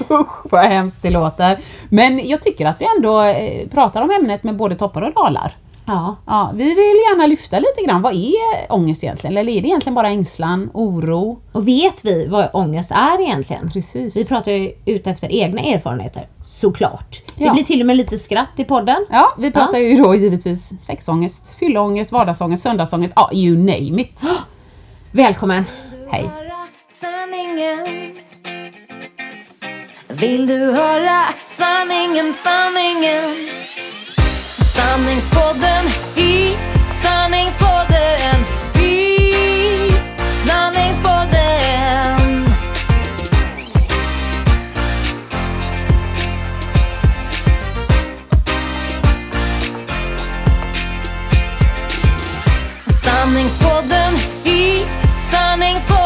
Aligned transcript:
Usch 0.10 0.52
vad 0.52 0.64
hemskt 0.64 1.02
det 1.02 1.10
låter. 1.10 1.58
Men 1.88 2.28
jag 2.28 2.42
tycker 2.42 2.66
att 2.66 2.80
vi 2.80 2.86
ändå 2.96 3.22
eh, 3.22 3.68
pratar 3.68 4.02
om 4.02 4.10
ämnet 4.10 4.42
med 4.42 4.56
både 4.56 4.76
toppar 4.76 5.02
och 5.02 5.12
dalar. 5.14 5.56
Ja, 5.86 6.16
Ja, 6.26 6.50
vi 6.54 6.64
vill 6.64 6.76
gärna 7.10 7.26
lyfta 7.26 7.58
lite 7.58 7.82
grann. 7.86 8.02
Vad 8.02 8.14
är 8.14 8.72
ångest 8.72 9.04
egentligen? 9.04 9.36
Eller 9.36 9.52
är 9.52 9.62
det 9.62 9.68
egentligen 9.68 9.94
bara 9.94 10.08
ängslan, 10.08 10.70
oro? 10.74 11.38
och 11.52 11.68
vet 11.68 12.04
vi 12.04 12.26
vad 12.26 12.48
ångest 12.52 12.90
är 12.90 13.20
egentligen? 13.22 13.70
Precis. 13.70 14.16
Vi 14.16 14.24
pratar 14.24 14.52
ju 14.52 14.72
ut 14.84 15.06
efter 15.06 15.32
egna 15.32 15.60
erfarenheter, 15.60 16.26
såklart. 16.44 17.22
Det 17.36 17.44
Ja. 17.44 17.52
blir 17.52 17.64
till 17.64 17.80
och 17.80 17.86
med 17.86 17.96
lite 17.96 18.18
skratt 18.18 18.48
i 18.56 18.64
podden. 18.64 19.06
Ja, 19.10 19.34
vi 19.38 19.52
pratar 19.52 19.78
ju 19.78 19.96
då 19.96 20.14
givetvis 20.14 20.72
sexångest, 20.82 21.54
fyllångest, 21.58 22.12
vardagsångest, 22.12 22.62
söndagsångest, 22.62 23.12
ja 23.16 23.30
you 23.32 23.56
name 23.58 24.02
it. 24.02 24.20
Välkommen! 25.12 25.64
Hej. 26.10 26.30
Vill 30.16 30.46
du 30.46 30.72
höra 30.72 31.24
sanningen, 31.48 32.34
sanningen? 32.34 33.34
Sanningspodden 34.74 35.86
i 36.16 36.56
sanningspodden 36.92 38.44
i 38.80 39.18
sanningspodden. 40.30 42.46
Sanningspodden 52.86 54.14
i 54.44 54.84
sanningspodden 55.20 56.03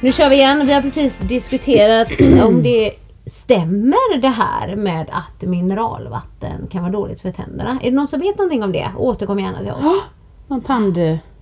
Nu 0.00 0.12
kör 0.12 0.28
vi 0.28 0.36
igen. 0.36 0.66
Vi 0.66 0.72
har 0.72 0.82
precis 0.82 1.18
diskuterat 1.18 2.08
om 2.46 2.62
det 2.62 2.92
stämmer 3.26 4.20
det 4.20 4.28
här 4.28 4.76
med 4.76 5.06
att 5.12 5.42
mineralvatten 5.42 6.66
kan 6.70 6.82
vara 6.82 6.92
dåligt 6.92 7.20
för 7.20 7.30
tänderna. 7.32 7.78
Är 7.82 7.90
det 7.90 7.96
någon 7.96 8.08
som 8.08 8.20
vet 8.20 8.38
någonting 8.38 8.62
om 8.62 8.72
det? 8.72 8.90
Återkom 8.96 9.38
gärna 9.38 9.58
till 9.58 9.70
oss. 9.70 10.02
Någon 10.46 10.60
tand... 10.60 10.98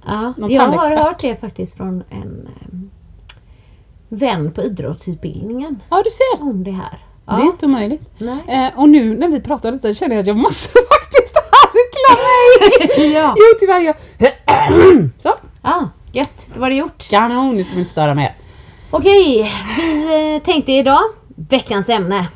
Ja, 0.07 0.33
Någon 0.37 0.51
jag 0.51 0.63
har 0.63 0.97
hört 0.97 1.21
det 1.21 1.41
faktiskt 1.41 1.77
från 1.77 2.03
en 2.11 2.49
vän 4.09 4.53
på 4.53 4.63
idrottsutbildningen 4.63 5.83
Ja 5.91 6.03
du 6.05 6.11
ser, 6.11 6.43
om 6.51 6.65
det 6.65 6.71
här. 6.71 6.99
det 7.25 7.33
är 7.33 7.47
inte 7.47 7.67
omöjligt. 7.67 8.03
Eh, 8.49 8.69
och 8.79 8.89
nu 8.89 9.19
när 9.19 9.29
vi 9.29 9.41
pratar 9.41 9.73
detta 9.73 9.95
känner 9.95 10.15
jag 10.15 10.21
att 10.21 10.27
jag 10.27 10.37
måste 10.37 10.69
faktiskt 10.89 11.37
harkla 11.37 12.23
mig! 12.99 13.13
Ja. 13.15 13.35
Jo 13.37 13.57
tyvärr, 13.61 13.81
jag... 13.81 13.95
Så, 15.19 15.35
Ja, 15.63 15.89
gött. 16.13 16.47
Då 16.55 16.61
var 16.61 16.71
det 16.71 16.77
gjort. 16.77 17.09
kanon, 17.11 17.55
nu 17.57 17.65
ska 17.65 17.75
vi 17.75 17.81
inte 17.81 17.93
störa 17.93 18.15
mer. 18.15 18.35
Okej, 18.91 19.53
vi 19.76 20.37
eh, 20.37 20.43
tänkte 20.43 20.72
idag 20.72 21.00
veckans 21.49 21.88
ämne. 21.88 22.28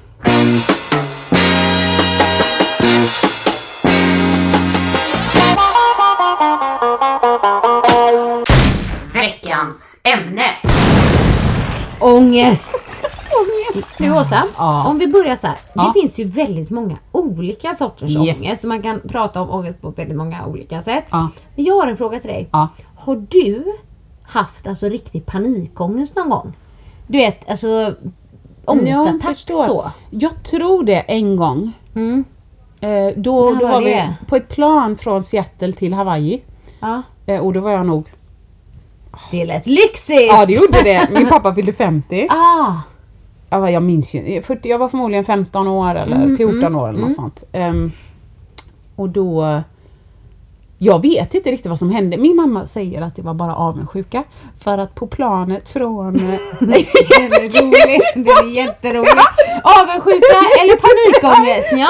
Veckans 9.14 9.96
ämne. 10.02 10.44
Ångest. 12.00 12.74
Nu 13.98 14.12
Åsa, 14.12 14.42
Ja. 14.58 14.86
om 14.88 14.98
vi 14.98 15.06
börjar 15.06 15.36
så 15.36 15.46
här. 15.46 15.56
Ja. 15.74 15.82
Det 15.94 16.00
finns 16.00 16.18
ju 16.18 16.24
väldigt 16.24 16.70
många 16.70 16.96
olika 17.12 17.74
sorters 17.74 18.10
Yes. 18.10 18.18
ångest. 18.38 18.64
Man 18.64 18.82
kan 18.82 19.00
prata 19.08 19.42
om 19.42 19.50
ångest 19.50 19.80
på 19.82 19.90
väldigt 19.90 20.16
många 20.16 20.46
olika 20.46 20.82
sätt. 20.82 21.04
Ja. 21.10 21.28
Men 21.56 21.64
jag 21.64 21.74
har 21.74 21.86
en 21.86 21.96
fråga 21.96 22.20
till 22.20 22.30
dig. 22.30 22.48
Ja. 22.52 22.68
Har 22.96 23.26
du 23.28 23.64
haft 24.32 24.66
alltså 24.66 24.88
riktig 24.88 25.26
panikångest 25.26 26.16
någon 26.16 26.30
gång? 26.30 26.52
Du 27.06 27.18
vet, 27.18 27.50
alltså 27.50 27.94
ångestattack 28.64 29.22
förstår. 29.36 29.66
så. 29.66 29.90
Jag 30.10 30.42
tror 30.42 30.84
det 30.84 30.98
en 31.00 31.36
gång. 31.36 31.72
Mm. 31.94 32.24
Eh, 32.80 32.88
då 33.16 33.50
När 33.50 33.60
då 33.60 33.66
var 33.66 33.72
var 33.72 33.82
vi 33.82 34.08
på 34.26 34.36
ett 34.36 34.48
plan 34.48 34.96
från 34.96 35.24
Seattle 35.24 35.72
till 35.72 35.92
Hawaii. 35.94 36.42
Ja, 36.80 37.02
Eh, 37.26 37.40
och 37.40 37.52
då 37.52 37.60
var 37.60 37.70
jag 37.70 37.86
nog... 37.86 38.04
det 39.30 39.44
lät 39.44 39.66
lyxigt! 39.66 40.22
Ja 40.32 40.46
det 40.46 40.52
gjorde 40.52 40.82
det. 40.82 41.08
Min 41.12 41.28
pappa 41.28 41.54
fyllde 41.54 41.72
50. 41.72 42.26
Ah, 42.30 42.72
Ja, 43.50 43.70
jag 43.70 43.82
minns 43.82 44.14
ju. 44.14 44.42
40, 44.42 44.68
jag 44.68 44.78
var 44.78 44.88
förmodligen 44.88 45.24
15 45.24 45.68
år 45.68 45.94
eller 45.94 46.16
Mm, 46.16 46.36
14 46.36 46.74
år 46.76 46.88
eller 46.88 47.00
något 47.00 47.14
sånt. 47.14 47.44
Ehm, 47.52 47.90
och 48.96 49.08
då... 49.08 49.60
Jag 50.84 51.02
vet 51.02 51.34
inte 51.34 51.50
riktigt 51.50 51.66
vad 51.70 51.78
som 51.78 51.90
hände. 51.90 52.16
Min 52.16 52.36
mamma 52.36 52.66
säger 52.66 53.02
att 53.02 53.16
det 53.16 53.22
var 53.22 53.34
bara 53.34 53.54
avundsjuka. 53.56 54.24
För 54.60 54.78
att 54.78 54.94
på 54.94 55.06
planet 55.06 55.68
från... 55.68 56.16
eh, 56.16 56.38
den 56.60 56.72
är 56.72 57.60
rolig. 57.62 58.00
Den 58.14 58.48
är 58.48 58.50
jätterolig. 58.50 59.08
Avundsjuka 59.64 60.36
eller 60.62 60.76
panikångest? 60.76 61.68
Ja. 61.72 61.88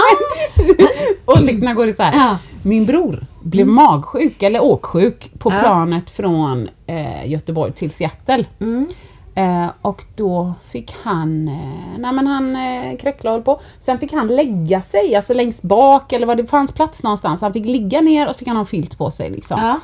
Åsikterna 1.34 1.74
går 1.74 1.88
isär. 1.88 2.10
Ja. 2.14 2.36
Min 2.62 2.84
bror 2.86 3.26
blev 3.42 3.66
magsjuk 3.66 4.42
eller 4.42 4.62
åksjuk 4.62 5.30
på 5.38 5.52
Ja. 5.52 5.60
planet 5.60 6.10
från 6.10 6.68
eh, 6.86 7.30
Göteborg 7.30 7.72
till 7.72 7.90
Seattle. 7.90 8.44
Mm. 8.60 8.86
Eh, 9.34 9.66
och 9.82 10.04
då 10.16 10.54
fick 10.72 10.94
han, 11.02 11.48
eh, 11.48 11.98
nej 11.98 12.12
men 12.12 12.26
han 12.26 12.56
eh, 12.56 12.96
kräckla 12.98 13.32
och 13.32 13.44
på. 13.44 13.60
Sen 13.80 13.98
fick 13.98 14.12
han 14.12 14.26
lägga 14.28 14.82
sig, 14.82 15.16
alltså 15.16 15.34
längst 15.34 15.62
bak 15.62 16.12
eller 16.12 16.26
var 16.26 16.34
det 16.34 16.46
fanns 16.46 16.72
plats 16.72 17.02
någonstans. 17.02 17.40
Han 17.40 17.52
fick 17.52 17.66
ligga 17.66 18.00
ner 18.00 18.28
och 18.28 18.36
fick 18.36 18.48
han 18.48 18.56
ha 18.56 18.60
en 18.60 18.66
filt 18.66 18.98
på 18.98 19.10
sig 19.10 19.30
liksom. 19.30 19.58
ja. 19.62 19.80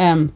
Ehm, 0.00 0.30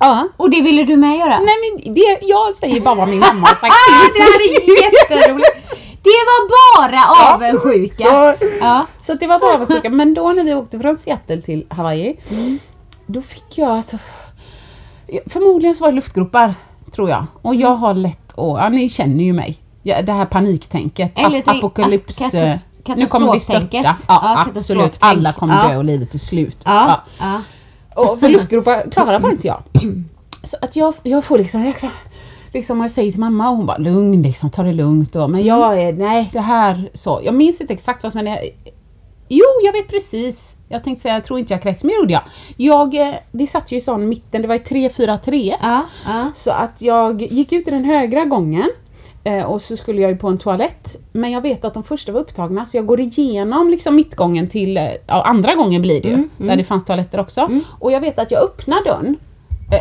ja. 0.00 0.28
Och 0.36 0.50
det 0.50 0.62
ville 0.62 0.84
du 0.84 0.96
med 0.96 1.18
göra? 1.18 1.38
Nej 1.38 1.54
men 1.84 1.94
det, 1.94 2.18
jag 2.22 2.54
säger 2.56 2.80
bara 2.80 2.94
vad 2.94 3.08
min 3.08 3.20
mamma 3.20 3.46
har 3.46 3.54
sagt 3.54 3.74
Ah, 3.74 4.06
det 4.06 4.12
till. 4.12 4.22
här 4.22 4.78
är 4.78 4.82
jätteroligt. 4.82 5.76
Det 6.02 6.10
var 6.10 6.48
bara 6.78 7.34
avundsjuka. 7.34 8.04
Så, 8.04 8.46
Ja. 8.60 8.86
så 9.00 9.14
det 9.14 9.26
var 9.26 9.38
bara 9.38 9.54
avundsjuka. 9.54 9.90
Men 9.90 10.14
då 10.14 10.32
när 10.32 10.44
vi 10.44 10.54
åkte 10.54 10.78
från 10.78 10.98
Seattle 10.98 11.40
till 11.42 11.66
Hawaii, 11.68 12.16
då 13.06 13.22
fick 13.22 13.58
jag 13.58 13.68
alltså... 13.70 13.98
Förmodligen 15.26 15.74
så 15.74 15.84
var 15.84 15.90
det 15.92 15.96
luftgropar, 15.96 16.54
tror 16.96 17.10
jag. 17.10 17.26
Och 17.42 17.54
jag 17.54 17.74
har 17.76 17.94
lätt 17.94 18.30
att... 18.30 18.36
Ja, 18.36 18.68
ni 18.68 18.88
känner 18.88 19.24
ju 19.24 19.32
mig. 19.32 19.58
Ja, 19.82 20.02
det 20.02 20.12
här 20.12 20.24
paniktänket. 20.26 21.12
Eller 21.14 21.42
apokalyps... 21.46 22.20
ap- 22.20 22.34
eh, 22.34 22.54
katas- 22.84 22.96
nu 22.96 23.06
kommer 23.06 23.32
vi 23.32 23.40
störta. 23.40 23.66
Ja, 23.70 23.94
Ja, 24.08 24.46
absolut. 24.56 24.96
Alla 24.98 25.32
kommer 25.32 25.62
Ja. 25.62 25.68
dö 25.68 25.76
och 25.76 25.84
livet 25.84 26.14
är 26.14 26.18
slut. 26.18 26.58
Ja. 26.64 27.00
ja. 27.18 27.40
Och 27.94 28.20
för 28.20 28.28
luftgropar 28.28 28.90
klarar 28.90 29.20
bara 29.20 29.32
inte 29.32 29.46
jag. 29.46 29.62
Så 30.42 30.56
att 30.62 30.76
jag, 30.76 30.94
jag 31.02 31.24
får 31.24 31.38
liksom, 31.38 31.64
jag, 31.64 31.74
klar- 31.76 31.90
liksom 32.52 32.80
jag 32.80 32.90
säger 32.90 33.10
till 33.12 33.20
mamma 33.20 33.50
och 33.50 33.56
hon 33.56 33.66
bara 33.66 33.76
lugn 33.78 34.22
liksom, 34.22 34.50
ta 34.50 34.62
det 34.62 34.72
lugnt. 34.72 35.16
Och, 35.16 35.30
men 35.30 35.44
jag 35.44 35.82
är, 35.82 35.92
nej 35.92 36.30
det 36.32 36.40
här 36.40 36.90
så. 36.94 37.20
Jag 37.24 37.34
minns 37.34 37.60
inte 37.60 37.72
exakt 37.72 38.02
vad 38.02 38.12
som 38.12 38.18
hände. 38.26 38.40
Jo, 39.28 39.44
jag 39.64 39.72
vet 39.72 39.88
precis. 39.88 40.56
Jag 40.68 40.84
tänkte 40.84 41.02
säga, 41.02 41.14
jag 41.14 41.24
tror 41.24 41.38
inte 41.38 41.52
jag 41.54 41.62
kräkts, 41.62 41.84
men 41.84 41.88
det 41.90 41.96
gjorde 41.96 42.12
jag. 42.12 42.22
jag. 42.56 42.94
eh, 43.08 43.14
Vi 43.30 43.46
satt 43.46 43.72
ju 43.72 43.76
i 43.76 43.80
sån 43.80 44.08
mitten, 44.08 44.42
det 44.42 44.48
var 44.48 44.54
i 44.54 44.58
3-4-3. 44.58 45.54
Ja, 45.62 45.82
ja. 46.06 46.30
Så 46.34 46.50
att 46.50 46.82
jag 46.82 47.22
gick 47.22 47.52
ut 47.52 47.68
i 47.68 47.70
den 47.70 47.84
högra 47.84 48.24
gången 48.24 48.70
Eh, 49.24 49.44
och 49.44 49.62
så 49.62 49.76
skulle 49.76 50.00
jag 50.00 50.10
ju 50.10 50.16
på 50.16 50.28
en 50.28 50.38
toalett. 50.38 50.96
Men 51.12 51.30
jag 51.30 51.40
vet 51.40 51.64
att 51.64 51.74
de 51.74 51.84
första 51.84 52.12
var 52.12 52.20
upptagna 52.20 52.66
så 52.66 52.76
jag 52.76 52.86
går 52.86 53.00
igenom 53.00 53.70
liksom 53.70 53.94
mittgången 53.96 54.48
till, 54.48 54.76
eh, 54.76 54.84
ja 55.06 55.22
andra 55.26 55.54
gången 55.54 55.82
blir 55.82 56.02
det 56.02 56.08
ju, 56.08 56.14
Mm, 56.14 56.30
där 56.38 56.56
det 56.56 56.64
fanns 56.64 56.84
toaletter 56.84 57.20
också. 57.20 57.50
Och 57.80 57.92
jag 57.92 58.00
vet 58.00 58.18
att 58.18 58.30
jag 58.30 58.42
öppnar 58.44 58.84
dörren 58.84 59.16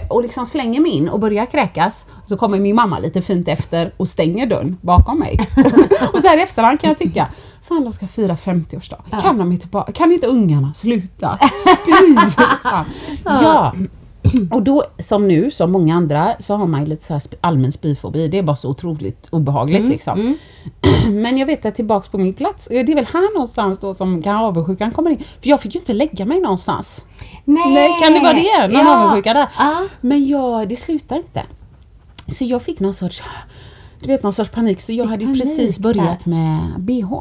och 0.09 0.21
liksom 0.23 0.45
slänger 0.45 0.79
mig 0.81 0.91
in 0.91 1.09
och 1.09 1.19
börjar 1.19 1.45
kräkas. 1.45 2.05
Så 2.25 2.37
kommer 2.37 2.59
min 2.59 2.75
mamma 2.75 2.99
lite 2.99 3.21
fint 3.21 3.47
efter 3.47 3.93
och 3.97 4.09
stänger 4.09 4.45
dörren 4.47 4.77
bakom 4.81 5.19
mig. 5.19 5.39
och 6.13 6.21
så 6.21 6.27
här 6.27 6.37
i 6.37 6.41
efterhand 6.41 6.79
kan 6.81 6.87
jag 6.89 6.97
tycka, 6.99 7.27
fan 7.67 7.83
de 7.83 7.93
ska 7.93 8.07
fira 8.07 8.35
50-årsdag. 8.35 9.21
Kan 9.21 9.37
de 9.37 9.51
inte 9.51 9.67
bara, 9.67 9.91
kan 9.91 10.11
inte 10.11 10.27
ungarna 10.27 10.73
sluta 10.73 11.37
spy? 11.37 12.15
liksom? 12.23 12.85
ja. 13.23 13.73
Och 14.51 14.63
då 14.63 14.83
som 14.99 15.27
nu, 15.27 15.51
som 15.51 15.71
många 15.71 15.95
andra, 15.95 16.35
så 16.39 16.55
har 16.55 16.67
man 16.67 16.81
ju 16.81 16.87
lite 16.87 17.03
så 17.03 17.13
här 17.13 17.21
allmän 17.41 17.71
spyfobi. 17.71 18.27
Det 18.27 18.37
är 18.37 18.43
bara 18.43 18.55
så 18.55 18.69
otroligt 18.69 19.27
obehagligt 19.31 19.85
liksom. 19.85 20.37
Men 21.09 21.37
jag 21.37 21.45
vet 21.45 21.65
att 21.65 21.75
tillbaks 21.75 22.07
på 22.07 22.17
min 22.17 22.33
plats, 22.33 22.67
det 22.67 22.79
är 22.79 22.95
väl 22.95 23.05
här 23.05 23.33
någonstans 23.33 23.79
då 23.79 23.93
som 23.93 24.21
kan 24.21 24.35
avundsjukan 24.35 24.91
kommer 24.91 25.11
in. 25.11 25.17
För 25.17 25.49
jag 25.49 25.61
fick 25.61 25.75
ju 25.75 25.79
inte 25.79 25.93
lägga 25.93 26.25
mig 26.25 26.41
någonstans. 26.41 27.01
Nej. 27.43 27.73
Nej, 27.73 27.89
kan 28.01 28.13
det 28.13 28.19
vara 28.19 28.33
det? 28.33 28.67
Någon 28.67 28.87
avundsjuka 28.87 29.33
där? 29.33 29.47
Ja. 29.57 29.83
Men 30.01 30.27
jag, 30.27 30.69
det 30.69 30.75
slutade 30.75 31.21
inte. 31.21 31.43
Så 32.27 32.43
jag 32.45 32.61
fick 32.61 32.79
någon 32.79 32.93
sorts, 32.93 33.21
du 34.01 34.07
vet 34.07 34.23
någon 34.23 34.33
sorts 34.33 34.51
panik. 34.51 34.81
Så 34.81 34.93
jag 34.93 35.05
hade 35.05 35.25
ju 35.25 35.33
precis 35.33 35.79
börjat 35.79 36.25
med 36.25 36.59
bh. 36.77 37.13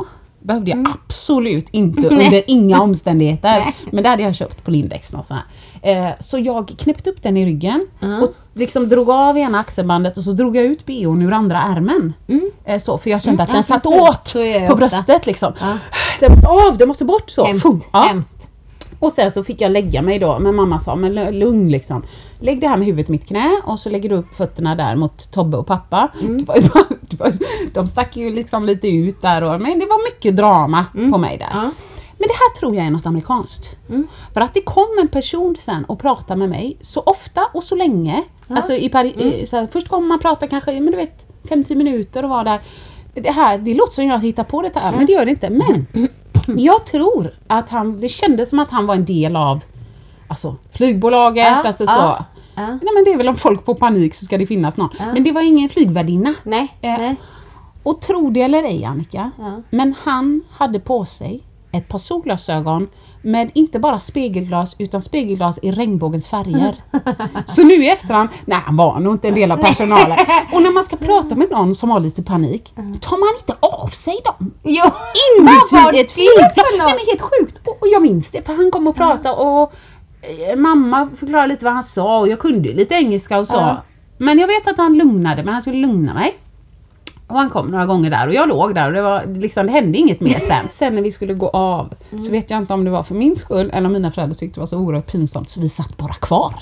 Behövde 0.45 0.71
jag 0.71 0.87
absolut 0.95 1.67
inte 1.71 2.09
under 2.09 2.51
inga 2.51 2.83
omständigheter. 2.83 3.75
Men 3.93 4.05
det 4.05 4.09
hade 4.11 4.23
jag 4.23 4.35
köpt 4.35 4.65
på 4.65 4.71
Lindex. 4.71 5.13
någon 5.13 5.25
sån 5.25 5.37
här. 5.37 6.07
Eh, 6.09 6.13
så 6.21 6.39
jag 6.39 6.75
knäppte 6.79 7.11
upp 7.11 7.23
den 7.23 7.37
i 7.37 7.47
ryggen 7.47 7.87
och 8.23 8.35
liksom 8.55 8.89
drog 8.89 9.11
av 9.11 9.39
ena 9.39 9.59
axelbandet 9.59 10.19
och 10.19 10.25
så 10.25 10.33
drog 10.33 10.57
jag 10.57 10.65
ut 10.65 10.87
bhn 10.87 11.23
ur 11.23 11.33
andra 11.33 11.59
ärmen. 11.59 12.13
Eh, 12.65 12.79
så, 12.81 12.99
för 12.99 13.11
jag 13.11 13.23
kände 13.23 13.43
att 13.43 13.49
ja, 13.49 13.55
den 13.55 13.65
satt 13.65 13.83
precis. 13.83 14.01
åt 14.01 14.33
på 14.33 14.75
ofta. 14.75 14.77
bröstet 14.77 15.27
liksom. 15.27 15.53
Ja. 15.61 15.79
Den 16.21 16.33
måste 16.33 16.49
av, 16.49 16.79
den 16.79 16.89
måste 16.89 17.05
bort 17.05 17.31
så. 17.31 17.49
Ja. 17.93 18.01
Hemskt. 18.01 18.49
Och 18.99 19.13
sen 19.13 19.33
så 19.33 19.45
fick 19.45 19.61
jag 19.61 19.73
lägga 19.73 20.03
mig 20.03 20.19
då, 20.19 20.39
men 20.39 20.55
mamma 20.55 20.79
sa 20.79 20.97
men 20.97 21.13
lu- 21.19 21.33
lugn 21.33 21.71
liksom. 21.71 22.03
Lägg 22.41 22.61
det 22.61 22.69
här 22.69 22.77
med 22.77 22.87
huvudet 22.87 23.09
i 23.09 23.13
mitt 23.13 23.27
knä 23.27 23.61
och 23.65 23.81
så 23.81 23.89
lägger 23.91 24.09
du 24.09 24.15
upp 24.15 24.37
fötterna 24.37 24.75
där 24.75 24.97
mot 24.97 25.33
Tobbe 25.33 25.57
och 25.57 25.67
pappa. 25.67 26.09
Mm. 26.21 26.45
Var, 26.45 26.57
var, 27.19 27.33
de 27.75 27.89
stack 27.89 28.17
ju 28.17 28.35
liksom 28.35 28.65
lite 28.65 28.89
ut 28.89 29.23
där 29.23 29.45
och, 29.45 29.61
men 29.61 29.79
det 29.79 29.87
var 29.87 30.05
mycket 30.15 30.37
drama 30.37 30.87
på 31.13 31.19
mig 31.19 31.39
där. 31.39 31.51
Mm. 31.53 31.65
Ja. 31.65 31.71
Men 32.19 32.29
det 32.29 32.35
här 32.35 32.61
tror 32.61 32.77
jag 32.77 32.87
är 32.87 32.91
något 32.91 33.07
amerikanskt. 33.07 33.77
För 34.35 34.41
att 34.41 34.55
det 34.55 34.61
kom 34.61 34.99
en 35.01 35.09
person 35.09 35.57
sen 35.61 35.85
och 35.85 35.99
pratade 36.01 36.39
med 36.39 36.49
mig 36.49 36.77
så 36.81 37.01
ofta 37.01 37.41
och 37.55 37.65
så 37.65 37.75
länge. 37.75 38.23
Alltså 38.49 38.73
i 38.75 38.89
Paris, 38.89 39.17
Mm. 39.17 39.47
så 39.47 39.57
här, 39.57 39.69
först 39.73 39.89
kommer 39.89 40.09
man 40.09 40.19
prata 40.19 40.47
kanske, 40.47 40.73
men 40.81 40.91
du 40.91 40.97
vet 40.97 41.27
50 41.49 41.75
minuter 41.75 42.23
och 42.23 42.31
vara 42.31 42.45
där. 42.45 42.61
Det 43.15 43.31
här, 43.31 43.59
det 43.59 43.75
låter 43.75 43.93
som 43.93 44.07
jag 44.07 44.19
hittar 44.21 44.45
på 44.45 44.63
detta, 44.63 44.81
Mm. 44.81 44.95
men 44.97 45.07
det 45.07 45.13
gör 45.13 45.25
det 45.25 45.31
inte. 45.31 45.51
Men 45.51 45.87
jag 46.59 46.87
tror 46.87 47.31
att 47.47 47.71
han, 47.71 48.01
det 48.01 48.09
kändes 48.09 48.51
som 48.51 48.59
att 48.59 48.71
han 48.71 48.87
var 48.87 48.95
en 48.95 49.05
del 49.05 49.37
av 49.37 49.61
alltså, 50.29 50.57
flygbolaget, 50.73 51.47
Ja, 51.47 51.63
alltså 51.67 51.87
så. 51.87 51.93
ja. 51.93 52.25
Nej 52.57 52.89
men 52.95 53.05
det 53.05 53.13
är 53.13 53.17
väl 53.17 53.29
om 53.29 53.37
folk 53.37 53.65
får 53.65 53.75
panik 53.75 54.15
så 54.15 54.25
ska 54.25 54.39
det 54.39 54.47
finnas 54.47 54.77
någon. 54.77 54.89
Men 54.99 55.25
det 55.25 55.33
var 55.33 55.43
ingen 55.43 55.69
flygvärdinna. 55.69 56.35
Nej. 56.43 56.75
Eh, 56.81 56.99
nej. 56.99 57.17
Och 57.83 58.01
tro 58.01 58.31
det 58.31 58.43
eller 58.43 58.63
ej 58.63 58.85
Annika, 58.85 59.31
men 59.71 59.95
han 60.03 60.43
hade 60.51 60.81
på 60.81 61.05
sig 61.05 61.43
ett 61.77 61.89
par 61.89 61.99
solglasögon 61.99 62.89
med 63.23 63.51
inte 63.55 63.79
bara 63.79 64.01
spegelglas 64.01 64.77
utan 64.79 65.03
spegelglas 65.03 65.59
i 65.63 65.73
regnbågens 65.73 66.29
färger. 66.29 66.77
Så 67.47 67.63
nu 67.63 67.75
i 67.75 67.91
efterhand, 67.91 68.29
nej 68.45 68.59
han 68.65 68.77
var 68.77 69.01
nog 69.01 69.15
inte 69.15 69.29
en 69.29 69.35
del 69.35 69.53
av 69.53 69.57
personalen. 69.57 70.19
Och 70.53 70.63
när 70.63 70.73
man 70.73 70.85
ska 70.85 70.97
prata 70.97 71.35
med 71.35 71.51
någon 71.51 71.75
som 71.75 71.91
har 71.91 72.01
lite 72.01 72.23
panik, 72.23 72.73
tar 73.01 73.19
man 73.19 73.29
inte 73.39 73.67
av 73.67 73.89
sig 73.89 74.15
dem 74.25 74.53
Jo. 74.63 74.85
inuti 75.41 76.01
ett 76.01 76.11
flygplan. 76.13 76.67
Nej 76.79 76.87
men 76.87 77.07
helt 77.07 77.23
sjukt. 77.23 77.61
Och, 77.69 77.89
jag 77.89 78.03
minns 78.03 78.31
det 78.31 78.47
för 78.47 78.55
han 78.55 78.71
kom 78.71 78.87
och 78.87 78.97
pratade 78.97 79.35
och 79.35 79.73
eh, 80.23 80.57
mamma 80.57 81.09
förklarade 81.17 81.49
lite 81.49 81.65
vad 81.65 81.75
han 81.75 81.85
sa 81.85 82.19
och 82.19 82.29
jag 82.29 82.39
kunde 82.39 82.73
lite 82.73 82.95
engelska 82.95 83.39
och 83.39 83.49
så. 83.49 83.77
Men 84.19 84.39
jag 84.39 84.47
vet 84.49 84.69
att 84.69 84.77
han 84.79 84.95
lugnade 84.99 85.45
mig, 85.45 85.53
han 85.53 85.63
skulle 85.63 85.79
lugna 85.87 86.15
mig. 86.15 86.39
Och 87.27 87.37
han 87.37 87.51
kom 87.51 87.67
några 87.67 87.87
gånger 87.87 88.11
där 88.11 88.29
och 88.29 88.35
jag 88.35 88.49
låg 88.49 88.75
där 88.75 88.87
och 88.87 88.93
det, 88.93 89.03
var, 89.03 89.25
liksom, 89.27 89.67
det 89.67 89.73
hände 89.73 89.99
inget 89.99 90.21
mer 90.21 90.41
sen. 90.41 90.67
Sen 90.71 90.95
när 90.95 91.03
vi 91.03 91.13
skulle 91.13 91.35
gå 91.35 91.49
av 91.49 91.95
så 92.27 92.31
vet 92.31 92.51
jag 92.51 92.59
inte 92.59 92.75
om 92.75 92.85
det 92.85 92.91
var 92.91 93.03
för 93.03 93.15
min 93.15 93.37
skull 93.37 93.71
eller 93.73 93.87
om 93.87 93.93
mina 93.93 94.11
föräldrar 94.11 94.35
tyckte 94.35 94.57
det 94.57 94.61
var 94.61 94.67
så 94.67 94.79
oerhört 94.79 95.13
pinsamt 95.13 95.51
så 95.51 95.61
vi 95.61 95.69
satt 95.69 95.97
bara 95.97 96.15
kvar. 96.15 96.55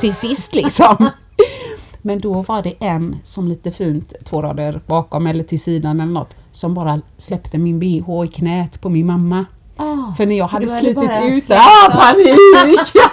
Till 0.00 0.14
sist 0.14 0.54
liksom. 0.54 1.10
Men 2.02 2.20
då 2.20 2.32
var 2.42 2.62
det 2.62 2.74
en 2.78 3.16
som 3.24 3.48
lite 3.48 3.70
fint, 3.70 4.12
två 4.24 4.42
rader 4.42 4.80
bakom 4.86 5.26
eller 5.26 5.44
till 5.44 5.60
sidan 5.60 6.00
eller 6.00 6.12
något, 6.12 6.36
som 6.52 6.74
bara 6.74 7.00
släppte 7.18 7.58
min 7.58 7.78
bh 7.80 8.24
i 8.24 8.28
knät 8.28 8.80
på 8.80 8.88
min 8.88 9.06
mamma. 9.06 9.44
Ah, 9.76 10.14
För 10.16 10.26
när 10.26 10.38
jag 10.38 10.48
hade 10.48 10.66
slitit 10.66 11.10
ut 11.24 11.48
det, 11.48 11.58
ah, 11.58 11.90
panik! 11.90 12.36
Ja, 12.94 13.10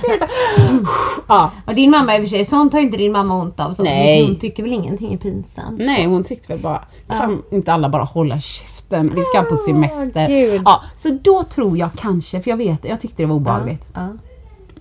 Ja. 1.28 1.50
Och 1.66 1.74
din 1.74 1.90
mamma 1.90 2.16
i 2.16 2.18
och 2.18 2.22
för 2.22 2.28
sig, 2.28 2.44
sånt 2.44 2.72
har 2.72 2.80
ju 2.80 2.86
inte 2.86 2.98
din 2.98 3.12
mamma 3.12 3.34
ont 3.34 3.60
av. 3.60 3.72
Så 3.72 3.82
Nej. 3.82 4.26
Hon 4.26 4.36
tycker 4.36 4.62
väl 4.62 4.72
ingenting 4.72 5.12
är 5.12 5.16
pinsamt. 5.18 5.78
Nej, 5.78 6.06
hon 6.06 6.24
tyckte 6.24 6.52
väl 6.52 6.62
bara, 6.62 6.84
kan 7.08 7.42
inte 7.50 7.72
alla 7.72 7.88
bara 7.88 8.04
hålla 8.04 8.40
käften? 8.40 9.12
Vi 9.14 9.22
ska 9.22 9.42
på 9.42 9.56
semester. 9.56 10.28
Gud. 10.28 10.62
Ja, 10.64 10.82
så 10.96 11.18
då 11.22 11.42
tror 11.42 11.78
jag 11.78 11.90
kanske, 11.96 12.42
för 12.42 12.50
jag 12.50 12.56
vet, 12.56 12.84
jag 12.84 13.00
tyckte 13.00 13.22
det 13.22 13.26
var 13.26 13.34
obehagligt. 13.36 13.88
Ja. 13.94 14.08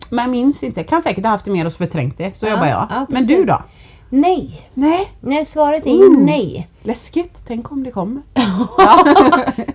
Men 0.10 0.20
jag 0.24 0.30
minns 0.32 0.64
inte, 0.64 0.84
kan 0.84 1.02
säkert 1.02 1.24
ha 1.24 1.32
haft 1.32 1.46
det 1.46 1.52
med 1.52 1.66
och 1.66 1.72
så 1.72 1.78
förträngt 1.78 2.18
det. 2.18 2.38
Så 2.38 2.46
Ja, 2.46 2.52
jobbar 2.52 2.66
jag. 2.68 2.88
ja, 2.90 3.06
Men 3.10 3.26
du 3.28 3.46
då? 3.46 3.64
Nej. 4.10 4.70
Nej, 4.74 5.12
Nej, 5.20 5.46
svaret 5.46 5.86
är 5.86 5.92
Ooh. 5.92 6.20
nej. 6.20 6.68
läskigt. 6.84 7.38
Tänk 7.48 7.72
om 7.72 7.84
det 7.84 7.92
kommer. 7.92 8.22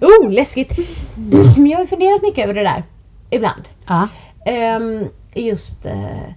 Oh, 0.00 0.30
läskigt. 0.30 0.78
Men 1.56 1.66
jag 1.66 1.78
har 1.78 1.86
funderat 1.86 2.22
mycket 2.22 2.44
över 2.44 2.54
det 2.54 2.62
där. 2.62 2.82
Ibland. 3.30 3.62
Ja. 3.86 4.08
Ehm, 4.46 5.04
just 5.34 5.86
eh, 5.86 6.32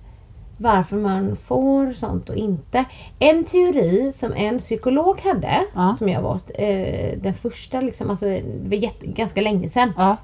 varför 0.57 0.95
man 0.97 1.35
får 1.35 1.93
sånt 1.93 2.29
och 2.29 2.35
inte. 2.35 2.85
En 3.19 3.43
teori 3.43 4.11
som 4.15 4.33
en 4.33 4.59
psykolog 4.59 5.19
hade, 5.21 5.61
Ja. 5.75 5.93
som 5.97 6.09
jag 6.09 6.21
var 6.21 6.39
eh, 6.55 7.17
den 7.21 7.33
första, 7.33 7.81
liksom, 7.81 8.09
alltså, 8.09 8.25
det 8.25 8.43
var 8.69 8.75
jätte, 8.75 9.05
ganska 9.07 9.41
länge 9.41 9.69
sedan. 9.69 9.93
Ja. 9.97 10.17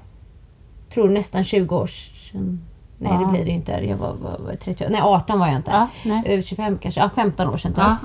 Tror 0.94 1.08
nästan 1.08 1.44
20 1.44 1.76
år 1.76 1.86
sedan. 2.32 2.60
Nej 2.98 3.12
det 3.18 3.22
Ja. 3.22 3.28
blir 3.30 3.44
det 3.44 3.50
inte. 3.50 3.72
Jag 3.72 3.96
var, 3.96 4.12
var, 4.14 4.38
var 4.38 4.54
30, 4.56 4.86
nej 4.90 5.00
18 5.02 5.38
var 5.38 5.46
jag 5.46 5.56
inte. 5.56 5.70
Ja, 5.70 5.88
nej. 6.04 6.22
Eh, 6.26 6.42
25 6.42 6.78
kanske, 6.78 7.00
ja 7.00 7.10
15 7.14 7.48
år 7.48 7.56
sedan. 7.56 7.72
ja. 7.76 7.96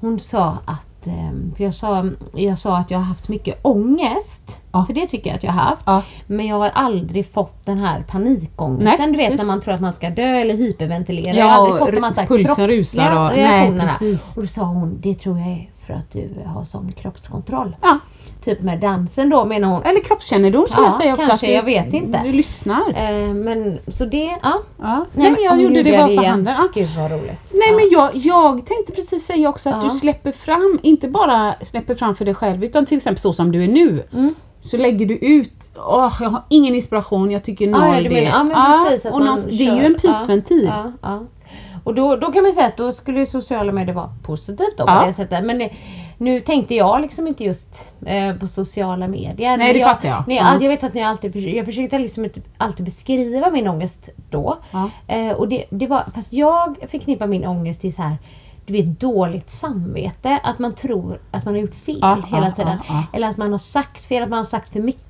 Hon 0.00 0.20
sa 0.20 0.58
att, 0.64 1.06
ehm, 1.06 1.52
för 1.56 1.64
jag 1.64 1.74
sa, 1.74 2.10
jag 2.34 2.58
sa 2.58 2.76
att 2.76 2.90
jag 2.90 2.98
har 2.98 3.04
haft 3.04 3.28
mycket 3.28 3.58
ångest. 3.62 4.56
Ja. 4.72 4.84
För 4.86 4.94
det 4.94 5.06
tycker 5.06 5.30
jag 5.30 5.36
att 5.36 5.42
jag 5.44 5.52
har 5.52 5.60
haft. 5.60 5.82
Ja. 5.86 6.02
Men 6.26 6.46
jag 6.46 6.56
har 6.58 6.68
aldrig 6.68 7.32
fått 7.32 7.66
den 7.66 7.78
här 7.78 8.02
panikångesten. 8.08 8.96
Nej, 8.98 9.12
du 9.12 9.16
vet 9.18 9.26
precis. 9.30 9.38
när 9.38 9.46
man 9.46 9.60
tror 9.60 9.74
att 9.74 9.80
man 9.80 9.92
ska 9.92 10.10
dö 10.10 10.22
eller 10.40 10.54
hyperventilera. 10.56 11.34
Ja, 11.34 11.38
jag 11.38 11.46
har 11.46 11.52
aldrig 11.66 11.78
fått 11.78 11.90
de 11.94 12.02
här 12.20 12.26
pulsen 12.26 12.46
kroppsliga 12.46 12.68
rusar 13.10 13.24
och- 13.30 13.36
nej, 13.36 13.80
precis. 13.80 14.36
och 14.36 14.42
då 14.42 14.48
sa 14.48 14.62
hon, 14.62 14.98
det 15.00 15.14
tror 15.14 15.38
jag 15.38 15.48
är 15.48 15.68
för 15.90 15.98
att 15.98 16.10
du 16.12 16.28
har 16.46 16.64
sån 16.64 16.92
kroppskontroll. 16.92 17.76
ja. 17.82 17.98
Typ 18.44 18.60
med 18.62 18.80
dansen 18.80 19.30
då 19.30 19.44
menar 19.44 19.68
hon. 19.68 19.82
Eller 19.82 20.00
kroppskännedom 20.00 20.66
skulle 20.68 20.82
Ja, 20.82 20.86
jag 20.92 20.94
säga 21.00 21.14
också. 21.14 21.26
kanske, 21.28 21.46
att 21.46 21.50
du, 21.64 21.70
jag 21.72 21.82
vet 21.84 21.92
inte. 21.94 22.20
Du 22.24 22.32
lyssnar. 22.32 22.88
Eh, 22.96 23.34
men 23.34 23.78
så 23.88 24.04
det, 24.04 24.36
ja. 24.42 24.52
Ja. 24.80 25.06
Nej, 25.14 25.30
men 25.30 25.42
jag 25.42 25.62
gjorde 25.62 25.82
det 25.82 25.92
bara 25.92 26.06
för 26.08 26.24
handen. 26.26 26.54
Ja. 26.58 26.68
Gud 26.74 26.88
vad 26.98 27.10
roligt. 27.10 27.40
Nej 27.52 27.68
ja. 27.70 27.76
men 27.76 27.88
jag, 27.90 28.10
jag 28.16 28.66
tänkte 28.66 28.92
precis 28.92 29.26
säga 29.26 29.48
också 29.48 29.70
att 29.70 29.82
du 29.82 29.90
släpper 29.90 30.32
fram, 30.32 30.78
inte 30.82 31.08
bara 31.08 31.54
släpper 31.62 31.94
fram 31.94 32.14
för 32.14 32.24
dig 32.24 32.34
själv 32.34 32.64
utan 32.64 32.86
till 32.86 32.96
exempel 32.96 33.20
så 33.20 33.32
som 33.32 33.52
du 33.52 33.64
är 33.64 33.68
nu. 33.68 34.02
Mm. 34.12 34.34
Så 34.60 34.76
lägger 34.76 35.06
du 35.06 35.14
ut, 35.16 35.52
åh 35.76 36.12
jag 36.20 36.30
har 36.30 36.42
ingen 36.48 36.74
inspiration, 36.74 37.30
jag 37.30 37.44
tycker 37.44 37.66
noll 37.68 37.80
Ja, 37.82 37.94
ja, 37.96 38.02
det. 38.02 38.08
menar, 38.08 38.30
ja 38.30 38.44
men 38.44 38.84
precis. 38.90 39.12
Och 39.12 39.20
någonstans- 39.20 39.58
det 39.58 39.66
är 39.66 39.74
ju 39.76 39.84
en 39.84 39.94
pysventil. 40.00 40.72
Ja. 41.02 41.20
Och 41.84 41.94
då, 41.94 42.16
då 42.16 42.32
kan 42.32 42.42
man 42.42 42.52
säga 42.52 42.66
att 42.66 42.76
då 42.76 42.92
skulle 42.92 43.26
sociala 43.26 43.72
medier 43.72 43.94
vara 43.94 44.10
positivt 44.22 44.78
då 44.78 44.84
Ja. 44.86 45.00
på 45.00 45.06
det 45.06 45.12
sättet. 45.12 45.44
Men 45.44 45.58
det, 45.58 45.70
nu 46.18 46.40
tänkte 46.40 46.74
jag 46.74 47.00
liksom 47.00 47.26
inte 47.26 47.44
just 47.44 47.88
eh, 48.06 48.36
på 48.36 48.46
sociala 48.46 49.08
medier. 49.08 49.56
Men 49.58 49.72
det 49.72 49.78
jag, 49.78 49.88
fattar 49.90 50.08
jag. 50.08 50.24
Nej, 50.26 50.36
Ja. 50.36 50.52
Jag 50.60 50.68
vet 50.68 50.84
att 50.84 50.94
ni 50.94 51.02
alltid, 51.02 51.36
jag 51.36 51.66
försökte 51.66 51.98
liksom 51.98 52.24
inte 52.24 52.40
alltid 52.58 52.84
beskriva 52.84 53.50
min 53.50 53.68
ångest 53.68 54.08
då. 54.30 54.58
Ja. 54.70 54.90
Eh, 55.06 55.32
och 55.32 55.48
det, 55.48 55.64
det 55.70 55.86
var, 55.86 56.04
fast 56.14 56.32
jag 56.32 56.76
förknippar 56.90 57.26
min 57.26 57.46
ångest 57.46 57.80
till 57.80 57.94
så 57.94 58.02
här 58.02 58.16
du 58.66 58.72
vet 58.72 59.00
dåligt 59.00 59.50
samvete, 59.50 60.40
att 60.42 60.58
man 60.58 60.74
tror 60.74 61.18
att 61.30 61.44
man 61.44 61.54
har 61.54 61.60
gjort 61.60 61.74
fel 61.74 61.98
Ja, 62.02 62.18
hela 62.30 62.46
ja, 62.46 62.52
tiden. 62.54 62.78
ja, 62.88 62.94
ja. 62.94 63.04
Eller 63.12 63.28
att 63.28 63.36
man 63.36 63.50
har 63.50 63.58
sagt 63.58 64.06
fel, 64.06 64.22
att 64.22 64.28
man 64.28 64.36
har 64.36 64.44
sagt 64.44 64.72
för 64.72 64.80
mycket. 64.80 65.04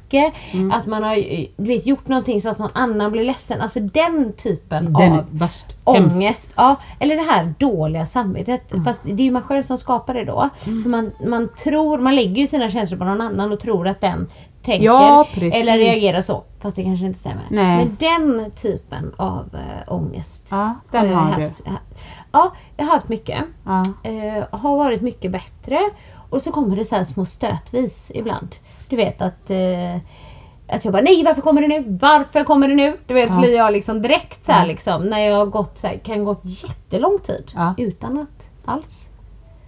Mm. 0.52 0.72
Att 0.72 0.86
man 0.86 1.02
har 1.02 1.12
eh, 1.16 1.46
du 1.56 1.64
vet, 1.64 1.86
gjort 1.86 2.08
någonting 2.08 2.40
så 2.40 2.50
att 2.50 2.58
någon 2.58 2.70
annan 2.74 3.12
blir 3.12 3.24
ledsen. 3.24 3.60
Alltså 3.60 3.80
den 3.80 4.32
typen 4.32 4.92
Den 4.92 5.12
av. 5.12 5.38
Hemskt. 5.38 5.76
ångest. 5.84 6.50
Ja, 6.56 6.76
eller 6.98 7.16
det 7.16 7.22
här 7.22 7.54
dåliga 7.58 8.06
samvetet. 8.06 8.72
Mm. 8.72 8.84
Fast 8.84 9.00
det 9.04 9.12
är 9.22 9.24
ju 9.24 9.30
man 9.30 9.42
själv 9.42 9.62
som 9.62 9.78
skapar 9.78 10.14
det 10.14 10.24
då. 10.24 10.48
För 10.58 10.88
man, 10.88 11.12
man 11.26 11.48
tror, 11.64 11.98
man 11.98 12.16
lägger 12.16 12.36
ju 12.40 12.46
sina 12.46 12.70
känslor 12.70 12.98
på 12.98 13.04
någon 13.04 13.20
annan 13.20 13.52
och 13.52 13.60
tror 13.60 13.88
att 13.88 14.00
den 14.00 14.26
tänker 14.64 14.84
Ja, 14.86 15.26
eller 15.38 15.78
reagerar 15.78 16.22
så. 16.22 16.42
Fast 16.60 16.76
det 16.76 16.84
kanske 16.84 17.06
inte 17.06 17.18
stämmer. 17.18 17.42
Nej. 17.50 17.76
Men 17.76 17.96
den 18.00 18.50
typen 18.50 19.12
av 19.16 19.48
äh, 19.54 19.92
ångest 19.92 20.42
Ja, 20.48 20.74
den 20.90 21.10
jag 21.10 21.16
har 21.16 21.36
du. 21.36 21.42
haft. 21.42 21.62
Ja, 22.32 22.52
jag 22.76 22.84
har 22.84 22.92
haft 22.92 23.08
mycket. 23.08 23.44
Ja. 23.64 23.84
Eh, 24.02 24.58
har 24.60 24.76
varit 24.76 25.02
mycket 25.02 25.30
bättre. 25.32 25.80
Och 26.30 26.42
så 26.42 26.52
kommer 26.52 26.76
det 26.76 26.84
så 26.84 27.04
små 27.04 27.24
stötvis 27.26 28.10
ibland. 28.14 28.48
Du 28.90 28.96
vet 28.96 29.22
att 29.22 29.50
eh, 29.50 29.96
att 30.68 30.84
jag 30.84 30.92
bara 30.92 31.02
nej 31.02 31.24
varför 31.24 31.42
kommer 31.42 31.62
det 31.62 31.68
nu? 31.68 31.84
Varför 32.00 32.44
kommer 32.44 32.68
det 32.68 32.74
nu? 32.74 32.96
Du 33.06 33.14
vet 33.14 33.28
Ja. 33.28 33.38
blir 33.40 33.56
jag 33.56 33.72
liksom 33.72 34.02
direkt 34.02 34.46
så 34.46 34.52
här 34.52 34.66
liksom 34.66 35.02
när 35.06 35.18
jag 35.18 35.36
har 35.36 35.46
gått 35.46 35.78
så 35.78 35.86
här, 35.86 35.96
kan 35.96 36.24
gått 36.24 36.40
jättelång 36.44 37.18
tid 37.18 37.52
Ja. 37.54 37.74
utan 37.78 38.18
att 38.18 38.50
alls 38.64 39.06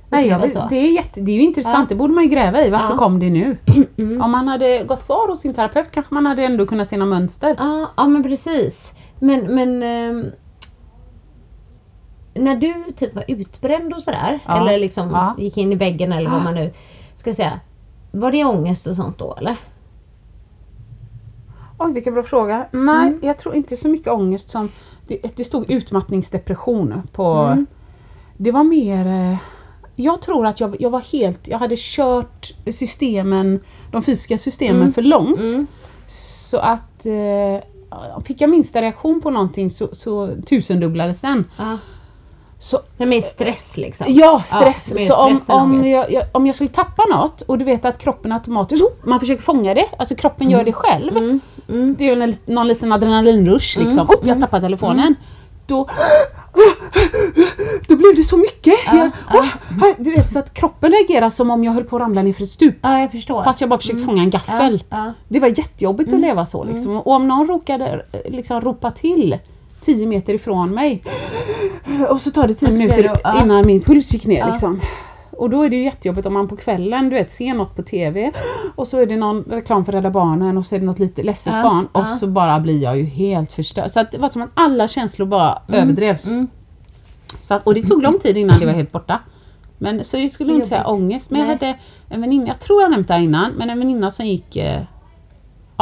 Nej, 0.09 0.29
jag 0.29 0.41
det, 0.71 0.77
är 0.77 0.93
jätte, 0.93 1.21
det 1.21 1.31
är 1.33 1.35
ju 1.35 1.43
intressant, 1.43 1.89
det 1.89 1.95
borde 1.95 2.13
man 2.15 2.25
ju 2.25 2.31
gräva 2.31 2.65
i. 2.65 2.71
Varför 2.71 2.97
kom 2.97 3.21
det 3.21 3.31
nu? 3.31 3.57
Om 4.23 4.31
man 4.31 4.49
hade 4.49 4.85
gått 4.85 5.05
kvar 5.07 5.29
hos 5.29 5.41
sin 5.41 5.55
terapeut 5.55 5.91
kanske 5.91 6.15
man 6.15 6.27
hade 6.27 6.43
ändå 6.45 6.67
kunnat 6.67 6.89
se 6.89 6.97
några 6.97 7.11
mönster. 7.11 7.57
Ja, 7.59 7.91
ja 7.97 8.07
men 8.07 8.23
precis. 8.23 8.93
Men, 9.19 9.55
men 9.55 9.83
ehm, 9.83 10.27
när 12.35 12.57
du 12.57 12.93
typ 12.97 13.15
var 13.15 13.25
utbränd 13.29 13.95
och 13.95 14.01
sådär, 14.03 14.39
Ja, 14.47 14.61
eller 14.61 14.79
liksom 14.79 15.11
ja. 15.11 15.35
gick 15.39 15.57
in 15.57 15.73
i 15.73 15.77
väggen 15.77 16.13
eller 16.13 16.31
vad 16.31 16.43
man 16.43 16.55
nu 16.55 16.73
ska 17.17 17.35
säga. 17.35 17.61
Var 18.13 18.33
det 18.33 18.45
ångest 18.45 18.87
och 18.87 18.97
sånt 18.97 19.19
då 19.19 19.35
eller? 19.41 19.57
Oj, 21.79 21.93
vilken 21.93 22.15
bra 22.15 22.23
fråga. 22.23 22.67
Nej, 22.73 23.09
Mm. 23.09 23.21
jag 23.23 23.39
tror 23.39 23.55
inte 23.55 23.77
så 23.77 23.89
mycket 23.89 24.09
ångest 24.13 24.51
som... 24.51 24.69
Det, 25.07 25.37
det 25.37 25.45
stod 25.45 25.71
utmattningsdepression 25.71 27.03
på... 27.13 27.33
Mm. 27.35 27.67
Det 28.37 28.51
var 28.53 28.65
mer... 28.65 29.07
eh, 29.07 29.37
Jag 29.97 30.21
tror 30.23 30.47
att 30.47 30.61
jag, 30.61 30.77
jag 30.81 30.91
var 30.91 31.01
helt... 31.01 31.49
Jag 31.49 31.59
hade 31.59 31.75
kört 31.79 32.53
systemen, 32.73 33.61
de 33.91 34.03
fysiska 34.03 34.39
systemen 34.39 34.81
Mm. 34.81 34.93
för 34.93 35.03
långt. 35.03 35.39
Mm. 35.41 35.67
Så 36.07 36.57
att... 36.59 37.07
Eh, 37.07 38.23
fick 38.25 38.41
jag 38.41 38.51
minsta 38.51 38.83
reaktion 38.83 39.21
på 39.21 39.31
någonting 39.31 39.71
så, 39.71 39.89
så 39.95 40.31
tusendubblades 40.47 41.21
den. 41.21 41.45
Ja. 41.59 41.79
Så 42.63 42.81
Men 42.97 43.09
med 43.09 43.25
stress 43.25 43.77
liksom? 43.77 44.07
Ja, 44.09 44.43
stress. 44.45 44.95
mer 44.95 45.07
så 45.07 45.17
om, 45.17 45.41
om, 45.47 45.85
jag, 45.85 46.13
jag, 46.13 46.25
om 46.33 46.47
jag 46.47 46.55
skulle 46.55 46.71
tappa 46.71 47.03
något 47.11 47.41
och 47.41 47.59
du 47.59 47.65
vet 47.65 47.85
att 47.85 47.99
kroppen 47.99 48.33
automatiskt, 48.33 48.83
oh, 48.83 48.91
man 49.05 49.21
försöker 49.21 49.43
fånga 49.43 49.75
det, 49.75 49.89
alltså 49.99 50.15
kroppen 50.15 50.51
gör 50.51 50.65
det 50.65 50.73
själv. 50.73 51.17
Mm. 51.17 51.41
Mm. 51.69 51.95
Det 51.99 52.09
är 52.09 52.17
ju 52.17 52.23
en, 52.23 52.37
någon 52.45 52.69
liten 52.69 52.93
adrenalinrush 52.93 53.79
liksom. 53.79 54.09
Oh, 54.09 54.29
jag 54.29 54.41
tappar 54.41 54.61
telefonen. 54.61 55.15
Då, 55.67 55.89
då 57.89 57.97
blev 57.97 58.17
det 58.17 58.23
så 58.23 58.37
mycket. 58.37 58.75
jag, 58.87 59.11
oh, 59.35 59.47
Du 59.99 60.11
vet 60.11 60.31
så 60.31 60.39
att 60.39 60.55
kroppen 60.55 60.93
reagerar 60.93 61.31
som 61.31 61.51
om 61.51 61.65
jag 61.65 61.73
höll 61.73 61.85
på 61.85 61.97
att 61.97 62.03
ramla 62.03 62.23
ner 62.23 62.33
för 62.33 62.43
ett 62.43 62.51
stup. 62.51 62.77
Ja, 62.83 63.01
jag 63.01 63.11
förstår. 63.11 63.43
Fast 63.43 63.61
jag 63.61 63.71
bara 63.71 63.79
försökte 63.79 64.05
fånga 64.05 64.23
en 64.23 64.31
gaffel. 64.31 64.85
Ja, 64.89 64.97
ja. 64.97 65.13
Det 65.29 65.41
var 65.41 65.49
jättejobbigt 65.49 66.13
att 66.13 66.21
leva 66.21 66.47
så 66.47 66.65
liksom. 66.65 66.97
Och 66.97 67.13
om 67.13 67.29
någon 67.29 67.49
råkade 67.49 68.05
eh, 68.13 68.33
liksom 68.33 68.61
ropa 68.61 68.91
till 68.91 69.39
10 69.83 70.07
meter 70.07 70.35
ifrån 70.35 70.71
mig 70.71 71.03
och 72.11 72.21
så 72.21 72.31
tar 72.31 72.49
det 72.49 72.55
10 72.55 72.67
Och 72.67 72.73
så 72.73 72.77
blir 72.79 72.89
minuter 72.89 73.03
det- 73.03 73.21
ja. 73.25 73.43
innan 73.45 73.67
min 73.67 73.81
puls 73.81 74.13
gick 74.13 74.27
ner 74.27 74.39
Ja. 74.39 74.47
liksom. 74.47 74.81
Och 75.31 75.51
då 75.51 75.63
är 75.63 75.71
det 75.71 75.77
ju 75.77 75.85
jättejobbigt 75.85 76.27
om 76.27 76.33
man 76.35 76.49
på 76.49 76.57
kvällen 76.57 77.11
du 77.11 77.17
vet, 77.17 77.31
ser 77.31 77.55
något 77.55 77.77
på 77.77 77.83
TV 77.83 78.33
och 78.75 78.89
så 78.89 78.99
är 78.99 79.07
det 79.07 79.17
någon 79.17 79.43
reklam 79.43 79.85
för 79.85 79.93
Rädda 79.93 80.11
Barnen 80.11 80.59
och 80.59 80.67
så 80.67 80.75
är 80.75 80.79
det 80.81 80.87
något 80.87 80.99
lite 80.99 81.23
ledset 81.23 81.53
Ja, 81.53 81.63
barn 81.63 81.89
och 81.93 82.07
så 82.21 82.27
bara 82.27 82.61
blir 82.61 82.83
jag 82.83 82.99
ju 82.99 83.05
helt 83.05 83.53
förstörd. 83.53 83.91
Så 83.91 84.01
att 84.01 84.13
det 84.13 84.19
var 84.19 84.29
som 84.29 84.43
att 84.43 84.51
alla 84.55 84.89
känslor 84.89 85.27
bara 85.27 85.63
överdrevs. 85.69 86.27
mm. 86.27 86.49
Så 87.39 87.55
att, 87.55 87.67
och 87.67 87.75
det 87.75 87.83
tog 87.83 88.03
lång 88.03 88.19
tid 88.19 88.37
innan 88.37 88.61
det 88.61 88.67
var 88.67 88.73
helt 88.73 88.93
borta. 88.93 89.19
Men 89.79 90.05
så 90.05 90.19
jag 90.19 90.31
skulle 90.31 90.55
inte 90.55 90.69
säga 90.69 90.87
ångest. 90.87 91.31
Men 91.31 91.41
jag 91.41 91.47
Nej. 91.49 91.57
hade 91.57 91.79
en 92.09 92.21
väninna, 92.21 92.47
jag 92.47 92.61
tror 92.61 92.83
jag 92.83 92.91
nämnt 92.91 93.09
det 93.09 93.15
här 93.15 93.21
innan, 93.21 93.53
men 93.53 93.71
en 93.71 93.79
väninna 93.79 94.11
som 94.11 94.27
gick 94.27 94.57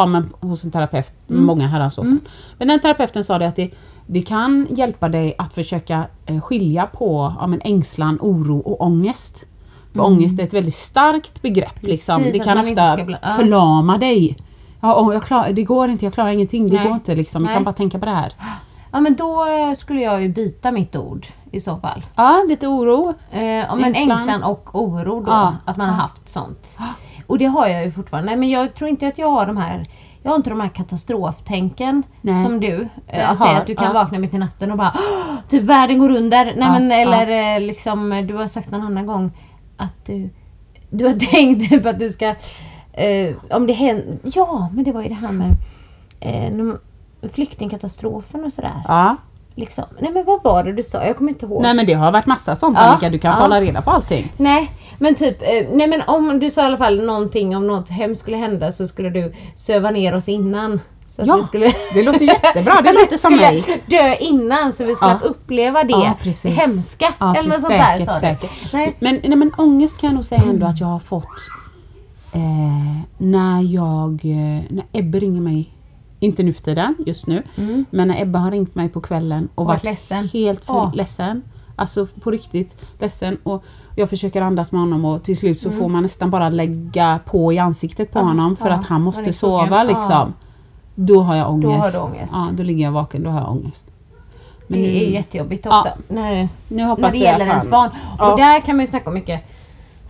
ja, 0.00 0.06
men 0.06 0.30
hos 0.40 0.64
en 0.64 0.70
terapeut, 0.70 1.12
Mm. 1.30 1.44
många 1.44 1.68
herrans 1.68 1.98
år 1.98 2.04
sedan. 2.04 2.20
Men 2.58 2.68
den 2.68 2.80
terapeuten 2.80 3.24
sa 3.24 3.38
det 3.38 3.48
att 3.48 3.56
det, 3.56 3.70
det 4.06 4.22
kan 4.22 4.66
hjälpa 4.70 5.08
dig 5.08 5.34
att 5.38 5.52
försöka 5.54 6.04
eh, 6.26 6.40
skilja 6.40 6.86
på 6.86 7.34
ja, 7.40 7.46
men 7.46 7.60
ängslan, 7.64 8.18
oro 8.20 8.58
och 8.58 8.80
ångest. 8.80 9.44
För 9.92 10.00
ångest 10.04 10.40
är 10.40 10.44
ett 10.44 10.54
väldigt 10.54 10.74
starkt 10.74 11.42
begrepp. 11.42 11.82
Liksom. 11.82 12.14
Mm. 12.14 12.24
Precis, 12.24 12.44
Det 12.44 12.50
att 12.50 12.56
kan 12.58 12.68
ofta 12.94 13.04
bli- 13.04 13.16
ja. 13.22 13.34
förlama 13.34 13.98
dig. 13.98 14.36
Ja, 14.80 15.12
jag 15.12 15.22
klar, 15.22 15.52
det 15.52 15.62
går 15.62 15.88
inte, 15.88 16.04
jag 16.06 16.14
klarar 16.14 16.30
ingenting, 16.30 16.68
det 16.68 16.76
Nej. 16.76 16.84
går 16.86 16.94
inte 16.94 17.14
liksom. 17.14 17.42
Jag 17.42 17.46
Nej. 17.48 17.54
kan 17.56 17.64
bara 17.64 17.72
tänka 17.74 17.98
på 17.98 18.04
det 18.06 18.10
här. 18.12 18.32
Ja 18.92 19.00
men 19.00 19.14
då 19.16 19.46
eh, 19.46 19.74
skulle 19.74 20.00
jag 20.00 20.22
ju 20.22 20.28
byta 20.28 20.72
mitt 20.72 20.96
ord 20.96 21.26
i 21.50 21.60
så 21.60 21.76
fall. 21.76 22.02
Ja, 22.16 22.44
lite 22.48 22.66
oro. 22.66 23.14
Eh, 23.30 23.72
om 23.72 23.78
en 23.78 23.84
Ängslan. 23.94 24.18
ängslan 24.18 24.42
och 24.42 24.68
oro 24.82 25.20
då. 25.20 25.30
Ja. 25.32 25.54
Att 25.64 25.76
man 25.76 25.88
har 25.88 25.96
haft 25.96 26.28
sånt. 26.28 26.78
Och 27.30 27.38
det 27.38 27.44
har 27.44 27.66
jag 27.68 27.84
ju 27.84 27.90
fortfarande. 27.90 28.26
Nej 28.30 28.36
men 28.36 28.50
jag 28.50 28.74
tror 28.74 28.90
inte 28.90 29.08
att 29.08 29.18
jag 29.18 29.30
har 29.30 29.46
de 29.46 29.56
här 29.56 29.86
jag 30.22 30.30
har 30.30 30.36
inte 30.36 30.50
de 30.50 30.60
här 30.60 30.68
katastroftänken 30.68 32.02
Nej. 32.20 32.44
som 32.44 32.60
du. 32.60 32.88
Säger 33.10 33.56
att 33.60 33.66
du 33.66 33.74
kan 33.74 33.86
ja. 33.86 33.92
vakna 33.92 34.18
mitt 34.18 34.34
i 34.34 34.38
natten 34.38 34.70
och 34.70 34.78
bara 34.78 34.92
"Åh, 34.94 35.34
typ 35.48 35.62
världen 35.62 35.98
går 35.98 36.10
under. 36.10 36.44
Nej 36.44 36.54
Ja, 36.58 36.72
men 36.78 36.90
ja. 36.90 36.96
eller 36.96 37.54
eh, 37.56 37.60
liksom 37.60 38.24
du 38.28 38.34
har 38.34 38.46
sagt 38.46 38.70
någon 38.70 38.82
annan 38.82 39.06
gång 39.06 39.32
att 39.76 40.06
du 40.06 40.30
du 40.90 41.04
har 41.04 41.12
tänkt 41.32 41.70
typ 41.70 41.86
att 41.86 41.98
du 41.98 42.08
ska 42.08 42.34
eh, 42.92 43.36
om 43.50 43.66
det 43.66 43.72
händer. 43.72 44.18
Ja 44.22 44.68
men 44.72 44.84
det 44.84 44.92
var 44.92 45.02
ju 45.02 45.08
det 45.08 45.14
här 45.14 45.32
med 45.32 45.50
eh, 46.20 46.74
flyktingkatastrofen 47.32 48.44
och 48.44 48.52
sådär. 48.52 48.82
Ja. 48.88 49.16
Liksom. 49.60 49.84
Nej 50.00 50.10
men 50.12 50.24
vad 50.24 50.42
var 50.42 50.64
det 50.64 50.72
du 50.72 50.82
sa? 50.82 51.04
Jag 51.04 51.16
kommer 51.16 51.30
inte 51.32 51.46
ihåg. 51.46 51.62
Nej 51.62 51.74
men 51.74 51.86
det 51.86 51.92
har 51.92 52.12
varit 52.12 52.26
massa 52.26 52.56
sånt 52.56 52.76
Ja, 52.80 52.84
Annika, 52.84 53.10
du 53.10 53.18
kan 53.18 53.30
ja. 53.30 53.36
hålla 53.42 53.60
reda 53.60 53.82
på 53.82 53.90
allting. 53.90 54.32
Nej, 54.36 54.70
men 54.98 55.14
typ, 55.14 55.42
eh, 55.42 55.66
nej 55.72 55.86
men 55.86 56.02
om 56.06 56.38
du 56.40 56.50
sa 56.50 56.62
i 56.62 56.64
alla 56.64 56.76
fall 56.76 57.04
någonting 57.06 57.56
om 57.56 57.66
något 57.66 57.90
hemskt 57.90 58.20
skulle 58.22 58.36
hända 58.36 58.72
så 58.72 58.86
skulle 58.88 59.10
du 59.10 59.32
söva 59.56 59.90
ner 59.90 60.16
oss 60.16 60.28
innan. 60.28 60.80
Så 61.08 61.22
att 61.22 61.28
Ja, 61.28 61.36
vi 61.36 61.42
skulle, 61.42 61.72
det 61.94 62.02
låter 62.02 62.24
jättebra, 62.24 62.80
det 62.84 62.92
låter 63.00 63.16
som 63.18 63.36
mig. 63.36 63.64
dö 63.86 64.14
innan 64.20 64.72
så 64.72 64.84
vi 64.84 64.94
slapp 64.94 65.18
Ja. 65.22 65.28
uppleva 65.28 65.84
det 65.84 65.92
Ja, 65.92 66.14
precis. 66.22 66.58
hemska. 66.60 67.06
Ja, 67.18 67.34
eller 67.36 67.48
något 67.48 67.68
precis. 67.68 68.06
sånt 68.06 68.20
där 68.20 68.30
Säkert, 68.30 68.40
säkert. 68.40 68.72
Nej. 68.72 68.96
Men, 68.98 69.20
nej, 69.24 69.36
men 69.36 69.50
ångest 69.58 70.00
kan 70.00 70.08
jag 70.08 70.14
nog 70.14 70.24
säga 70.24 70.42
ändå 70.42 70.66
att 70.66 70.80
jag 70.80 70.86
har 70.86 70.98
fått 70.98 71.24
eh, 72.32 72.40
när 73.18 73.62
jag, 73.62 74.12
eh, 74.24 74.62
när 74.70 74.84
Ebbe 74.92 75.18
ringer 75.20 75.40
mig, 75.40 75.70
inte 76.20 76.42
nu 76.42 76.52
för 76.52 76.62
tiden, 76.62 76.94
just 77.06 77.26
nu, 77.26 77.42
men 77.90 78.08
när 78.08 78.22
Ebbe 78.22 78.38
har 78.38 78.50
ringt 78.50 78.74
mig 78.74 78.88
på 78.88 79.00
kvällen 79.00 79.48
och 79.54 79.64
Varit 79.66 79.76
varit 79.78 79.84
ledsen. 79.84 80.28
helt 80.32 80.64
för 80.64 80.72
Ja. 80.74 80.92
ledsen. 80.94 81.42
Alltså 81.76 82.06
på 82.06 82.30
riktigt 82.30 82.76
ledsen 82.98 83.36
och 83.42 83.64
jag 83.96 84.10
försöker 84.10 84.42
andas 84.42 84.72
med 84.72 84.80
honom 84.80 85.04
och 85.04 85.22
till 85.22 85.36
slut 85.36 85.60
så 85.60 85.70
får 85.70 85.88
man 85.88 86.02
nästan 86.02 86.30
bara 86.30 86.48
lägga 86.48 87.18
på 87.24 87.52
i 87.52 87.58
ansiktet 87.58 88.12
på 88.12 88.18
Ja, 88.18 88.22
honom 88.22 88.56
för 88.56 88.68
ja, 88.68 88.74
att 88.74 88.84
han 88.86 89.02
måste 89.02 89.24
är 89.24 89.32
sova 89.32 89.84
liksom. 89.84 90.10
Ja. 90.10 90.28
Då 90.94 91.20
har 91.22 91.36
jag 91.36 91.50
ångest. 91.50 91.84
har 91.84 91.92
du 91.92 91.98
ångest. 91.98 92.32
Ja, 92.32 92.48
då 92.52 92.62
ligger 92.62 92.84
jag 92.84 92.92
vaken, 92.92 93.22
då 93.22 93.30
har 93.30 93.40
jag 93.40 93.50
ångest. 93.50 93.86
Men 94.66 94.80
Det 94.82 94.88
är 95.02 95.06
nu- 95.06 95.12
jättejobbigt 95.14 95.64
Ja. 95.66 95.80
också. 95.80 96.14
När, 96.14 96.48
när 96.68 97.10
det 97.10 97.16
gäller 97.18 97.46
ens 97.46 97.70
barn. 97.70 97.90
Och 98.18 98.38
där 98.38 98.60
kan 98.60 98.76
man 98.76 98.84
ju 98.84 98.90
snacka 98.90 99.08
om 99.10 99.14
mycket 99.14 99.49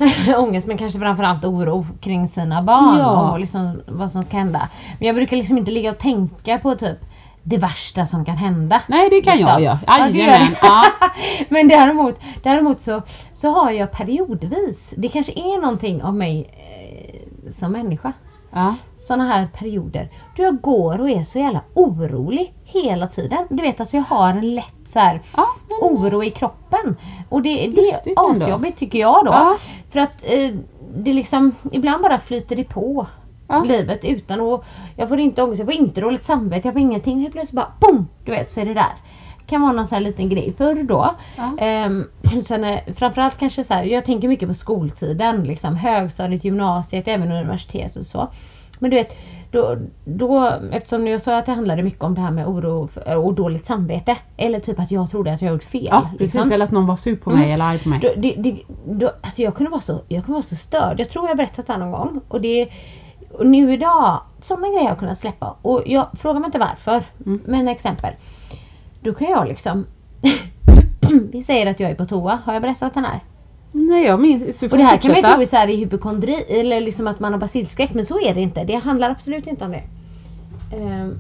ångest 0.39 0.67
men 0.67 0.79
kanske 0.79 0.99
framförallt 0.99 1.45
oro 1.45 1.87
kring 2.01 2.29
sina 2.29 2.63
barn 2.63 2.99
Ja. 2.99 3.31
och 3.33 3.41
liksom 3.41 3.83
vad 3.87 4.13
som 4.13 4.25
ska 4.25 4.37
hända. 4.37 4.69
Men 4.99 5.07
jag 5.07 5.17
brukar 5.17 5.37
liksom 5.37 5.59
inte 5.59 5.71
ligga 5.71 5.91
och 5.91 5.99
tänka 5.99 6.59
på 6.59 6.75
typ 6.77 6.99
det 7.43 7.57
värsta 7.57 8.07
som 8.07 8.25
kan 8.25 8.37
hända. 8.37 8.83
Nej 8.87 9.11
det 9.11 9.21
kan 9.21 9.33
jag 9.33 9.39
Liksom. 9.39 9.63
göra. 9.63 9.79
Ja, 9.87 9.99
Jajamän. 10.09 10.57
Ja. 10.63 10.83
Men 11.49 11.69
däremot, 11.69 12.21
däremot 12.43 12.81
så, 12.81 13.03
så 13.33 13.51
har 13.51 13.71
jag 13.71 13.91
periodvis, 13.93 14.95
det 14.97 15.09
kanske 15.09 15.33
är 15.33 15.61
någonting 15.61 16.03
av 16.03 16.15
mig 16.15 16.51
eh, 16.51 17.53
som 17.53 17.73
människa. 17.73 18.13
Ja. 18.53 18.75
Såna 18.99 19.25
här 19.25 19.47
perioder 19.59 20.09
då 20.37 20.43
jag 20.43 20.61
går 20.61 21.01
och 21.01 21.11
är 21.11 21.23
så 21.23 21.39
jävla 21.39 21.61
orolig 21.75 22.55
hela 22.65 23.07
tiden. 23.07 23.47
Du 23.51 23.63
vet 23.63 23.81
alltså 23.81 23.97
jag 23.97 24.05
har 24.05 24.31
en 24.31 24.55
lätt 24.55 24.75
så 24.87 24.99
här, 24.99 25.21
Ja, 25.37 25.47
men- 25.69 25.91
oro 25.91 26.25
i 26.25 26.31
kroppen. 26.31 26.97
Och 27.29 27.43
det, 27.43 27.55
det 27.57 27.69
Lustigt 27.69 28.19
är 28.19 28.33
asjobbigt 28.33 28.79
tycker 28.79 28.99
jag 28.99 29.25
då. 29.25 29.33
Ja. 29.33 29.57
För 29.91 30.01
att 30.01 30.23
eh, 30.23 30.51
det 30.97 31.13
liksom, 31.13 31.55
ibland 31.73 32.03
bara 32.03 32.19
flyter 32.19 32.57
det 32.57 32.65
på. 32.65 33.07
Ja. 33.49 33.65
Livet 33.65 34.05
utan 34.05 34.41
att, 34.41 34.65
jag 34.97 35.09
får 35.09 35.19
inte 35.19 35.43
ångest, 35.43 35.59
jag 35.59 35.67
får 35.67 35.75
inte 35.75 36.01
dåligt 36.01 36.25
samvete, 36.25 36.69
jag 36.69 36.73
får 36.75 36.83
ingenting. 36.83 37.21
Helt 37.21 37.33
plötsligt 37.33 37.57
bara 37.57 37.73
boom! 37.81 38.09
Du 38.25 38.31
vet 38.33 38.51
så 38.51 38.61
är 38.61 38.65
det 38.65 38.75
där. 38.75 38.93
Kan 39.51 39.63
vara 39.63 39.73
någon 39.73 39.87
sån 39.87 39.97
här 39.97 40.03
liten 40.03 40.29
grej. 40.29 40.53
Förr 40.59 40.83
då, 40.83 41.15
Ja. 41.37 41.51
ehm, 41.59 42.05
sen, 42.45 42.65
eh, 42.65 42.79
framförallt 42.97 43.39
kanske 43.39 43.65
så 43.65 43.75
här, 43.75 43.85
jag 43.85 44.05
tänker 44.05 44.29
mycket 44.29 44.49
på 44.49 44.55
skoltiden, 44.55 45.45
liksom 45.45 45.77
högstadiet, 45.77 46.45
gymnasiet, 46.45 47.09
även 47.09 47.33
universitet 47.33 47.97
och 47.97 48.07
så. 48.07 48.29
Men 48.79 48.91
du 48.91 48.97
vet, 48.97 49.17
då, 49.51 49.77
då, 50.05 50.53
eftersom 50.73 51.07
jag 51.07 51.23
sa 51.23 51.39
att 51.39 51.47
det 51.47 51.53
handlade 51.53 51.83
mycket 51.83 52.03
om 52.03 52.15
det 52.15 52.21
här 52.21 52.31
med 52.31 52.47
oro 52.47 52.87
för- 52.89 53.17
och 53.17 53.35
dåligt 53.35 53.67
samvete. 53.67 54.17
Eller 54.37 54.61
typ 54.61 54.79
att 54.81 54.91
jag 54.91 55.11
trodde 55.11 55.33
att 55.33 55.43
jag 55.43 55.53
gjort 55.53 55.65
fel. 55.65 55.89
ja 55.91 56.01
precis, 56.19 56.35
liksom. 56.35 56.53
eller 56.53 56.65
att 56.65 56.71
någon 56.71 56.87
var 56.87 56.97
sur 56.97 57.17
på 57.17 57.31
mig 57.31 57.39
Mm. 57.39 57.55
eller 57.55 57.65
arg 57.65 57.79
på 57.79 57.89
mig. 57.89 57.99
Då, 58.03 58.09
det, 58.17 58.35
det, 58.39 58.57
då, 58.87 59.11
alltså 59.21 59.43
jag 59.43 59.55
kunde 59.55 59.71
vara 59.71 59.81
så, 59.81 60.01
jag 60.09 60.25
kunde 60.25 60.33
vara 60.33 60.43
så 60.43 60.57
störd. 60.57 61.01
Jag 61.01 61.11
tror 61.11 61.29
jag 61.29 61.37
berättat 61.37 61.67
det 61.67 61.73
här 61.73 61.81
någon 61.81 61.91
gång. 61.93 62.21
Och, 62.29 62.41
det, 62.41 62.69
och 63.33 63.47
nu 63.47 63.73
idag, 63.75 64.21
sådana 64.41 64.67
grejer 64.67 64.81
har 64.83 64.89
jag 64.89 64.99
kunnat 64.99 65.21
släppa. 65.21 65.55
Och 65.63 65.83
jag 65.87 66.07
frågar 66.21 66.41
mig 66.41 66.49
inte 66.49 66.59
varför. 66.59 67.05
Mm. 67.27 67.41
Men 67.47 67.69
exempel. 67.69 68.15
Då 69.03 69.15
kan 69.15 69.29
jag 69.31 69.49
liksom... 69.49 69.87
Vi 71.33 71.43
säger 71.43 71.71
att 71.71 71.81
jag 71.81 71.91
är 71.91 71.95
på 71.95 72.05
toa. 72.05 72.39
Har 72.45 72.53
jag 72.53 72.63
berättat 72.63 72.95
den 72.95 73.05
här? 73.05 73.21
Nej 73.73 74.05
jag 74.07 74.21
minns, 74.21 74.63
Och 74.63 74.69
det 74.79 74.85
här 74.85 74.97
kan 74.97 75.11
man 75.11 75.17
ju 75.21 75.23
tro 75.27 75.43
är 75.43 75.47
så 75.47 75.57
här 75.57 75.69
i 75.69 75.77
hypokondri 75.77 76.45
eller 76.49 76.81
liksom 76.81 77.07
att 77.07 77.21
man 77.21 77.33
har 77.33 77.41
basilskräck 77.41 77.95
men 77.95 78.05
så 78.07 78.21
är 78.21 78.35
det 78.35 78.41
inte. 78.41 78.65
Det 78.65 78.75
handlar 78.75 79.11
absolut 79.11 79.47
inte 79.47 79.65
om 79.65 79.71
det. 79.71 79.83
Ehm, 80.77 81.19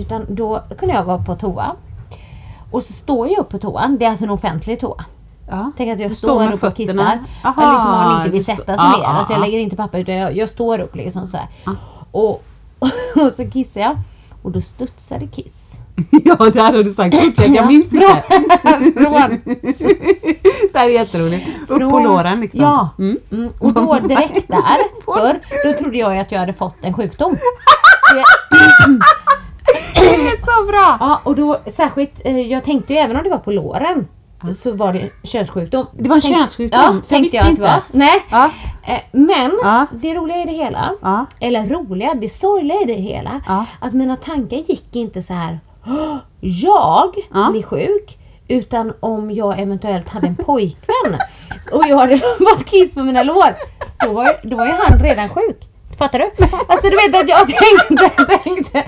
utan 0.00 0.26
då 0.28 0.62
kunde 0.78 0.94
jag 0.94 1.04
vara 1.04 1.18
på 1.18 1.34
toa. 1.34 1.76
Och 2.70 2.82
så 2.82 2.92
står 2.92 3.28
jag 3.28 3.38
upp 3.38 3.48
på 3.48 3.58
toan. 3.58 3.96
Det 3.98 4.04
är 4.04 4.10
alltså 4.10 4.24
en 4.24 4.30
offentlig 4.30 4.80
toa. 4.80 5.04
Ja. 5.48 5.72
Tänk 5.76 5.90
att 5.92 6.00
jag 6.00 6.10
Du 6.10 6.14
står, 6.14 6.38
med 6.38 6.54
upp 6.54 6.62
och 6.62 6.74
kissar. 6.74 6.92
fötterna. 6.94 7.24
Aha, 7.44 7.62
eller 7.62 7.72
liksom 7.72 7.90
man 7.90 8.18
inte 8.20 8.32
vill 8.32 8.44
står- 8.44 8.54
sätta 8.54 8.76
sig 8.76 8.84
ja, 8.92 8.96
ner. 8.96 9.02
ja, 9.02 9.08
Alltså 9.08 9.32
jag 9.32 9.40
ja. 9.40 9.44
lägger 9.44 9.58
inte 9.58 9.76
papper 9.76 9.98
utan 9.98 10.14
jag, 10.14 10.36
jag 10.36 10.50
står 10.50 10.78
upp 10.80 10.96
liksom 10.96 11.26
så 11.26 11.36
här. 11.36 11.48
Och, 12.10 12.44
och 13.16 13.32
så 13.36 13.50
kissar 13.50 13.80
jag. 13.80 13.96
Och 14.42 14.50
då 14.50 14.60
studsade 14.60 15.26
kiss. 15.26 15.76
ja 16.24 16.34
det 16.34 16.60
här 16.62 16.72
har 16.72 16.82
du 16.82 16.90
sagt, 16.92 17.16
fortsätt 17.20 17.54
jag 17.54 17.66
minns 17.66 17.92
inte. 17.92 18.22
Från 18.96 19.12
det 20.72 20.78
här 20.78 20.86
är 20.86 20.90
jätteroligt. 20.90 21.48
Upp 21.68 21.80
på 21.90 21.98
låren 21.98 22.40
liksom. 22.40 22.60
Ja. 22.60 22.88
Mm. 22.98 23.18
Mm, 23.32 23.50
och 23.60 23.72
då 23.72 23.98
direkt 23.98 24.48
där, 24.48 25.04
för 25.04 25.38
då 25.64 25.78
trodde 25.78 25.98
jag 25.98 26.18
att 26.18 26.32
jag 26.32 26.40
hade 26.40 26.52
fått 26.52 26.76
en 26.82 26.94
sjukdom. 26.94 27.36
Jag- 28.16 28.24
Det 29.94 30.14
är 30.14 30.36
så 30.40 30.66
bra! 30.70 30.96
Ja, 31.00 31.20
och 31.24 31.36
då 31.36 31.56
särskilt, 31.66 32.12
eh, 32.24 32.40
jag 32.40 32.64
tänkte 32.64 32.92
ju 32.92 32.98
även 32.98 33.16
om 33.16 33.22
det 33.22 33.30
var 33.30 33.38
på 33.38 33.50
låren 33.52 34.06
så 34.56 34.72
var 34.72 34.92
det 34.92 35.10
könssjukdom. 35.22 35.86
Det 35.92 36.08
var 36.08 36.16
en 36.16 36.22
Tänk- 36.22 36.36
könssjukdom? 36.36 36.80
Ja, 36.82 36.92
Jag 36.94 37.08
tänkte 37.08 37.18
visste 37.22 37.36
jag 37.36 37.42
att 37.42 37.46
det 37.46 37.50
inte. 37.50 37.62
var. 37.62 37.82
Nej. 37.92 38.22
Ja. 38.30 38.50
Eh, 38.86 39.00
Men 39.12 39.52
Ja. 39.62 39.86
det 39.92 40.14
roliga 40.14 40.36
i 40.42 40.44
det 40.44 40.52
hela, 40.52 40.90
Ja. 41.02 41.26
eller 41.40 41.68
roliga, 41.68 42.14
det 42.14 42.28
sorgliga 42.28 42.80
i 42.80 42.84
det 42.84 42.92
hela, 42.94 43.40
att 43.80 43.92
mina 43.92 44.16
tankar 44.16 44.56
gick 44.56 44.96
inte 44.96 45.22
så 45.22 45.32
här. 45.32 45.58
"Åh, 45.86 46.16
jag 46.40 47.14
Ja. 47.32 47.48
blir 47.50 47.62
sjuk. 47.62 48.18
Utan 48.48 48.92
om 49.00 49.30
jag 49.30 49.60
eventuellt 49.60 50.08
hade 50.08 50.26
en 50.26 50.36
pojkvän 50.36 51.18
och 51.72 51.82
jag 51.88 51.96
hade 51.96 52.18
fått 52.38 52.64
kiss 52.66 52.94
på 52.94 53.00
mina 53.02 53.22
lår. 53.22 53.54
Då 54.06 54.12
var, 54.12 54.24
ju- 54.26 54.48
då 54.50 54.56
var 54.56 54.66
ju 54.66 54.72
han 54.72 54.98
redan 54.98 55.28
sjuk. 55.28 55.68
Fattar 55.98 56.18
du? 56.18 56.30
Alltså 56.68 56.88
du 56.88 56.96
vet 56.96 57.22
att 57.22 57.28
jag 57.28 57.48
tänkte, 57.48 58.38
tänkte 58.44 58.84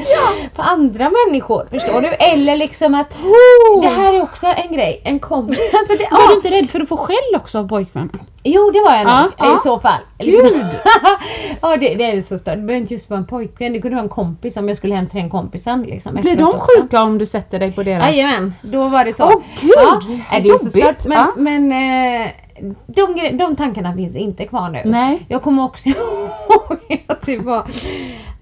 på 0.55 0.63
andra 0.63 1.11
människor. 1.27 1.67
Förstår 1.71 2.01
du? 2.01 2.09
Eller 2.09 2.57
liksom 2.57 2.95
att 2.95 3.11
det 3.83 3.89
här 3.89 4.15
är 4.15 4.23
också 4.23 4.47
en 4.47 4.75
grej. 4.75 5.01
En 5.05 5.19
kompis. 5.19 5.59
Alltså 5.73 5.93
det, 5.97 6.09
Var 6.11 6.21
ja. 6.21 6.29
du 6.29 6.35
inte 6.37 6.49
rädd 6.49 6.71
för 6.71 6.81
att 6.81 6.89
få 6.89 6.97
skäll 6.97 7.37
också 7.37 7.59
av 7.59 7.69
pojkvännen? 7.69 8.21
Jo 8.45 8.71
det 8.71 8.81
var 8.81 8.95
jag 8.95 9.07
nog 9.07 9.33
ja. 9.39 9.57
i 9.57 9.59
så 9.59 9.81
fall. 9.81 10.01
Liksom. 10.19 10.61
ja 11.61 11.77
det, 11.77 11.95
det 11.95 12.05
är 12.05 12.21
så 12.21 12.39
stört. 12.39 12.55
Det 12.55 12.63
behöver 12.63 12.81
inte 12.81 12.95
just 12.95 13.11
vara 13.11 13.19
en 13.19 13.27
pojkvän. 13.27 13.73
Det 13.73 13.81
kunde 13.81 13.97
vara 13.97 14.05
en 14.05 14.09
kompis 14.09 14.57
om 14.57 14.69
jag 14.69 14.77
skulle 14.77 14.95
hem 14.95 15.09
till 15.09 15.21
den 15.21 15.31
kompisen. 15.31 15.83
Liksom, 15.83 16.15
Blir 16.15 16.37
de 16.37 16.49
också. 16.49 16.67
sjuka 16.81 17.03
om 17.03 17.19
du 17.19 17.27
sätter 17.27 17.59
dig 17.59 17.73
på 17.73 17.83
deras... 17.83 18.07
Jajamän, 18.07 18.55
då 18.63 18.89
var 18.89 19.05
det 19.05 19.13
så. 19.13 19.25
Åh, 19.25 19.43
gud, 19.61 19.73
ja, 19.77 20.01
är 20.31 20.41
det 20.41 20.49
är 20.49 20.59
så 20.59 20.71
stört. 20.71 21.05
Men, 21.05 21.27
men 21.37 21.73
eh, 21.73 22.31
de, 22.87 23.37
de 23.37 23.57
tankarna 23.57 23.95
finns 23.95 24.17
inte 24.17 24.47
kvar 24.47 24.69
nu. 24.69 24.83
Nej. 24.85 25.27
Jag 25.29 25.43
kommer 25.43 25.65
också 25.65 25.89
ihåg 26.57 27.05
att 27.07 27.23
det 27.27 27.39
var 27.39 27.59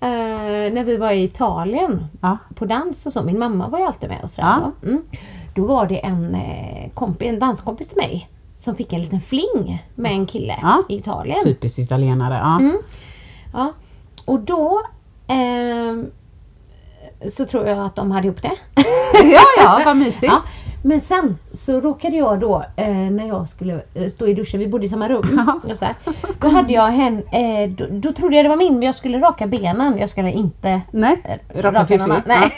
eh, 0.01 0.73
när 0.73 0.85
vi 0.85 0.97
var 0.97 1.11
i 1.11 1.25
Italien 1.25 2.07
Ja. 2.21 2.39
på 2.55 2.65
dans 2.65 3.07
och 3.07 3.13
så. 3.13 3.23
Min 3.23 3.39
mamma 3.39 3.69
var 3.69 3.79
ju 3.79 3.85
alltid 3.85 4.09
med 4.09 4.21
och 4.23 4.31
sådär. 4.31 4.49
Ja. 4.83 4.89
Mm. 4.89 5.03
Då 5.55 5.65
var 5.67 5.87
det 5.87 6.05
en, 6.05 6.35
eh, 6.35 6.91
kompis, 6.95 7.29
en 7.29 7.39
danskompis 7.39 7.89
till 7.89 7.97
mig 7.97 8.29
som 8.57 8.77
fick 8.77 8.93
en 8.93 9.03
liten 9.03 9.21
fling 9.21 9.83
med 9.95 10.13
en 10.13 10.27
kille 10.27 10.59
Ja. 10.63 10.83
i 10.89 10.97
Italien. 10.97 11.39
Typiskt 11.45 11.79
italienare. 11.79 12.35
Ja. 12.35 12.59
Mm. 12.59 12.77
Ja. 13.53 13.73
Och 14.25 14.41
då 14.41 14.83
ehm, 15.27 16.11
så 17.31 17.45
tror 17.47 17.67
jag 17.67 17.79
att 17.79 17.97
de 17.97 18.11
hade 18.11 18.27
ihop 18.27 18.43
det. 18.43 18.53
ja, 19.25 19.41
ja, 19.59 19.83
vad 19.85 19.97
mysigt. 19.97 20.23
Ja, 20.33 20.43
men 20.87 21.01
sen 21.01 21.39
så 21.53 21.81
råkade 21.81 22.17
jag 22.17 22.41
då 22.41 22.65
eh, 22.77 22.89
när 22.89 23.29
jag 23.29 23.49
skulle 23.49 23.83
eh, 23.95 24.11
stå 24.11 24.27
i 24.27 24.35
duschen, 24.35 24.61
vi 24.61 24.69
bodde 24.69 24.87
i 24.87 24.89
samma 24.89 25.09
rum. 25.09 25.59
Och 25.71 25.79
så 25.79 25.85
här, 25.85 25.95
då 26.41 26.49
hade 26.49 26.73
jag 26.73 26.89
hen, 26.89 27.23
eh, 27.33 27.71
då, 27.71 27.87
då 27.91 28.13
trodde 28.13 28.37
jag 28.37 28.45
det 28.45 28.49
var 28.49 28.57
min 28.57 28.73
men 28.73 28.83
jag 28.83 28.95
skulle 28.95 29.19
raka 29.19 29.47
benen. 29.47 29.99
Jag 29.99 30.11
skulle 30.11 30.33
inte 30.33 30.81
Nej, 30.91 31.41
eh, 31.55 31.63
raka 31.63 31.83
raka 31.83 31.97
någon 31.97 32.13
annan. 32.13 32.23
Nej, 32.27 32.53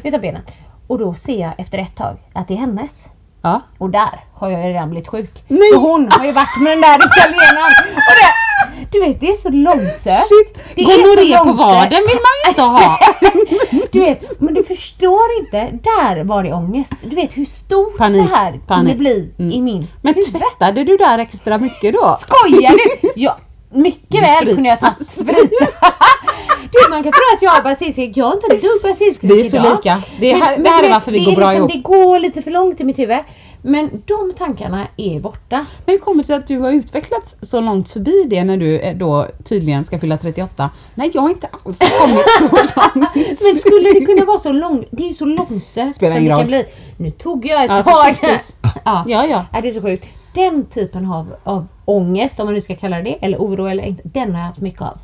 utan 0.04 0.20
benen. 0.20 0.42
Och 0.86 0.98
då 0.98 1.14
ser 1.14 1.40
jag 1.40 1.52
efter 1.58 1.78
ett 1.78 1.96
tag 1.96 2.16
att 2.32 2.48
det 2.48 2.54
är 2.54 2.58
hennes. 2.58 3.06
Ja. 3.42 3.60
Och 3.78 3.90
där 3.90 4.24
har 4.34 4.50
jag 4.50 4.68
redan 4.68 4.90
blivit 4.90 5.08
sjuk. 5.08 5.44
Nej. 5.48 5.72
För 5.74 5.80
hon 5.80 6.08
har 6.12 6.24
ju 6.26 6.32
varit 6.32 6.60
med 6.60 6.72
den 6.72 6.80
där 6.80 6.96
italienaren. 6.96 7.94
Och 7.94 8.16
det, 8.20 8.32
du 8.92 9.00
vet 9.00 9.20
det 9.20 9.28
är 9.28 9.36
så 9.36 9.48
långsökt. 9.50 10.28
Shit, 10.28 10.58
Det 10.74 10.82
är 10.82 10.86
gonorré 10.86 11.38
på 11.38 11.52
vaden 11.52 12.02
vill 12.08 12.16
man 12.26 12.34
ju 12.44 12.48
inte 12.48 12.62
ha. 12.62 12.98
Du 13.92 14.00
vet, 14.00 14.40
men 14.40 14.54
du 14.54 14.62
förstår 14.62 15.20
inte. 15.40 15.70
Där 15.82 16.24
var 16.24 16.42
det 16.42 16.52
ångest. 16.52 16.92
Du 17.02 17.16
vet 17.16 17.36
hur 17.36 17.44
stort 17.44 17.96
Panik, 17.98 18.28
det 18.30 18.36
här 18.36 18.50
kunde 18.50 18.66
panik. 18.66 18.96
bli 18.96 19.30
Mm. 19.38 19.52
i 19.52 19.60
min 19.60 19.86
Men 20.02 20.14
huvud. 20.14 20.30
tvättade 20.32 20.84
du 20.84 20.96
där 20.96 21.18
extra 21.18 21.58
mycket 21.58 21.94
då? 21.94 22.16
Skojar 22.20 22.72
du? 23.02 23.12
Ja, 23.16 23.38
mycket 23.74 24.22
väl 24.22 24.54
kunde 24.54 24.68
jag 24.68 24.80
tagit 24.80 25.12
sprit. 25.12 25.50
du, 26.72 26.90
man 26.90 27.02
kan 27.02 27.12
tro 27.12 27.22
att 27.36 27.42
jag 27.42 27.50
har 27.50 27.62
basilskräck. 27.62 28.16
Jag 28.16 28.24
har 28.26 28.34
inte 28.34 28.46
ett 28.54 28.62
dugg 28.62 28.82
basilskräck 28.82 29.32
Vi 29.32 29.40
är 29.46 29.50
så 29.50 29.56
idag. 29.56 29.76
lika. 29.76 30.02
Det 30.20 30.30
är 30.30 30.34
Men- 30.34 30.42
här- 30.42 30.56
men 30.56 30.62
det 30.64 30.70
här 30.70 30.82
är 30.84 30.90
varför 30.90 31.12
vi 31.12 31.24
går 31.24 31.32
bra 31.36 31.46
liksom, 31.52 31.56
ihop. 31.70 31.72
Det 31.72 31.78
går 31.78 32.18
lite 32.18 32.42
för 32.42 32.50
långt 32.50 32.80
i 32.80 32.84
mitt 32.84 32.98
huvud. 32.98 33.18
Men 33.64 34.02
de 34.06 34.32
tankarna 34.38 34.86
är 34.96 35.20
borta. 35.20 35.66
Men 35.86 35.92
hur 35.92 35.98
kommer 35.98 36.22
det 36.22 36.26
sig 36.26 36.36
att 36.36 36.48
du 36.48 36.58
har 36.58 36.70
utvecklats 36.72 37.34
så 37.42 37.60
långt 37.60 37.88
förbi 37.92 38.24
det 38.30 38.44
när 38.44 38.56
du 38.56 38.78
eh, 38.80 38.96
då 38.96 39.26
tydligen 39.44 39.84
ska 39.84 39.98
fylla 39.98 40.16
38? 40.18 40.70
Nej, 40.94 41.10
jag 41.14 41.22
har 41.22 41.28
inte 41.30 41.46
alls 41.64 41.78
kommit 42.00 42.24
så 42.38 42.48
långt. 42.98 43.40
Men 43.42 43.56
skulle 43.56 43.92
det 43.92 44.04
kunna 44.06 44.24
vara 44.24 44.38
så 44.38 44.52
långt? 44.52 44.86
Det 44.90 45.08
är 45.08 45.12
så 45.12 45.24
långsökt 45.24 45.96
Spelar 45.96 46.14
som 46.14 46.22
ingen 46.24 46.24
det 46.24 46.28
kan 46.28 46.38
roll. 46.38 46.46
bli. 46.46 46.64
Nu 46.96 47.10
tog 47.10 47.46
jag 47.46 47.64
ett 47.64 47.70
Ja, 47.70 47.82
tag. 47.82 48.16
Ja, 48.84 49.04
ja. 49.26 49.44
Ja, 49.52 49.60
det 49.60 49.68
är 49.68 49.72
så 49.72 49.82
sjukt. 49.82 50.04
Den 50.34 50.64
typen 50.66 51.12
av, 51.12 51.34
av 51.44 51.66
ångest, 51.84 52.40
om 52.40 52.46
man 52.46 52.54
nu 52.54 52.60
ska 52.62 52.74
kalla 52.76 52.96
det 52.96 53.02
det, 53.02 53.26
eller 53.26 53.38
oro 53.38 53.66
eller 53.66 53.82
ängslan, 53.82 54.10
den 54.14 54.32
har 54.34 54.40
jag 54.40 54.46
haft 54.46 54.60
mycket 54.60 54.82
av. 54.82 54.98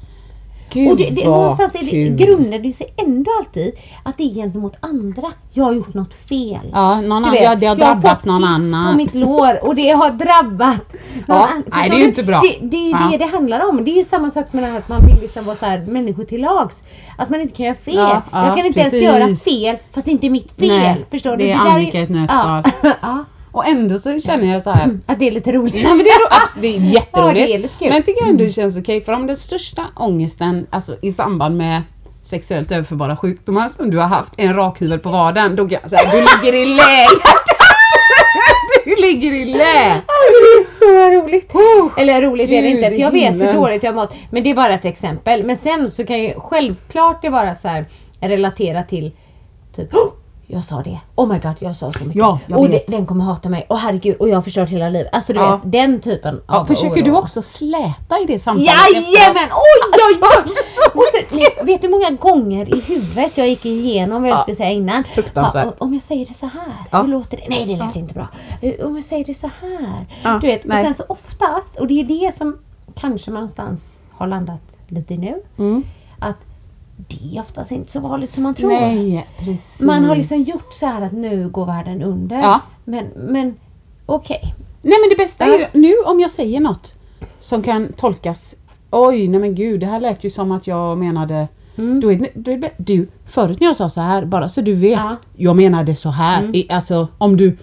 Gud 0.73 0.91
och 0.91 0.97
det, 0.97 1.11
det, 1.11 1.25
någonstans 1.25 1.75
är 1.75 1.79
det, 1.91 2.25
grundar 2.25 2.59
det 2.59 2.73
sig 2.73 2.95
ändå 2.97 3.31
alltid 3.39 3.73
att 4.03 4.17
det 4.19 4.23
är 4.25 4.35
gentemot 4.35 4.77
andra. 4.81 5.33
Jag 5.53 5.65
har 5.65 5.73
gjort 5.73 5.95
något 5.95 6.15
fel. 6.15 6.71
Ja, 6.73 7.01
någon 7.01 7.25
annan, 7.25 7.35
ja, 7.43 7.55
det 7.55 7.67
har 7.67 7.77
jag 7.77 7.87
har 7.87 7.95
drabbat 7.95 8.19
fått 8.19 8.25
någon 8.25 8.45
annan. 8.45 8.93
på 8.93 8.97
mitt 8.97 9.15
lår 9.15 9.65
och 9.65 9.75
det 9.75 9.91
har 9.91 10.11
drabbat 10.11 10.93
någon 11.27 11.37
Ja, 11.39 11.47
annan. 11.53 11.65
nej, 11.67 11.91
det 11.91 11.97
är 11.97 11.99
ju 11.99 12.05
inte 12.05 12.23
bra. 12.23 12.41
Det, 12.41 12.67
det 12.67 12.77
är 12.77 12.91
Ja. 12.91 13.09
det 13.13 13.17
det 13.19 13.25
handlar 13.25 13.69
om. 13.69 13.85
Det 13.85 13.91
är 13.91 13.97
ju 13.97 14.05
samma 14.05 14.31
sak 14.31 14.49
som 14.49 14.61
det 14.61 14.77
att 14.77 14.89
man 14.89 15.07
vill 15.07 15.21
liksom 15.21 15.45
vara 15.45 15.57
så 15.57 15.67
här, 15.67 15.79
människor 15.87 16.25
till 16.25 16.41
lags. 16.41 16.83
Att 17.19 17.31
man 17.31 17.41
inte 17.41 17.57
kan 17.57 17.67
göra 17.67 17.75
fel. 17.77 17.95
Ja, 17.95 18.23
ja, 18.33 18.47
jag 18.47 18.57
kan 18.57 18.67
inte 18.67 18.81
precis. 18.83 19.03
ens 19.03 19.21
göra 19.21 19.37
fel 19.37 19.77
fast 19.95 20.05
det 20.05 20.11
inte 20.13 20.27
är 20.27 20.31
mitt 20.31 20.53
fel. 20.53 20.69
Nej, 20.69 21.05
Förstår 21.11 21.31
det 21.31 21.45
du? 21.45 21.51
är 21.51 21.65
där 21.65 21.71
Annika 21.71 21.99
i 22.01 22.03
ett 22.03 22.11
nötskal. 22.11 22.63
Och 23.53 23.67
ändå 23.67 23.99
så 23.99 24.21
känner 24.21 24.53
jag 24.53 24.63
så 24.63 24.71
här. 24.71 24.99
Att 25.07 25.19
det 25.19 25.27
är 25.29 25.31
lite 25.31 25.53
roligt. 25.53 25.75
Nej 25.75 25.85
men 25.85 25.99
det 25.99 26.11
är, 26.11 26.19
ro- 26.21 26.29
abs- 26.47 26.59
det 26.61 26.69
är 26.77 26.81
jätteroligt. 26.81 27.41
Ja, 27.41 27.47
det 27.47 27.55
är 27.55 27.59
lite 27.59 27.75
kul. 27.79 27.89
Men 27.89 27.97
jag 27.97 28.07
tycker 28.07 28.27
ändå 28.29 28.45
det 28.45 28.51
känns 28.53 28.79
okej 28.79 29.05
för 29.05 29.13
om 29.13 29.27
den 29.27 29.37
största 29.37 29.85
ångesten 29.97 30.67
alltså, 30.71 30.97
i 31.03 31.13
samband 31.13 31.57
med 31.57 31.83
sexuellt 32.23 32.73
överförbara 32.73 33.17
sjukdomar 33.17 33.69
som 33.69 33.91
du 33.91 33.99
har 33.99 34.07
haft, 34.09 34.35
en 34.37 34.55
rakhyvel 34.55 34.99
på 34.99 35.09
vaden, 35.09 35.57
då 35.57 35.69
kan 35.69 35.79
jag 35.83 35.91
säga 35.91 36.11
du 36.13 36.21
ligger 36.21 36.59
i 36.59 36.67
lä! 36.67 36.83
du 38.85 38.97
ligger 38.97 39.33
i 39.33 39.45
lä! 39.45 39.59
Det 39.59 40.49
är 40.59 40.79
så 40.79 41.11
roligt! 41.23 41.53
Eller 41.97 42.23
roligt 42.23 42.51
är 42.51 42.63
det 42.63 42.69
Gud 42.69 42.77
inte, 42.79 42.91
för 42.91 42.97
jag 42.97 43.11
vet 43.11 43.43
hur 43.43 43.53
dåligt 43.53 43.83
jag 43.83 43.93
har 43.93 43.97
mått. 43.97 44.15
Men 44.31 44.43
det 44.43 44.51
är 44.51 44.55
bara 44.55 44.75
ett 44.75 44.85
exempel. 44.85 45.45
Men 45.45 45.57
sen 45.57 45.91
så 45.91 46.07
kan 46.07 46.19
ju 46.23 46.35
självklart 46.37 47.23
det 47.23 47.29
vara 47.29 47.55
så 47.55 47.69
här 47.69 47.85
relatera 48.21 48.83
till 48.83 49.13
typ 49.77 49.95
"Oh, 49.95 50.13
jag 50.51 50.65
sa 50.65 50.83
det. 50.83 50.99
Oh 51.15 51.29
my 51.33 51.39
god, 51.39 51.55
jag 51.59 51.77
sa 51.77 51.93
så 51.93 51.99
mycket. 52.05 52.17
Ja, 52.17 52.39
och 52.55 52.69
det, 52.69 52.85
den 52.89 53.07
kommer 53.07 53.25
hata 53.25 53.49
mig. 53.49 53.67
Och 53.69 53.79
herregud, 53.79 54.17
och 54.17 54.29
jag 54.29 54.35
har 54.35 54.43
förstört 54.43 54.69
hela 54.69 54.89
livet. 54.89 55.09
Alltså 55.15 55.33
du 55.33 55.39
Ja. 55.39 55.57
vet, 55.57 55.73
den 55.73 56.01
typen 56.01 56.41
Ja, 56.49 56.59
av 56.61 56.65
försöker 56.67 57.03
oro. 57.03 57.05
du 57.05 57.13
också 57.17 57.43
släta 57.43 58.19
i 58.23 58.25
det 58.27 58.39
samtalet? 58.39 58.69
Jajamän! 58.93 59.49
Oj, 59.51 59.91
oj, 59.95 60.01
oj! 60.09 60.29
Alltså, 60.43 60.99
Och 60.99 61.05
så, 61.13 61.65
vet 61.65 61.83
du 61.83 61.89
hur 61.89 61.93
många 61.95 62.11
gånger 62.11 62.75
i 62.75 62.81
huvudet 62.81 63.39
jag 63.39 63.49
gick 63.49 63.67
igenom 63.67 64.23
vad 64.23 64.31
jag 64.31 64.37
Ja. 64.39 64.43
skulle 64.43 64.55
säga 64.57 64.71
innan? 64.71 65.05
Fruktansvärt. 65.05 65.75
Om 65.79 65.95
jag 65.95 66.03
säger 66.03 66.27
det 66.27 66.35
så 66.35 66.47
här, 66.47 66.75
Ja. 66.91 67.03
hur 67.03 67.09
låter 67.09 67.37
det? 67.37 67.45
Nej, 67.49 67.65
det 67.67 67.77
lät 67.77 67.97
inte 67.97 68.15
bra. 68.15 68.29
Eh, 68.63 68.87
Om 68.87 68.97
jag 68.97 69.05
säger 69.05 69.25
det 69.25 69.35
så 69.35 69.51
här. 69.61 70.39
Du 70.41 70.47
vet, 70.47 70.63
och 70.63 70.69
nej. 70.69 70.85
sen 70.85 70.95
så 70.95 71.05
oftast, 71.09 71.77
och 71.81 71.87
det 71.87 72.01
är 72.01 72.05
det 72.05 72.35
som 72.37 72.59
kanske 72.95 73.31
någonstans 73.31 73.97
har 74.11 74.27
landat 74.27 74.61
lite 74.89 75.17
nu, 75.17 75.35
Mm. 75.59 75.83
att 76.19 76.37
det 77.09 77.37
är 77.37 77.41
oftast 77.41 77.71
inte 77.73 77.91
så 77.93 78.01
vanligt 78.01 78.31
som 78.31 78.43
man 78.43 78.55
tror. 78.55 78.69
Nej, 78.71 79.27
precis. 79.39 79.81
Man 79.81 80.05
har 80.05 80.17
liksom 80.17 80.43
gjort 80.43 80.73
så 80.73 80.87
här 80.87 81.03
att 81.03 81.13
nu 81.13 81.49
går 81.49 81.67
världen 81.67 82.03
under. 82.03 82.37
Ja. 82.37 82.61
Men, 82.85 83.07
men 83.17 83.55
okej. 84.07 84.55
Nej 84.83 84.95
men 85.03 85.11
det 85.11 85.17
bästa 85.17 85.45
är 85.45 85.59
ju 85.59 85.67
nu 85.81 85.95
om 86.07 86.21
jag 86.21 86.31
säger 86.31 86.61
något 86.61 86.95
som 87.41 87.63
kan 87.63 87.93
tolkas 87.93 88.55
Oj, 88.91 89.29
nej 89.29 89.41
men 89.41 89.55
gud, 89.55 89.81
det 89.81 89.87
här 89.87 90.01
lät 90.01 90.25
ju 90.25 90.31
som 90.31 90.53
att 90.53 90.67
jag 90.67 90.99
menade 90.99 91.49
Mm. 91.79 92.01
då 92.01 92.13
är, 92.13 92.29
då 92.35 92.51
är 92.51 92.71
du, 92.77 93.09
förut 93.27 93.61
när 93.61 93.67
jag 93.67 93.77
sa 93.77 93.91
så 93.91 94.01
här, 94.01 94.25
bara 94.25 94.49
så 94.49 94.61
du 94.61 94.75
vet, 94.75 94.91
Ja. 94.93 95.01
Mm. 95.07 95.17
jag 95.37 95.57
menade 95.57 95.97
så 95.97 96.09
här. 96.11 96.57
I, 96.57 96.67
alltså 96.71 97.09
om 97.19 97.37
du, 97.37 97.57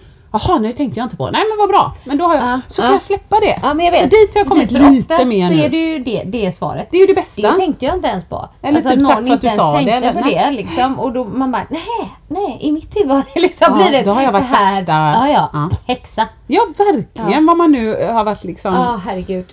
Jaha, 0.44 0.58
nu 0.58 0.72
tänkte 0.72 1.00
jag 1.00 1.06
inte 1.06 1.16
på. 1.16 1.30
Nej 1.30 1.42
men 1.50 1.58
vad 1.58 1.68
bra. 1.68 1.94
Men 2.04 2.18
då 2.18 2.24
har 2.24 2.34
jag, 2.34 2.44
Ja, 2.44 2.60
så 2.68 2.80
ja. 2.80 2.84
kan 2.84 2.92
jag 2.92 3.02
släppa 3.02 3.40
det. 3.40 3.60
Ja 3.62 3.74
men 3.74 3.84
jag 3.86 3.92
vet. 3.92 4.02
Så 4.02 4.08
dit 4.08 4.34
har 4.34 4.40
jag 4.40 4.48
kommit 4.48 4.68
Precis, 4.68 4.90
lite 4.90 5.24
mer 5.24 5.48
så 5.48 5.54
nu. 5.54 5.62
är 5.62 5.68
det 5.68 5.76
ju 5.76 5.98
det, 5.98 6.22
det 6.26 6.52
svaret. 6.52 6.88
Det 6.90 6.96
är 6.96 7.00
ju 7.00 7.06
det 7.06 7.14
bästa. 7.14 7.42
Det 7.52 7.56
tänkte 7.58 7.84
jag 7.84 7.94
inte 7.94 8.08
ens 8.08 8.24
på. 8.24 8.48
Eller 8.62 8.74
alltså, 8.76 8.90
typ, 8.90 8.98
någon 9.00 9.08
tack 9.16 9.26
för 9.26 9.34
att 9.34 9.40
du 9.40 9.50
sa 9.50 9.72
det, 9.72 9.76
tänkte 9.78 9.92
eller? 10.08 10.22
på 10.22 10.28
det 10.28 10.50
liksom. 10.50 10.98
Och 11.00 11.12
då 11.12 11.24
man 11.24 11.52
bara, 11.52 11.66
nej, 11.70 12.10
nej, 12.28 12.58
i 12.60 12.72
mitt 12.72 12.96
huvud 12.96 13.10
har 13.12 13.24
det 13.34 13.40
liksom 13.40 13.66
Ja, 13.80 13.88
blivit 13.88 14.04
då 14.06 14.10
har 14.12 14.22
jag 14.22 14.32
varit 14.32 14.44
här. 14.46 14.84
Ja, 14.86 15.28
ja, 15.28 15.50
Ja. 15.52 15.70
häxa. 15.86 16.28
Ja 16.46 16.60
verkligen 16.78 17.46
vad 17.46 17.56
man 17.56 17.72
nu 17.72 18.06
har 18.12 18.24
varit 18.24 18.44
liksom. 18.44 18.74
Ja, 18.74 19.00
herregud. 19.06 19.46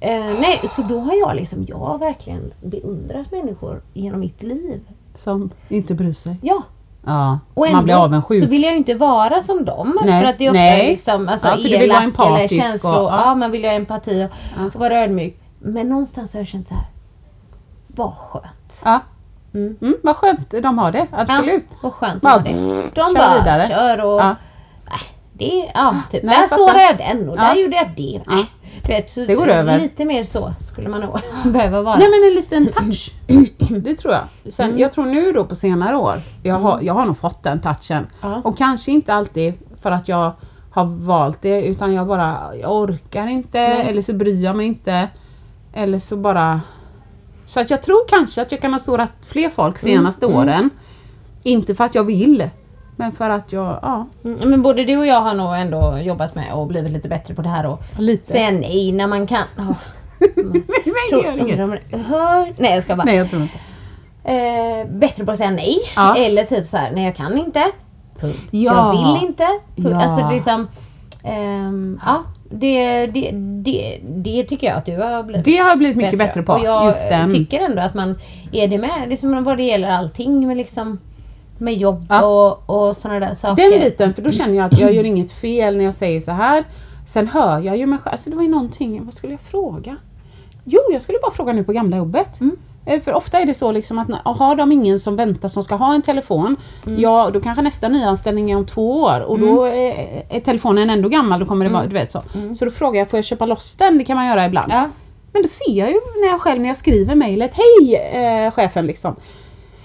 Eh, 0.00 0.24
nej, 0.40 0.60
så 0.68 0.82
då 0.82 0.98
har 0.98 1.14
jag 1.14 1.36
liksom, 1.36 1.64
jag 1.68 1.76
har 1.78 1.98
verkligen 1.98 2.52
beundrat 2.62 3.30
människor 3.32 3.82
genom 3.94 4.20
mitt 4.20 4.42
liv. 4.42 4.80
Som 5.16 5.50
inte 5.68 5.94
bryr 5.94 6.12
sig. 6.12 6.36
Ja. 6.42 6.62
Ja, 7.08 7.38
Och 7.54 7.66
ändå 7.66 7.76
man 7.76 7.84
blir 7.84 7.94
avundsjuk. 8.04 8.42
så 8.42 8.48
vill 8.48 8.62
jag 8.62 8.72
ju 8.72 8.78
inte 8.78 8.94
vara 8.94 9.42
som 9.42 9.64
dem. 9.64 9.98
Nej, 10.04 10.22
För 10.22 10.28
att 10.30 10.38
det 10.38 10.46
är 10.46 10.50
ofta 10.50 10.60
nej. 10.60 10.88
liksom 10.88 11.28
alltså, 11.28 11.48
Ja, 11.48 11.56
för 11.56 11.62
du 11.62 11.68
vill 11.68 11.78
vara 11.78 11.84
elak 11.84 12.04
empatisk 12.04 12.52
eller 12.52 12.62
känslor. 12.62 12.92
och- 13.00 13.10
ja. 13.12 13.22
ja. 13.26 13.34
man 13.34 13.50
vill 13.50 13.64
ha 13.64 13.72
empati 13.72 14.28
och, 14.58 14.64
och 14.66 14.74
vara 14.80 14.94
ödmjuk. 14.98 15.40
Men 15.58 15.88
någonstans 15.88 16.32
har 16.32 16.40
jag 16.40 16.46
känt 16.48 16.68
så 16.68 16.74
här. 16.74 16.84
Vad 17.86 18.14
skönt. 18.14 18.80
Ja. 18.84 19.00
Mm. 19.54 19.76
vad 20.02 20.16
skönt 20.16 20.50
de 20.62 20.78
har 20.78 20.92
det, 20.92 21.06
absolut. 21.12 21.64
Ja, 21.70 21.76
vad 21.82 21.92
skönt 21.92 22.22
de 22.22 22.28
har 22.28 22.38
det. 22.40 22.50
De 22.94 23.06
kör 23.06 23.14
bara 23.14 23.38
vidare. 23.38 23.68
kör 23.68 24.04
och... 24.04 24.20
Ja. 24.20 24.34
Nej, 24.90 25.00
det 25.32 25.60
är, 25.62 25.70
ja, 25.74 25.94
typ. 26.10 26.22
Nej, 26.22 26.36
där 26.50 26.56
sårade 26.56 26.82
jag 26.82 26.98
den 26.98 27.28
och 27.28 27.36
Ja. 27.36 27.42
där 27.42 27.54
gjorde 27.54 27.76
jag 27.76 27.88
det. 27.96 28.20
Ja. 28.26 28.34
Nej, 28.34 28.46
vet, 28.88 29.14
Det 29.26 29.34
går 29.34 29.48
över. 29.48 29.80
Lite 29.80 30.04
mer 30.04 30.24
så 30.24 30.52
skulle 30.60 30.88
man 30.88 31.00
nog 31.00 31.20
behöva 31.52 31.82
vara. 31.82 31.98
Nej 31.98 32.08
men 32.10 32.28
en 32.28 32.34
liten 32.34 32.66
touch. 32.72 33.12
Det 33.82 33.94
tror 33.94 34.14
jag. 34.14 34.52
Sen, 34.52 34.78
Jag 34.78 34.92
tror 34.92 35.06
nu 35.06 35.32
då 35.32 35.44
på 35.44 35.54
senare 35.54 35.96
år, 35.96 36.14
jag 36.42 36.54
har, 36.54 36.80
jag 36.82 36.94
har 36.94 37.06
nog 37.06 37.18
fått 37.18 37.42
den 37.42 37.60
touchen. 37.60 38.06
Ja. 38.20 38.40
Och 38.44 38.58
kanske 38.58 38.90
inte 38.90 39.14
alltid 39.14 39.54
för 39.82 39.90
att 39.90 40.08
jag 40.08 40.32
har 40.70 40.84
valt 40.84 41.42
det 41.42 41.66
utan 41.66 41.94
jag 41.94 42.06
bara, 42.06 42.56
jag 42.60 42.72
orkar 42.72 43.26
inte 43.26 43.58
eller 43.60 44.02
så 44.02 44.12
bryr 44.12 44.44
jag 44.44 44.56
mig 44.56 44.66
inte. 44.66 45.08
Eller 45.72 45.98
så 45.98 46.16
bara... 46.16 46.60
Så 47.46 47.60
att 47.60 47.70
jag 47.70 47.82
tror 47.82 48.08
kanske 48.08 48.42
att 48.42 48.52
jag 48.52 48.60
kan 48.60 48.72
ha 48.72 48.78
sårat 48.80 49.10
fler 49.28 49.50
folk 49.50 49.78
senaste 49.78 50.26
åren. 50.26 50.70
Inte 51.42 51.74
för 51.74 51.84
att 51.84 51.94
jag 51.94 52.04
vill. 52.04 52.50
Men 52.98 53.12
för 53.12 53.30
att 53.30 53.52
jag, 53.52 53.78
ja, 53.82 54.06
Mm, 54.24 54.50
Men 54.50 54.62
både 54.62 54.84
du 54.84 54.96
och 54.96 55.06
jag 55.06 55.20
har 55.20 55.34
nog 55.34 55.54
ändå 55.54 55.98
jobbat 55.98 56.34
med 56.34 56.52
och 56.52 56.66
blivit 56.66 56.92
lite 56.92 57.08
bättre 57.08 57.34
på 57.34 57.42
det 57.42 57.48
här 57.48 57.66
och 57.66 57.82
lite. 57.98 58.26
säga 58.26 58.50
nej 58.50 58.92
när 58.92 59.06
man 59.06 59.26
kan. 59.26 59.42
Oh. 59.58 59.72
Men 60.36 60.62
Tror, 61.10 61.24
gör 61.24 61.38
inget. 61.38 61.58
hör, 62.06 62.54
nej 62.56 62.74
jag 62.74 62.82
ska 62.82 62.96
bara. 62.96 63.04
Nej 63.04 63.16
jag 63.16 63.30
tror 63.30 63.42
inte. 63.42 63.58
Eh, 64.24 64.88
bättre 64.90 65.24
på 65.24 65.30
att 65.30 65.38
säga 65.38 65.50
nej. 65.50 65.76
Ja. 65.96 66.16
Eller 66.16 66.44
typ 66.44 66.66
så 66.66 66.76
här, 66.76 66.90
nej 66.90 67.04
jag 67.04 67.16
kan 67.16 67.38
inte. 67.38 67.64
Punkt. 68.20 68.38
Ja. 68.50 68.58
Jag 68.60 68.90
vill 69.16 69.28
inte. 69.28 69.46
Punkt. 69.76 69.88
Ja. 69.90 70.02
Alltså 70.02 70.30
liksom, 70.34 70.68
ehm, 71.24 72.00
ja. 72.06 72.22
Det, 72.50 73.06
det, 73.06 73.30
det, 73.62 74.00
det 74.02 74.44
tycker 74.44 74.66
jag 74.66 74.76
att 74.76 74.86
du 74.86 74.96
har 74.96 75.22
blivit 75.22 75.44
Det 75.44 75.56
har 75.56 75.68
jag 75.68 75.78
blivit 75.78 75.96
mycket 75.96 76.18
bättre 76.18 76.42
på, 76.42 76.52
Och 76.52 76.64
jag 76.64 76.94
tycker 77.32 77.60
ändå 77.60 77.82
att 77.82 77.94
man 77.94 78.18
är 78.52 78.68
det 78.68 78.78
med, 78.78 79.08
liksom 79.08 79.44
vad 79.44 79.56
det 79.56 79.62
gäller 79.62 79.90
allting 79.90 80.46
med 80.46 80.56
liksom 80.56 80.98
med 81.58 81.74
jobb 81.74 82.06
Ja. 82.08 82.24
och, 82.24 82.88
och 82.88 82.96
sådana 82.96 83.20
där 83.20 83.34
saker. 83.34 83.70
Den 83.70 83.80
biten, 83.80 84.14
för 84.14 84.22
då 84.22 84.32
känner 84.32 84.54
jag 84.54 84.64
att 84.66 84.78
jag 84.78 84.92
gör 84.94 85.04
inget 85.12 85.32
fel 85.32 85.76
när 85.76 85.84
jag 85.84 85.94
säger 85.94 86.20
så 86.20 86.30
här. 86.32 86.64
Sen 87.06 87.28
hör 87.28 87.60
jag 87.60 87.76
ju 87.76 87.86
mig 87.86 87.98
själv, 87.98 88.12
alltså 88.12 88.30
det 88.30 88.36
var 88.36 88.42
ju 88.42 88.48
någonting, 88.48 89.04
vad 89.04 89.14
skulle 89.14 89.32
jag 89.32 89.40
fråga? 89.40 89.96
Jo, 90.64 90.80
jag 90.92 91.02
skulle 91.02 91.18
bara 91.22 91.30
fråga 91.32 91.52
nu 91.52 91.64
på 91.64 91.72
gamla 91.72 91.96
jobbet. 91.96 92.28
Eh, 92.86 93.00
För 93.02 93.12
ofta 93.14 93.38
är 93.38 93.46
det 93.46 93.54
så 93.54 93.72
liksom 93.72 93.98
att 93.98 94.08
har 94.38 94.56
de 94.56 94.72
ingen 94.72 95.00
som 95.00 95.16
väntar 95.16 95.48
som 95.48 95.64
ska 95.64 95.74
ha 95.74 95.94
en 95.94 96.02
telefon, 96.02 96.56
ja 96.98 97.30
då 97.32 97.40
kanske 97.40 97.62
nästa 97.62 97.88
nyanställning 97.88 98.50
är 98.50 98.56
om 98.56 98.66
två 98.66 99.02
år 99.02 99.20
och 99.20 99.38
då 99.38 99.64
är, 99.64 100.22
är 100.28 100.40
telefonen 100.40 100.90
ändå 100.90 101.08
gammal, 101.08 101.40
då 101.40 101.46
kommer 101.46 101.64
det 101.64 101.70
vara, 101.72 101.86
du 101.86 101.94
vet 101.94 102.12
så. 102.12 102.22
Så 102.58 102.64
då 102.64 102.70
frågar 102.70 102.98
jag, 103.00 103.10
får 103.10 103.16
jag 103.18 103.24
köpa 103.24 103.46
loss 103.46 103.76
den? 103.76 103.98
Det 103.98 104.04
kan 104.04 104.16
man 104.16 104.26
göra 104.26 104.46
ibland. 104.46 104.72
Ja. 104.72 104.88
Men 105.32 105.42
då 105.42 105.48
ser 105.48 105.72
jag 105.78 105.88
ju 105.90 106.00
när 106.22 106.28
jag 106.28 106.40
själv 106.40 106.60
när 106.60 106.68
jag 106.68 106.76
skriver 106.76 107.14
mejlet, 107.14 107.50
hej 107.54 107.96
eh, 107.96 108.50
chefen 108.50 108.86
liksom. 108.86 109.16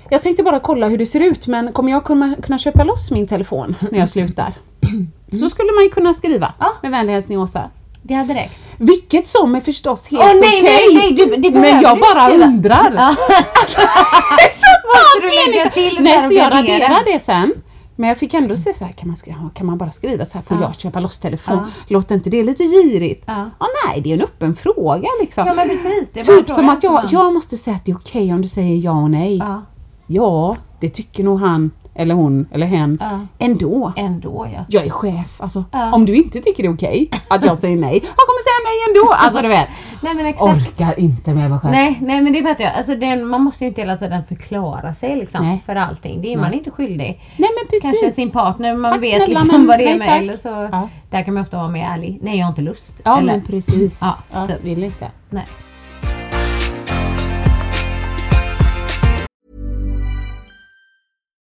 Jag 0.09 0.21
tänkte 0.23 0.43
bara 0.43 0.59
kolla 0.59 0.87
hur 0.87 0.97
det 0.97 1.05
ser 1.05 1.19
ut 1.19 1.47
men 1.47 1.73
kommer 1.73 1.91
jag 1.91 2.03
kunna, 2.03 2.35
kunna 2.43 2.57
köpa 2.57 2.83
loss 2.83 3.11
min 3.11 3.27
telefon 3.27 3.75
när 3.91 3.99
jag 3.99 4.09
slutar? 4.09 4.53
Så 5.39 5.49
skulle 5.49 5.71
man 5.71 5.83
ju 5.83 5.89
kunna 5.89 6.13
skriva 6.13 6.53
Ja. 6.59 6.71
med 6.81 6.91
vänlig 6.91 7.13
hälsning 7.13 7.39
Åsa. 7.39 7.69
Det 8.05 8.13
hade 8.13 8.33
räckt. 8.33 8.59
Vilket 8.77 9.27
som 9.27 9.55
är 9.55 9.61
förstås 9.61 10.07
helt 10.07 10.23
Åh, 10.23 10.29
okej. 10.29 10.41
nej, 10.41 10.61
nej, 10.63 10.95
nej, 10.95 11.11
du- 11.25 11.35
det 11.41 11.51
behöver 11.51 11.73
men 11.73 11.81
jag 11.81 11.99
bara 11.99 12.27
skriva. 12.29 12.45
undrar. 12.45 12.93
Ja. 12.95 13.15
Måste 14.93 15.21
du 15.21 15.51
lägga 15.53 15.69
till 15.69 15.95
så 15.97 16.01
Nej 16.03 16.27
så 16.27 16.33
jag 16.33 16.51
raderar 16.51 17.05
det 17.13 17.19
sen. 17.19 17.53
Men 17.95 18.09
jag 18.09 18.17
fick 18.17 18.33
ändå 18.33 18.57
se 18.57 18.73
så 18.73 18.85
här, 18.85 18.91
kan 18.91 19.07
man, 19.07 19.17
skriva, 19.17 19.49
kan 19.53 19.65
man 19.65 19.77
bara 19.77 19.91
skriva 19.91 20.25
så 20.25 20.33
här, 20.37 20.41
får 20.45 20.57
Ja. 20.57 20.63
jag 20.63 20.79
köpa 20.79 20.99
loss 20.99 21.19
telefon? 21.19 21.71
Låter 21.87 22.15
inte 22.15 22.29
det 22.29 22.43
lite 22.43 22.63
girigt? 22.63 23.23
Ja. 23.27 23.49
Ah, 23.57 23.65
nej, 23.87 24.01
det 24.01 24.09
är 24.09 24.13
en 24.13 24.21
öppen 24.21 24.55
fråga 24.55 25.07
liksom. 25.21 25.47
Ja 25.47 25.53
men 25.53 25.69
precis. 25.69 26.09
Typ 26.27 26.49
som 26.49 26.69
att 26.69 26.83
jag, 26.83 27.03
jag 27.11 27.33
måste 27.33 27.57
säga 27.57 27.75
att 27.75 27.85
det 27.85 27.91
är 27.91 27.95
okej 27.95 28.33
om 28.33 28.41
du 28.41 28.47
säger 28.47 28.77
ja 28.77 28.91
och 28.91 29.11
nej. 29.11 29.37
Ja. 29.37 29.61
Ja, 30.13 30.55
det 30.79 30.89
tycker 30.89 31.23
nog 31.23 31.39
han 31.39 31.71
eller 31.95 32.15
hon 32.15 32.47
eller 32.51 32.67
hen 32.67 32.97
Ja. 33.01 33.19
ändå. 33.39 33.93
ändå 33.95 34.47
ja. 34.53 34.65
Jag 34.67 34.85
är 34.85 34.89
chef, 34.89 35.41
alltså 35.41 35.63
Ja. 35.71 35.93
om 35.93 36.05
du 36.05 36.15
inte 36.15 36.39
tycker 36.41 36.63
det 36.63 36.69
är 36.69 36.73
okej 36.73 37.09
att 37.27 37.45
jag 37.45 37.57
säger 37.57 37.75
nej, 37.77 37.93
jag 37.93 38.01
kommer 38.01 38.43
säga 38.43 38.59
nej 38.65 38.77
ändå. 38.89 39.13
Alltså 39.13 39.41
du 39.41 39.47
vet. 39.47 39.67
Nej 40.01 40.13
men 40.15 40.25
exakt. 40.25 40.57
Orkar 40.57 40.99
inte 40.99 41.33
med 41.33 41.49
mig 41.49 41.59
själv. 41.59 41.71
Nej, 41.71 41.97
nej 42.01 42.21
men 42.21 42.33
det 42.33 42.43
fattar 42.43 42.63
jag. 42.63 42.73
Alltså, 42.73 42.95
den, 42.95 43.27
man 43.27 43.41
måste 43.41 43.63
ju 43.63 43.67
inte 43.67 43.81
hela 43.81 43.97
tiden 43.97 44.23
förklara 44.25 44.93
sig 44.93 45.15
liksom, 45.15 45.45
Nej. 45.45 45.63
för 45.65 45.75
allting. 45.75 46.21
Det 46.21 46.33
är 46.33 46.37
man 46.37 46.53
inte 46.53 46.71
skyldig. 46.71 47.21
Nej 47.37 47.49
men 47.59 47.67
precis. 47.69 47.81
Kanske 47.81 48.11
sin 48.11 48.31
partner, 48.31 48.75
man 48.75 48.91
Tack 48.91 49.01
vet 49.03 49.15
snälla, 49.15 49.39
liksom 49.39 49.57
men 49.57 49.67
vad 49.67 49.79
det 49.79 49.83
är 49.91 49.97
nej, 49.97 50.09
med. 50.09 50.17
Eller 50.17 50.37
så, 50.37 50.69
Ja. 50.71 50.89
Där 51.09 51.23
kan 51.23 51.33
man 51.33 51.43
ofta 51.43 51.57
vara 51.57 51.67
mer 51.69 51.85
ärlig. 51.85 52.19
Nej 52.21 52.37
jag 52.37 52.45
har 52.45 52.49
inte 52.51 52.61
lust. 52.61 52.93
Ja 53.05 53.17
eller, 53.19 53.31
men 53.33 53.41
precis. 53.45 53.97
Ja, 54.01 54.15
Ja, 54.33 54.47
typ. 54.47 54.63
Vill 54.63 54.83
inte. 54.83 55.07
nej. 55.29 55.43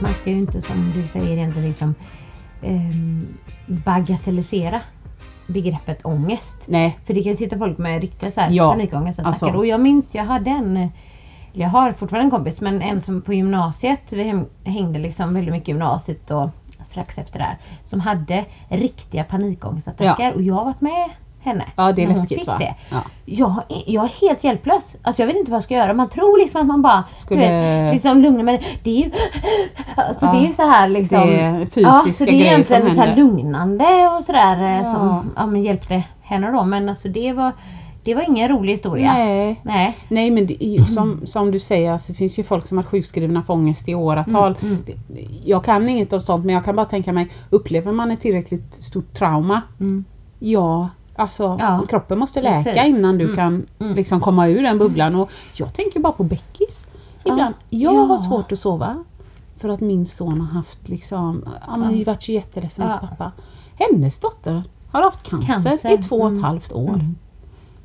Man 0.00 0.14
ska 0.14 0.30
ju 0.30 0.38
inte 0.38 0.62
som 0.62 0.92
du 0.94 1.06
säger 1.08 1.36
egentligen 1.36 1.68
liksom 1.68 1.94
ehm, 2.62 3.26
bagatellisera 3.66 4.80
begreppet 5.46 6.04
ångest. 6.06 6.56
Nej. 6.66 6.98
För 7.04 7.14
det 7.14 7.22
kan 7.22 7.32
ju 7.32 7.36
sitta 7.36 7.58
folk 7.58 7.78
med 7.78 8.00
riktiga 8.00 8.30
så 8.30 8.40
här 8.40 8.50
Ja, 8.50 8.70
panikångestattacker. 8.70 9.28
alltså. 9.46 9.58
Och 9.58 9.66
jag 9.66 9.80
minns, 9.80 10.14
jag 10.14 10.24
hade 10.24 10.50
en, 10.50 10.88
jag 11.52 11.68
har 11.68 11.92
fortfarande 11.92 12.26
en 12.26 12.30
kompis, 12.30 12.60
men 12.60 12.82
en 12.82 13.00
som 13.00 13.22
på 13.22 13.32
gymnasiet, 13.32 14.12
vi 14.12 14.22
häng- 14.24 14.46
hängde 14.64 14.98
liksom 14.98 15.34
väldigt 15.34 15.52
mycket 15.54 15.68
gymnasiet 15.68 16.30
och 16.30 16.50
strax 16.86 17.18
efter 17.18 17.38
där, 17.38 17.58
som 17.84 18.00
hade 18.00 18.44
riktiga 18.68 19.24
panikångestattacker. 19.24 20.22
Ja. 20.24 20.32
Och 20.32 20.42
jag 20.42 20.54
har 20.54 20.64
varit 20.64 20.80
med 20.80 21.08
henne 21.40 21.64
Ja, 21.76 21.92
det 21.92 22.02
är 22.04 22.08
läskigt, 22.08 22.46
va? 22.46 22.56
det. 22.58 22.74
Ja. 22.90 22.96
Jag, 23.24 23.50
är- 23.68 23.82
jag 23.86 24.04
är 24.04 24.20
helt 24.20 24.44
hjälplös. 24.44 24.96
Alltså 25.02 25.22
jag 25.22 25.26
vet 25.26 25.36
inte 25.36 25.50
vad 25.50 25.56
jag 25.58 25.64
ska 25.64 25.74
göra. 25.74 25.94
Man 25.94 26.08
tror 26.08 26.38
liksom 26.38 26.60
att 26.60 26.66
man 26.66 26.82
bara 26.82 27.04
Skulle- 27.20 27.40
du 27.40 27.46
vet, 27.84 27.94
liksom 27.94 28.22
lugna 28.22 28.42
men 28.42 28.58
det 28.82 28.90
är 28.90 29.04
ju 29.04 29.10
alltså 29.96 30.26
Ja, 30.26 30.32
det 30.32 30.46
är 30.48 30.52
så 30.52 30.62
här 30.62 30.88
liksom. 30.88 31.18
det 31.26 31.40
är 31.40 31.58
fysiska 31.66 31.80
ja, 32.06 32.12
så 32.12 32.24
det 32.24 32.30
är 32.30 32.34
egentligen 32.34 32.94
så 32.94 33.00
här 33.00 33.16
lugnande 33.16 33.84
och 34.18 34.24
sådär 34.24 34.62
eh, 34.62 34.76
Ja. 34.86 34.92
som 34.94 35.30
ja, 35.36 35.46
men 35.46 35.62
hjälpte 35.62 36.02
henne 36.22 36.50
då. 36.50 36.64
Men 36.64 36.88
alltså 36.88 37.08
det 37.08 37.32
var, 37.32 37.52
det 38.04 38.14
var 38.14 38.22
ingen 38.28 38.48
rolig 38.48 38.72
historia. 38.72 39.12
Nej. 39.14 39.60
Nej. 39.62 39.96
Nej 40.08 40.30
men 40.30 40.44
är 40.44 40.78
ju 40.78 40.84
som, 40.84 41.20
som 41.26 41.50
du 41.50 41.60
säger, 41.60 41.92
alltså, 41.92 42.12
det 42.12 42.16
finns 42.18 42.38
ju 42.38 42.44
folk 42.44 42.66
som 42.66 42.76
har 42.78 42.84
varit 42.84 42.90
sjukskrivna 42.90 43.42
för 43.42 43.52
ångest 43.54 43.88
i 43.88 43.94
åratal. 43.94 44.56
Mm, 44.62 44.78
Det- 44.86 45.26
Jag 45.44 45.64
kan 45.64 45.88
inget 45.88 46.12
av 46.12 46.20
sånt 46.20 46.44
men 46.44 46.54
jag 46.54 46.64
kan 46.64 46.76
bara 46.76 46.86
tänka 46.86 47.12
mig, 47.12 47.28
upplever 47.50 47.92
man 47.92 48.10
ett 48.10 48.20
tillräckligt 48.20 48.74
stort 48.74 49.14
trauma, 49.14 49.62
ja 50.38 50.88
alltså. 51.18 51.56
Ja, 51.60 51.82
kroppen 51.88 52.18
måste 52.18 52.42
läka 52.42 52.62
precis. 52.62 52.96
innan 52.98 53.18
du 53.18 53.24
Mm, 53.24 53.36
kan 53.36 53.66
mm. 53.78 53.94
liksom 53.94 54.20
komma 54.20 54.48
ur 54.48 54.62
den 54.62 54.78
bubblan. 54.78 55.14
Och 55.14 55.30
jag 55.54 55.74
tänker 55.74 56.00
bara 56.00 56.12
på 56.12 56.24
Beckis. 56.24 56.86
Ibland, 57.24 57.54
jag 57.68 57.94
Ja. 57.94 58.00
har 58.00 58.18
svårt 58.18 58.52
att 58.52 58.58
sova 58.58 59.04
för 59.56 59.68
att 59.68 59.80
min 59.80 60.06
son 60.06 60.40
har 60.40 60.54
haft 60.54 60.88
liksom, 60.88 61.44
ja 61.66 61.76
men 61.76 61.98
Ja. 61.98 62.04
varit 62.06 62.22
så 62.22 62.32
jätteledsen 62.32 62.84
hos 62.86 62.94
Ja. 63.02 63.08
pappa. 63.08 63.32
Hennes 63.74 64.18
dotter 64.20 64.62
har 64.92 65.02
haft 65.02 65.22
cancer, 65.30 65.46
Cancer, 65.70 65.94
i 65.94 65.98
två 66.02 66.16
och 66.16 66.26
ett 66.26 66.32
mm. 66.32 66.44
halvt 66.44 66.72
år. 66.72 66.88
Mm. 66.88 67.16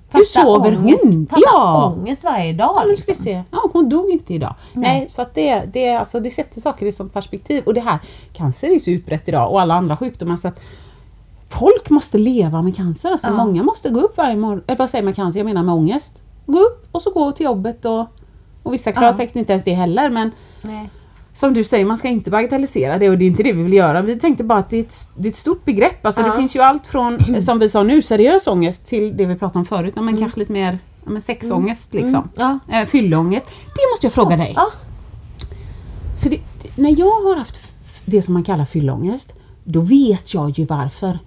Hur 0.10 0.26
sover 0.26 0.78
ångest, 0.78 1.04
hon? 1.06 1.28
Fatta 1.28 1.42
Ja. 1.46 1.94
ångest 1.98 2.24
varje 2.24 2.54
dag. 2.54 2.72
Ja, 2.76 2.84
liksom. 2.84 3.16
se. 3.16 3.44
Ja, 3.52 3.70
hon 3.74 3.90
dog 3.90 4.10
inte 4.10 4.34
idag. 4.34 4.56
Nej. 4.74 5.00
Nej, 5.00 5.10
så 5.10 5.22
att 5.22 5.36
det, 5.36 5.64
det, 5.74 5.96
alltså, 5.96 6.20
det 6.20 6.32
sätter 6.32 6.62
saker 6.62 6.86
i 6.86 6.92
som 6.92 7.10
perspektiv. 7.10 7.64
Och 7.66 7.74
det 7.74 7.82
här, 7.82 8.00
cancer 8.34 8.68
är 8.68 8.74
ju 8.74 8.80
så 8.80 8.90
utbrett 8.90 9.28
idag 9.28 9.52
och 9.52 9.62
alla 9.62 9.76
andra 9.76 9.98
sjukdomar 9.98 10.36
så 10.36 10.48
att 10.48 10.60
folk 11.60 11.90
måste 11.90 12.18
leva 12.18 12.62
med 12.62 12.76
cancer. 12.76 13.12
Alltså 13.12 13.28
Ja. 13.28 13.34
många 13.34 13.64
måste 13.64 13.90
gå 13.90 14.00
upp 14.02 14.18
varje 14.18 14.36
morgon, 14.36 14.62
eller 14.68 14.78
vad 14.78 14.90
säger 14.90 15.04
man 15.04 15.14
cancer, 15.14 15.40
jag 15.40 15.46
menar 15.46 15.64
med 15.64 15.76
ångest. 15.76 16.22
Gå 16.46 16.60
upp 16.60 16.88
och 16.92 17.02
så 17.02 17.12
gå 17.12 17.32
till 17.32 17.46
jobbet 17.46 17.86
och, 17.86 18.08
och 18.64 18.74
vissa 18.74 18.92
klarar 18.92 19.08
Ja. 19.08 19.18
säkert 19.18 19.36
inte 19.36 19.52
ens 19.54 19.64
det 19.64 19.74
heller 19.74 20.10
men 20.10 20.32
Nej. 20.62 20.90
som 21.34 21.54
du 21.54 21.64
säger, 21.64 21.86
man 21.86 21.98
ska 21.98 22.08
inte 22.08 22.32
bagatellisera 22.32 22.98
det 22.98 23.10
och 23.10 23.18
det 23.18 23.26
är 23.26 23.28
inte 23.28 23.44
det 23.44 23.54
vi 23.54 23.64
vill 23.64 23.74
göra. 23.74 24.02
Vi 24.02 24.20
tänkte 24.20 24.44
bara 24.44 24.60
att 24.60 24.70
det 24.70 24.78
är 24.78 24.82
ett, 24.82 24.96
det 25.16 25.28
är 25.28 25.30
ett 25.30 25.36
stort 25.36 25.66
begrepp. 25.66 26.06
Alltså 26.06 26.22
Ja. 26.22 26.28
det 26.28 26.34
finns 26.34 26.56
ju 26.56 26.60
allt 26.62 26.88
från, 26.88 27.18
som 27.42 27.60
vi 27.60 27.70
sa 27.70 27.84
nu, 27.84 28.02
seriös 28.02 28.48
ångest 28.48 28.88
till 28.88 29.18
det 29.18 29.26
vi 29.26 29.36
pratade 29.36 29.60
om 29.60 29.66
förut, 29.66 29.96
men 29.96 30.18
kanske 30.18 30.40
lite 30.40 30.52
mer 30.52 30.80
men 31.06 31.22
sexångest 31.22 31.94
liksom. 31.94 32.30
Mm. 32.38 32.60
Ja. 32.68 32.80
Eh, 32.82 32.88
Fylleångest. 32.88 33.46
Det 33.46 33.82
måste 33.94 34.06
jag 34.06 34.14
fråga 34.14 34.38
dig. 34.38 34.56
För 36.22 36.30
det, 36.30 36.40
när 36.76 37.00
jag 37.00 37.06
har 37.22 37.36
haft 37.36 37.56
det 38.06 38.22
som 38.22 38.34
man 38.34 38.44
kallar 38.44 38.66
fylleångest, 38.66 39.34
då 39.66 39.80
vet 39.82 40.34
jag 40.34 40.60
ju 40.60 40.66
varför. 40.66 41.20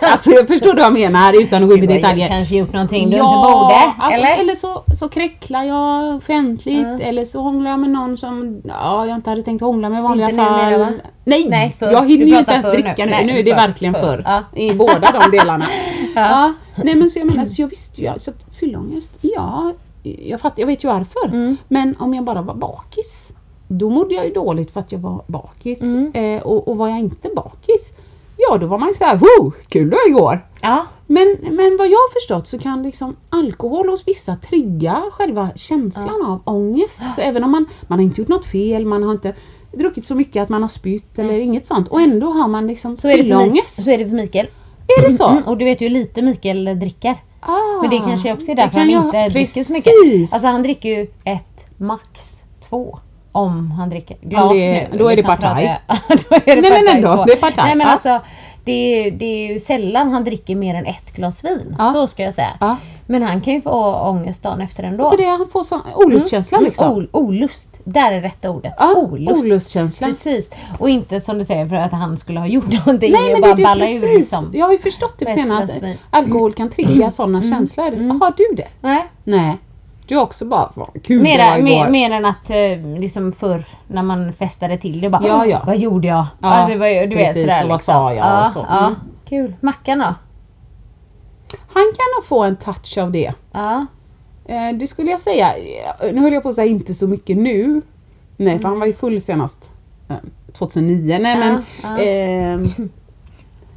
alltså 0.00 0.30
jag 0.30 0.46
förstår 0.48 0.74
vad 0.74 0.82
jag 0.84 0.92
menar 0.92 1.42
utan 1.42 1.62
att 1.62 1.68
gå 1.68 1.76
in 1.76 1.82
i 1.84 1.86
Du 1.86 1.92
har 1.92 1.98
detaljer. 2.00 2.28
kanske 2.28 2.56
gjort 2.56 2.72
någonting 2.72 2.98
du 2.98 3.04
inte 3.04 3.16
Ja, 3.16 3.42
borde. 3.62 4.04
alltså, 4.04 4.18
eller? 4.18 4.40
eller 4.42 4.54
så, 4.54 4.82
så 4.98 5.08
kräcklar 5.08 5.62
jag 5.64 6.16
offentligt 6.16 6.86
Mm. 6.86 7.00
eller 7.00 7.24
så 7.24 7.40
hånglar 7.42 7.70
jag 7.70 7.80
med 7.80 7.90
någon 7.90 8.16
som 8.16 8.62
ja, 8.64 9.06
jag 9.06 9.16
inte 9.16 9.30
hade 9.30 9.42
tänkt 9.42 9.60
hångla 9.60 9.88
med 9.88 9.98
i 9.98 10.02
vanliga 10.02 10.30
Inte 10.30 10.42
fall. 10.44 10.52
numera, 10.64 10.78
va? 10.78 10.88
Nej, 11.24 11.46
Nej, 11.50 11.76
förr. 11.78 11.90
jag 11.92 12.08
hinner 12.08 12.26
ju 12.26 12.38
inte 12.38 12.52
ens 12.52 12.66
dricka 12.66 12.94
nu. 13.04 13.06
Nej, 13.10 13.26
nu 13.26 13.38
är 13.38 13.42
det 13.44 13.50
förr. 13.50 13.56
verkligen 13.56 13.94
Förr. 13.94 14.00
förr. 14.00 14.22
Ja. 14.52 14.58
I 14.60 14.72
båda 14.74 15.08
de 15.20 15.36
delarna. 15.38 15.66
Ja. 16.14 16.20
ja. 16.30 16.52
Nej 16.84 16.94
men 16.94 17.10
så 17.10 17.18
jag 17.18 17.26
menar, 17.26 17.44
så 17.44 17.62
jag 17.62 17.68
visste 17.68 18.00
ju 18.00 18.06
alltså 18.06 18.30
att 18.30 18.54
fyllångest, 18.60 19.10
ja, 19.20 19.72
jag, 20.02 20.40
fatt, 20.40 20.52
jag 20.56 20.66
vet 20.66 20.84
ju 20.84 20.88
varför. 20.88 21.26
Mm. 21.26 21.56
Men 21.68 21.96
om 21.98 22.14
jag 22.14 22.24
bara 22.24 22.42
var 22.42 22.54
bakis, 22.54 23.28
då 23.72 23.90
mådde 23.90 24.14
jag 24.14 24.26
ju 24.26 24.32
dåligt 24.32 24.70
för 24.70 24.80
att 24.80 24.92
jag 24.92 24.98
var 24.98 25.22
bakis. 25.26 25.82
Mm. 25.82 26.12
Eh, 26.14 26.42
och, 26.42 26.68
och 26.68 26.76
var 26.76 26.88
jag 26.88 26.98
inte 26.98 27.28
bakis, 27.36 27.92
ja 28.36 28.56
då 28.58 28.66
var 28.66 28.78
man 28.78 28.88
ju 28.88 28.94
såhär, 28.94 29.16
wow, 29.16 29.52
kul 29.68 29.90
det 29.90 29.96
var 29.96 30.08
igår. 30.08 30.46
Ja. 30.62 30.86
Men, 31.06 31.36
men 31.40 31.76
vad 31.76 31.86
jag 31.86 31.98
har 31.98 32.12
förstått 32.12 32.48
så 32.48 32.58
kan 32.58 32.82
liksom 32.82 33.16
alkohol 33.30 33.88
hos 33.88 34.08
vissa 34.08 34.36
trigga 34.36 35.02
själva 35.12 35.50
känslan 35.56 36.22
av 36.26 36.40
ångest. 36.44 37.00
Så 37.16 37.20
även 37.20 37.44
om 37.44 37.50
man, 37.50 37.66
man 37.88 37.98
har 37.98 38.04
inte 38.04 38.20
gjort 38.20 38.28
något 38.28 38.46
fel, 38.46 38.84
man 38.86 39.02
har 39.02 39.12
inte 39.12 39.34
druckit 39.72 40.06
så 40.06 40.14
mycket 40.14 40.42
att 40.42 40.48
man 40.48 40.62
har 40.62 40.68
spytt 40.68 41.18
eller 41.18 41.34
inget 41.34 41.66
sånt 41.66 41.88
och 41.88 42.00
ändå 42.00 42.26
har 42.26 42.48
man 42.48 42.66
liksom 42.66 42.96
Så 42.96 43.08
är, 43.08 43.14
fylleångest. 43.16 43.82
så 43.84 43.90
är 43.90 43.98
det 43.98 44.06
för 44.08 44.16
Mikael. 44.16 44.46
Är 44.98 45.08
det 45.08 45.12
så? 45.14 45.28
Mm, 45.28 45.42
och 45.42 45.58
du 45.58 45.64
vet 45.64 45.80
ju 45.80 45.88
hur 45.88 45.94
lite 45.94 46.22
Mikael 46.22 46.64
dricker. 46.80 47.22
Ah, 47.40 47.80
Men 47.80 47.90
det 47.90 47.98
kanske 47.98 48.32
också 48.32 48.50
är 48.50 48.54
därför 48.54 48.78
han 48.78 48.90
jag- 48.90 49.04
inte 49.04 49.28
dricker 49.28 49.64
så 49.64 49.72
mycket. 49.72 49.92
Alltså 50.32 50.46
han 50.48 50.62
dricker 50.62 50.88
ju 50.88 51.06
ett, 51.24 51.66
max 51.76 52.42
två. 52.68 52.98
Om 53.32 53.70
han 53.70 53.90
dricker 53.90 54.16
glas 54.20 54.52
det- 54.52 54.88
nu. 54.92 54.98
då 54.98 55.08
är 55.10 55.16
det 55.16 55.22
partaj. 55.22 55.64
är 56.30 56.62
Nej, 56.62 56.82
men 56.84 56.96
ändå, 56.96 57.24
det 57.24 57.32
är 57.32 57.36
partaj. 57.36 57.64
Nej 57.64 57.76
men 57.76 57.86
alltså 57.86 58.20
det 58.64 58.72
är, 58.72 59.10
det 59.10 59.24
är 59.24 59.52
ju 59.52 59.60
sällan 59.60 60.10
han 60.12 60.24
dricker 60.24 60.54
mer 60.54 60.74
än 60.74 60.86
ett 60.86 61.12
glas 61.14 61.44
vin. 61.44 61.76
Ja. 61.78 61.92
Så 61.92 62.06
ska 62.06 62.22
jag 62.22 62.34
säga. 62.34 62.50
Ja. 62.60 62.76
Men 63.06 63.22
han 63.22 63.40
kan 63.40 63.54
ju 63.54 63.60
få 63.62 63.94
ångest 63.94 64.42
dagen 64.42 64.60
efter 64.60 64.82
ändå. 64.82 65.10
För 65.10 65.16
det 65.18 65.24
han 65.24 65.48
får 65.52 65.62
sån 65.64 65.80
olustkänsla 65.94 66.58
Mm, 66.58 66.64
liksom. 66.68 66.92
ol- 66.92 67.08
olust. 67.12 67.66
Där 67.84 68.12
är 68.12 68.20
rätta 68.20 68.50
ordet. 68.50 68.74
Ja, 68.78 68.94
olust. 68.96 69.44
olustkänsla. 69.44 70.06
Precis. 70.06 70.50
Och 70.78 70.90
inte 70.90 71.20
som 71.20 71.38
du 71.38 71.44
säger 71.44 71.66
för 71.66 71.76
att 71.76 71.92
han 71.92 72.18
skulle 72.18 72.40
ha 72.40 72.46
gjort 72.46 72.72
någonting 72.86 73.12
Nej 73.12 73.24
och 73.24 73.32
men 73.32 73.40
bara 73.40 73.54
det 73.54 73.62
är 73.62 73.64
balla 73.64 73.90
ur 73.90 74.00
precis. 74.00 74.18
liksom. 74.18 74.50
Jag 74.54 74.66
har 74.66 74.72
ju 74.72 74.78
förstått 74.78 75.14
det 75.18 75.24
Ett 75.24 75.34
senare 75.34 75.64
att 75.64 75.82
alkohol 76.10 76.52
kan 76.52 76.70
trigga 76.70 77.10
sådana 77.10 77.42
känslor. 77.42 78.18
Har 78.20 78.34
du 78.36 78.56
det? 78.56 78.68
Nej. 78.80 79.06
Nej. 79.24 79.58
Du 80.10 80.16
också 80.18 80.44
bara, 80.44 80.72
vad 80.74 81.02
kul 81.02 81.16
det 81.18 81.22
Mer, 81.22 81.38
var 81.50 81.56
igår. 81.58 81.68
mer, 81.68 81.90
mer 81.90 82.10
än 82.10 82.24
att 82.24 82.50
eh, 82.50 82.98
liksom 83.00 83.32
förr 83.32 83.64
när 83.86 84.02
man 84.02 84.32
festade 84.32 84.78
till 84.78 85.00
det 85.00 85.10
bara 85.10 85.22
Ja, 85.26 85.46
ja. 85.46 85.62
Vad 85.66 85.78
gjorde 85.78 86.08
jag? 86.08 86.26
Ja, 86.40 86.48
alltså, 86.48 86.78
vad, 86.78 86.88
du 86.88 87.16
vet, 87.16 87.26
precis, 87.26 87.42
sådär, 87.42 87.62
och 87.62 87.68
vad 87.68 87.78
liksom. 87.78 87.94
sa 87.94 88.12
jag 88.14 88.26
Ja, 88.26 88.46
och 88.46 88.52
så. 88.52 88.66
ja. 88.68 88.78
Mm. 88.86 88.94
Kul. 89.28 89.54
Mackan 89.60 89.98
då? 89.98 90.04
Han 91.68 91.82
kan 91.96 92.06
nog 92.16 92.24
få 92.28 92.42
en 92.44 92.56
touch 92.56 92.98
av 92.98 93.12
det. 93.12 93.32
Ja. 93.52 93.86
Eh, 94.44 94.72
det 94.78 94.86
skulle 94.86 95.10
jag 95.10 95.20
säga. 95.20 95.56
Eh, 95.56 96.12
Nu 96.12 96.20
höll 96.20 96.32
jag 96.32 96.42
på 96.42 96.48
att 96.48 96.54
säga 96.54 96.70
inte 96.70 96.94
så 96.94 97.06
mycket 97.08 97.36
nu. 97.36 97.82
Nej, 98.36 98.58
för 98.58 98.68
han 98.68 98.78
var 98.80 98.86
ju 98.86 98.92
full 98.94 99.20
senast. 99.20 99.70
eh, 100.08 100.16
2009. 100.52 101.18
Nej 101.20 101.36
men. 101.38 101.64
ja. 101.82 101.98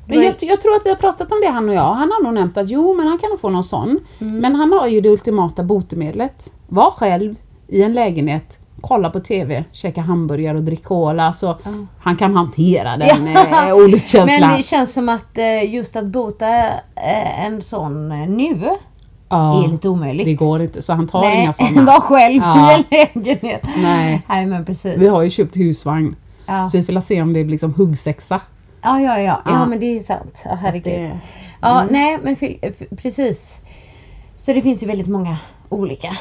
Men 0.05 0.21
jag, 0.23 0.35
jag 0.39 0.61
tror 0.61 0.75
att 0.75 0.81
vi 0.85 0.89
har 0.89 0.95
pratat 0.97 1.31
om 1.31 1.39
det 1.41 1.47
han 1.51 1.69
och 1.69 1.75
jag. 1.75 1.93
Han 1.93 2.11
har 2.11 2.23
nog 2.23 2.33
nämnt 2.33 2.57
att 2.57 2.69
jo 2.69 2.93
men 2.93 3.07
han 3.07 3.17
kan 3.17 3.29
nog 3.29 3.39
få 3.39 3.49
någon 3.49 3.63
sån. 3.63 3.99
Mm. 4.21 4.37
Men 4.39 4.55
han 4.55 4.71
har 4.73 4.87
ju 4.87 5.01
det 5.01 5.09
ultimata 5.09 5.63
botemedlet. 5.63 6.53
Var 6.67 6.91
själv 6.91 7.35
i 7.67 7.83
en 7.83 7.93
lägenhet. 7.93 8.59
Kolla 8.81 9.09
på 9.09 9.19
TV, 9.19 9.63
käka 9.71 10.01
hamburgare 10.01 10.57
och 10.57 10.63
dricka 10.63 10.83
cola. 10.87 11.33
Så 11.33 11.55
han 11.99 12.15
kan 12.15 12.35
hantera 12.35 12.97
den 12.97 13.27
eh, 13.67 13.73
olustkänslan. 13.75 14.39
Men 14.49 14.57
det 14.57 14.63
känns 14.63 14.93
som 14.93 15.09
att 15.09 15.37
eh, 15.37 15.73
just 15.73 15.95
att 15.95 16.05
bota 16.05 16.47
eh, 16.95 17.45
en 17.45 17.61
sån 17.61 18.09
nu 18.09 18.59
ja, 19.29 19.63
är 19.63 19.71
lite 19.71 19.89
omöjligt. 19.89 20.25
det 20.25 20.33
går 20.33 20.61
inte. 20.61 20.81
Så 20.81 20.93
han 20.93 21.07
tar 21.07 21.21
Nej, 21.21 21.41
inga 21.43 21.53
sådana. 21.53 21.81
var 21.85 21.99
själv 21.99 22.41
Ja. 22.43 22.71
i 22.71 22.75
en 22.75 22.83
lägenhet. 23.23 23.63
Nej. 23.77 24.21
Nej 24.29 24.45
men 24.45 24.65
precis. 24.65 24.97
Vi 24.97 25.07
har 25.07 25.23
ju 25.23 25.29
köpt 25.29 25.55
husvagn. 25.57 26.15
Ja. 26.45 26.65
Så 26.65 26.77
vi 26.77 26.83
får 26.83 27.01
se 27.01 27.21
om 27.21 27.33
det 27.33 27.39
är 27.39 27.45
liksom 27.45 27.73
huggsexa. 27.73 28.41
Ja, 28.83 28.99
ja, 29.01 29.19
ja. 29.19 29.41
Ja, 29.45 29.51
Ja. 29.51 29.65
men 29.65 29.79
det 29.79 29.85
är 29.85 29.93
ju 29.93 30.03
sant. 30.03 30.41
Ja, 30.45 30.55
herregud. 30.61 30.83
det- 30.93 31.19
Ja, 31.61 31.85
nej, 31.91 32.19
men 32.23 32.35
precis. 32.97 33.57
Så 34.37 34.53
det 34.53 34.61
finns 34.61 34.83
ju 34.83 34.87
väldigt 34.87 35.07
många 35.07 35.37
olika 35.69 36.17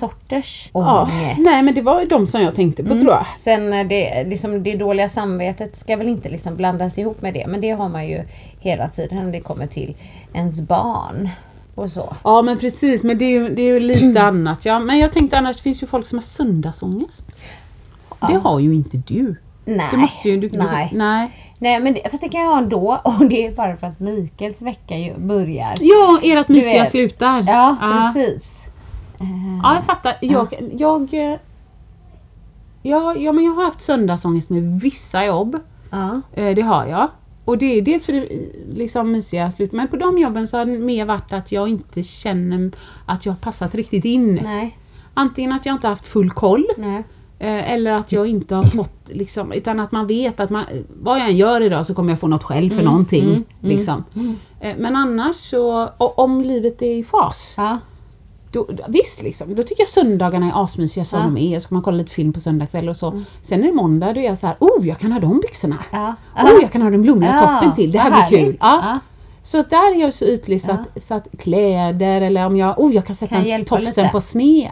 sorters 0.00 0.70
Ja, 0.74 1.02
ångest. 1.02 1.38
nej 1.38 1.62
men 1.62 1.74
det 1.74 1.82
var 1.82 2.00
ju 2.00 2.06
de 2.06 2.26
som 2.26 2.42
jag 2.42 2.54
tänkte 2.54 2.82
på 2.84 2.88
tror 2.88 3.10
jag. 3.10 3.26
Sen 3.38 3.72
eh, 3.72 3.86
det, 3.86 4.24
liksom, 4.24 4.62
det 4.62 4.76
dåliga 4.76 5.08
samvetet 5.08 5.76
ska 5.76 5.96
väl 5.96 6.08
inte 6.08 6.28
liksom 6.28 6.56
blandas 6.56 6.98
ihop 6.98 7.22
med 7.22 7.34
det. 7.34 7.46
Men 7.46 7.60
det 7.60 7.70
har 7.70 7.88
man 7.88 8.08
ju 8.08 8.22
hela 8.60 8.88
tiden 8.88 9.24
när 9.24 9.32
det 9.32 9.40
kommer 9.40 9.66
till 9.66 9.96
ens 10.34 10.60
barn. 10.60 11.28
Och 11.74 11.90
så. 11.92 12.14
Ja 12.24 12.42
men 12.42 12.58
precis, 12.58 13.02
men 13.02 13.18
det 13.18 13.24
är 13.24 13.30
ju, 13.30 13.54
det 13.54 13.62
är 13.62 13.66
ju 13.72 13.80
lite 13.80 14.22
annat. 14.22 14.64
Ja. 14.64 14.78
Men 14.78 14.98
jag 14.98 15.12
tänkte 15.12 15.38
annars, 15.38 15.56
det 15.56 15.62
finns 15.62 15.82
ju 15.82 15.86
folk 15.86 16.06
som 16.06 16.18
har 16.18 16.22
söndagsångest. 16.22 17.26
Det 18.28 18.34
har 18.34 18.58
ju 18.60 18.74
inte 18.74 18.96
du. 18.96 19.36
Nej. 19.66 19.88
Du 19.90 19.96
måste 19.96 20.28
ju... 20.28 20.36
Du, 20.40 20.48
du- 20.48 20.58
nej. 20.58 20.90
nej. 20.94 21.30
Nej 21.58 21.80
men 21.80 21.94
det, 21.94 22.10
fast 22.10 22.22
det 22.22 22.28
kan 22.28 22.40
jag 22.40 22.48
ha 22.50 22.58
ändå 22.58 23.00
och 23.04 23.26
det 23.28 23.46
är 23.46 23.54
bara 23.54 23.76
för 23.76 23.86
att 23.86 24.00
Mikaels 24.00 24.62
vecka 24.62 24.96
ju 24.98 25.14
börjar. 25.18 25.74
Ja, 25.80 26.20
ert 26.22 26.48
mysiga 26.48 26.86
slutar. 26.86 27.44
Ja, 27.46 27.76
Ja. 27.80 28.12
precis. 28.14 28.62
Ja, 29.62 29.74
jag 29.74 29.84
fattar. 29.84 30.16
Jag, 30.20 30.54
jag, 30.72 31.14
eh, 31.14 31.38
ja, 32.82 33.14
ja, 33.16 33.32
men 33.32 33.44
jag 33.44 33.52
har 33.52 33.64
haft 33.64 33.80
söndagsångest 33.80 34.50
med 34.50 34.80
vissa 34.80 35.24
jobb. 35.24 35.56
Ja. 35.90 36.20
Eh, 36.34 36.54
Det 36.54 36.62
har 36.62 36.86
jag. 36.86 37.08
Och 37.44 37.58
det 37.58 37.66
är 37.78 37.82
dels 37.82 38.04
för 38.06 38.12
det 38.12 38.18
eh, 38.34 38.40
liksom 38.74 39.12
mysiga 39.12 39.50
slut. 39.50 39.72
Men 39.72 39.88
på 39.88 39.96
de 39.96 40.18
jobben 40.18 40.48
så 40.48 40.58
har 40.58 40.64
det 40.64 40.78
mer 40.78 41.04
varit 41.04 41.32
att 41.32 41.52
jag 41.52 41.68
inte 41.68 42.02
känner 42.02 42.70
att 43.06 43.26
jag 43.26 43.32
har 43.32 43.38
passat 43.38 43.74
riktigt 43.74 44.04
in. 44.04 44.40
Nej. 44.44 44.78
Antingen 45.14 45.52
att 45.52 45.66
jag 45.66 45.74
inte 45.74 45.86
har 45.86 45.92
haft 45.92 46.06
full 46.06 46.30
koll. 46.30 46.64
Nej. 46.78 47.02
Eh, 47.38 47.72
Eller 47.72 47.92
att 47.92 48.12
jag 48.12 48.26
inte 48.26 48.54
har 48.54 48.64
fått 48.64 48.92
liksom, 49.08 49.52
utan 49.52 49.80
att 49.80 49.92
man 49.92 50.06
vet 50.06 50.40
att 50.40 50.50
man, 50.50 50.64
vad 50.88 51.18
jag 51.18 51.28
än 51.28 51.36
gör 51.36 51.60
idag 51.60 51.86
så 51.86 51.94
kommer 51.94 52.10
jag 52.12 52.20
få 52.20 52.26
något 52.28 52.42
själv 52.44 52.70
för 52.76 52.82
någonting. 52.82 53.44
liksom. 53.60 54.04
Eh, 54.60 54.74
Men 54.78 54.96
annars 54.96 55.36
så, 55.36 55.88
om 55.98 56.40
livet 56.40 56.82
är 56.82 56.94
i 56.96 57.04
fas. 57.04 57.54
Ja. 57.56 57.78
Då, 58.52 58.66
visst 58.88 59.22
liksom, 59.22 59.54
då 59.54 59.62
tycker 59.62 59.82
jag 59.82 59.88
söndagarna 59.88 60.46
är 60.46 60.64
asmysiga 60.64 61.04
som 61.04 61.18
Ja. 61.20 61.24
de 61.26 61.54
är. 61.54 61.60
Så 61.60 61.68
kan 61.68 61.76
man 61.76 61.82
kolla 61.82 61.96
lite 61.96 62.10
film 62.10 62.32
på 62.32 62.40
söndag 62.40 62.66
kväll 62.66 62.88
och 62.88 62.96
så. 62.96 63.22
Sen 63.42 63.62
är 63.62 63.66
det 63.66 63.72
måndag, 63.72 64.12
då 64.12 64.20
är 64.20 64.24
jag 64.24 64.38
så 64.38 64.46
här, 64.46 64.56
oh 64.60 64.86
jag 64.88 64.98
kan 64.98 65.12
ha 65.12 65.20
de 65.20 65.40
byxorna. 65.40 65.84
Ja. 65.92 66.14
Oh 66.36 66.62
jag 66.62 66.72
kan 66.72 66.82
ha 66.82 66.90
den 66.90 67.02
blommiga 67.02 67.38
toppen 67.38 67.74
till, 67.74 67.92
det 67.92 67.98
här 67.98 68.10
blir 68.10 68.38
kul. 68.38 68.38
härligt. 68.46 68.58
Ja. 68.60 68.80
Ja. 68.84 68.98
Så 69.42 69.56
där 69.62 69.94
är 69.96 70.00
jag 70.00 70.14
så 70.14 70.24
ytlig 70.24 70.60
så, 70.62 70.70
att, 70.72 71.02
så 71.02 71.14
att 71.14 71.28
kläder 71.38 72.20
eller 72.20 72.46
om 72.46 72.56
jag, 72.56 72.78
oh 72.80 72.94
jag 72.94 73.06
kan 73.06 73.16
sätta 73.16 73.42
Kan 73.44 73.64
tofsen 73.64 73.86
lite. 74.04 74.08
på 74.12 74.20
sned. 74.20 74.70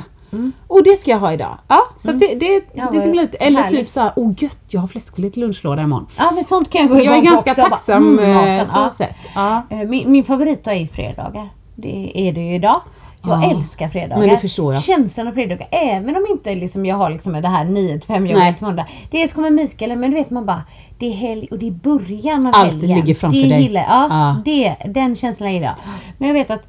Och 0.66 0.85
det 0.85 0.97
ska 1.01 1.11
jag 1.11 1.18
ha 1.18 1.33
idag. 1.33 1.59
Ja, 1.68 1.81
så 1.99 2.11
att 2.11 2.20
det, 2.20 2.35
det, 2.35 2.47
Ja, 2.47 2.61
det, 2.75 2.83
vad 2.85 2.92
kan 3.03 3.11
bli 3.11 3.20
lite, 3.20 3.37
eller 3.37 3.61
härligt. 3.62 3.79
typ 3.79 3.88
så 3.88 4.01
här, 4.01 4.12
oh 4.16 4.33
gött 4.38 4.59
jag 4.68 4.81
har 4.81 4.88
fläskfilé 4.88 5.31
till 5.31 5.42
lunchlåda 5.42 5.83
imorgon. 5.83 6.07
ja 6.18 6.31
men 6.35 6.44
sånt 6.44 6.70
kan 6.70 6.81
jag 6.81 6.90
gå 6.90 6.97
Jag 6.97 7.05
är 7.14 7.18
igång 7.18 7.25
ganska 7.25 7.51
också. 7.51 7.62
Bara, 7.62 7.70
tacksam 7.70 8.18
mm, 8.18 8.35
maten, 8.35 8.66
så 8.66 8.79
ja. 8.79 8.90
sett. 8.90 9.16
Ja. 9.35 9.62
Eh, 9.70 9.79
Min, 9.88 10.12
min 10.12 10.25
favoritdag 10.25 10.75
är 10.75 10.81
ju 10.81 10.87
fredagar. 10.87 11.49
Det 11.75 12.12
är 12.29 12.33
det 12.33 12.40
ju 12.40 12.55
idag. 12.55 12.81
Jag 13.27 13.42
Ja. 13.44 13.51
älskar 13.51 13.88
fredagar. 13.88 14.18
Men 14.18 14.29
det 14.29 14.38
förstår 14.38 14.75
jag. 14.75 14.83
Känslan 14.83 15.29
av 15.29 15.33
fredagar, 15.33 15.68
även 15.70 16.16
om 16.16 16.27
inte 16.31 16.55
liksom 16.55 16.87
jag 16.87 16.97
har 16.97 17.11
liksom 17.11 17.33
det 17.33 17.49
här 17.49 17.64
9 17.64 17.99
till 17.99 18.07
5 18.07 18.25
Nej. 18.25 18.33
jobbet 18.33 18.59
på 18.59 18.64
måndag. 18.64 18.87
Dels 19.11 19.33
kommer 19.33 19.51
Mikael, 19.51 19.97
men 19.99 20.11
du 20.11 20.16
vet 20.16 20.31
man 20.31 20.47
bara, 20.47 20.62
det 20.99 21.07
är 21.07 21.12
helg 21.12 21.49
och 21.51 21.59
det 21.59 21.66
är 21.66 21.70
början 21.70 22.47
av 22.47 22.53
Allt 22.57 22.73
helgen. 22.73 22.97
ligger 22.99 23.14
framför 23.14 23.38
det 23.38 23.49
dig. 23.49 23.62
Gillar, 23.62 23.83
ja, 23.88 24.07
Ja. 24.11 24.42
Det, 24.44 24.77
den 24.92 25.16
känslan 25.16 25.53
gillar 25.55 25.66
jag. 25.66 25.77
Men 26.18 26.29
jag 26.29 26.35
vet 26.35 26.51
att 26.51 26.62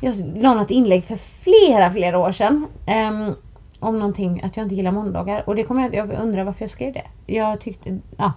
jag 0.00 0.14
la 0.36 0.54
något 0.54 0.70
inlägg 0.70 1.04
för 1.04 1.16
flera, 1.16 1.90
flera 1.92 2.18
år 2.18 2.32
sedan. 2.32 2.66
ehm, 2.86 3.34
om 3.80 3.98
någonting, 3.98 4.40
att 4.44 4.56
jag 4.56 4.64
inte 4.64 4.74
gillar 4.74 4.90
måndagar. 4.92 5.42
Och 5.48 5.56
det 5.56 5.64
kommer 5.64 5.82
jag, 5.82 5.94
jag 5.94 6.22
undrar 6.22 6.44
varför 6.44 6.62
jag 6.62 6.70
skrev 6.70 6.92
det. 6.92 7.34
Jag 7.34 7.60
tyckte, 7.60 7.98
ja. 8.16 8.32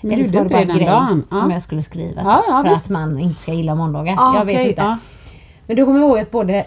men 0.00 0.12
Eller 0.12 0.24
du 0.24 0.28
så 0.30 0.32
var 0.36 0.42
gjorde 0.42 0.48
det 0.58 0.66
bara 0.66 0.72
en 0.72 0.76
grej 0.78 0.86
dagen. 0.86 1.24
som 1.28 1.48
Ja. 1.50 1.54
jag 1.54 1.62
skulle 1.62 1.82
skriva. 1.82 2.22
Ja, 2.24 2.42
ja, 2.48 2.62
för 2.62 2.70
visst. 2.70 2.84
att 2.84 2.90
man 2.90 3.18
inte 3.18 3.42
ska 3.42 3.52
gilla 3.52 3.74
måndagar. 3.74 4.14
Ja, 4.16 4.38
jag 4.38 4.44
vet 4.44 4.54
okej, 4.56 4.68
inte. 4.68 4.80
ja. 4.82 4.98
Men 5.66 5.76
då 5.76 5.84
kommer 5.84 6.00
jag 6.00 6.08
ihåg 6.08 6.18
att 6.18 6.30
både 6.30 6.64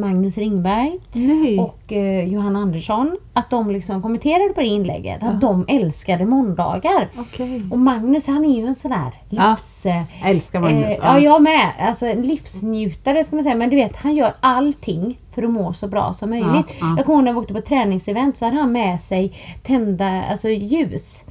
Magnus 0.00 0.38
Ringberg 0.38 0.98
Nej. 1.12 1.58
och 1.58 1.92
eh, 1.92 2.24
Johanna 2.28 2.58
Andersson, 2.58 3.16
att 3.32 3.50
de 3.50 3.70
liksom 3.70 4.02
kommenterade 4.02 4.54
på 4.54 4.60
det 4.60 4.66
inlägget. 4.66 5.22
Att 5.22 5.40
de 5.40 5.64
älskade 5.68 6.26
måndagar. 6.26 7.08
Okej. 7.18 7.62
Och 7.70 7.78
Magnus 7.78 8.26
han 8.26 8.44
är 8.44 8.60
ju 8.60 8.66
en 8.66 8.74
sån 8.74 8.90
där 8.90 9.10
Ja. 9.28 9.50
livs... 9.50 9.86
eh, 9.86 10.02
Jag 10.20 10.30
älskar 10.30 10.60
Magnus. 10.60 10.84
Eh, 10.84 10.96
ja, 11.02 11.18
jag 11.18 11.42
med. 11.42 11.70
Alltså 11.78 12.06
en 12.06 12.22
livsnjutare 12.22 13.24
ska 13.24 13.36
man 13.36 13.42
säga. 13.42 13.54
Men 13.56 13.70
du 13.70 13.76
vet, 13.76 13.96
han 13.96 14.14
gör 14.14 14.32
allting 14.40 15.18
för 15.34 15.42
att 15.42 15.50
må 15.50 15.72
så 15.72 15.88
bra 15.88 16.12
som 16.12 16.30
möjligt. 16.30 16.48
Ja, 16.68 16.74
ja. 16.80 16.94
Jag 16.96 17.06
kommer 17.06 17.18
ihåg 17.18 17.24
när 17.24 17.32
vi 17.32 17.38
åkte 17.38 17.54
på 17.54 17.60
träningsevent 17.60 18.38
så 18.38 18.44
hade 18.44 18.56
han 18.56 18.72
med 18.72 19.00
sig 19.00 19.32
tända 19.62 20.22
alltså 20.30 20.48
ljus. 20.48 21.24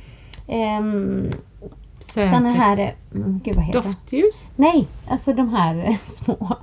Ehm, 0.48 1.28
Säkert. 2.02 2.34
såna 2.36 2.50
här... 2.52 2.78
eh, 2.78 2.90
Mm, 3.16 3.40
gud 3.44 3.56
vad 3.56 3.66
heter? 3.66 3.82
Doftljus? 3.82 4.36
Nej, 4.56 4.88
alltså 5.10 5.34
de 5.34 5.50
här 5.54 5.76
eh, 5.88 5.96
små... 6.04 6.56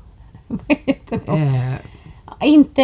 Vad 0.68 0.76
heter 0.87 1.20
de? 1.26 1.42
Eh, 1.42 2.48
Inte 2.48 2.82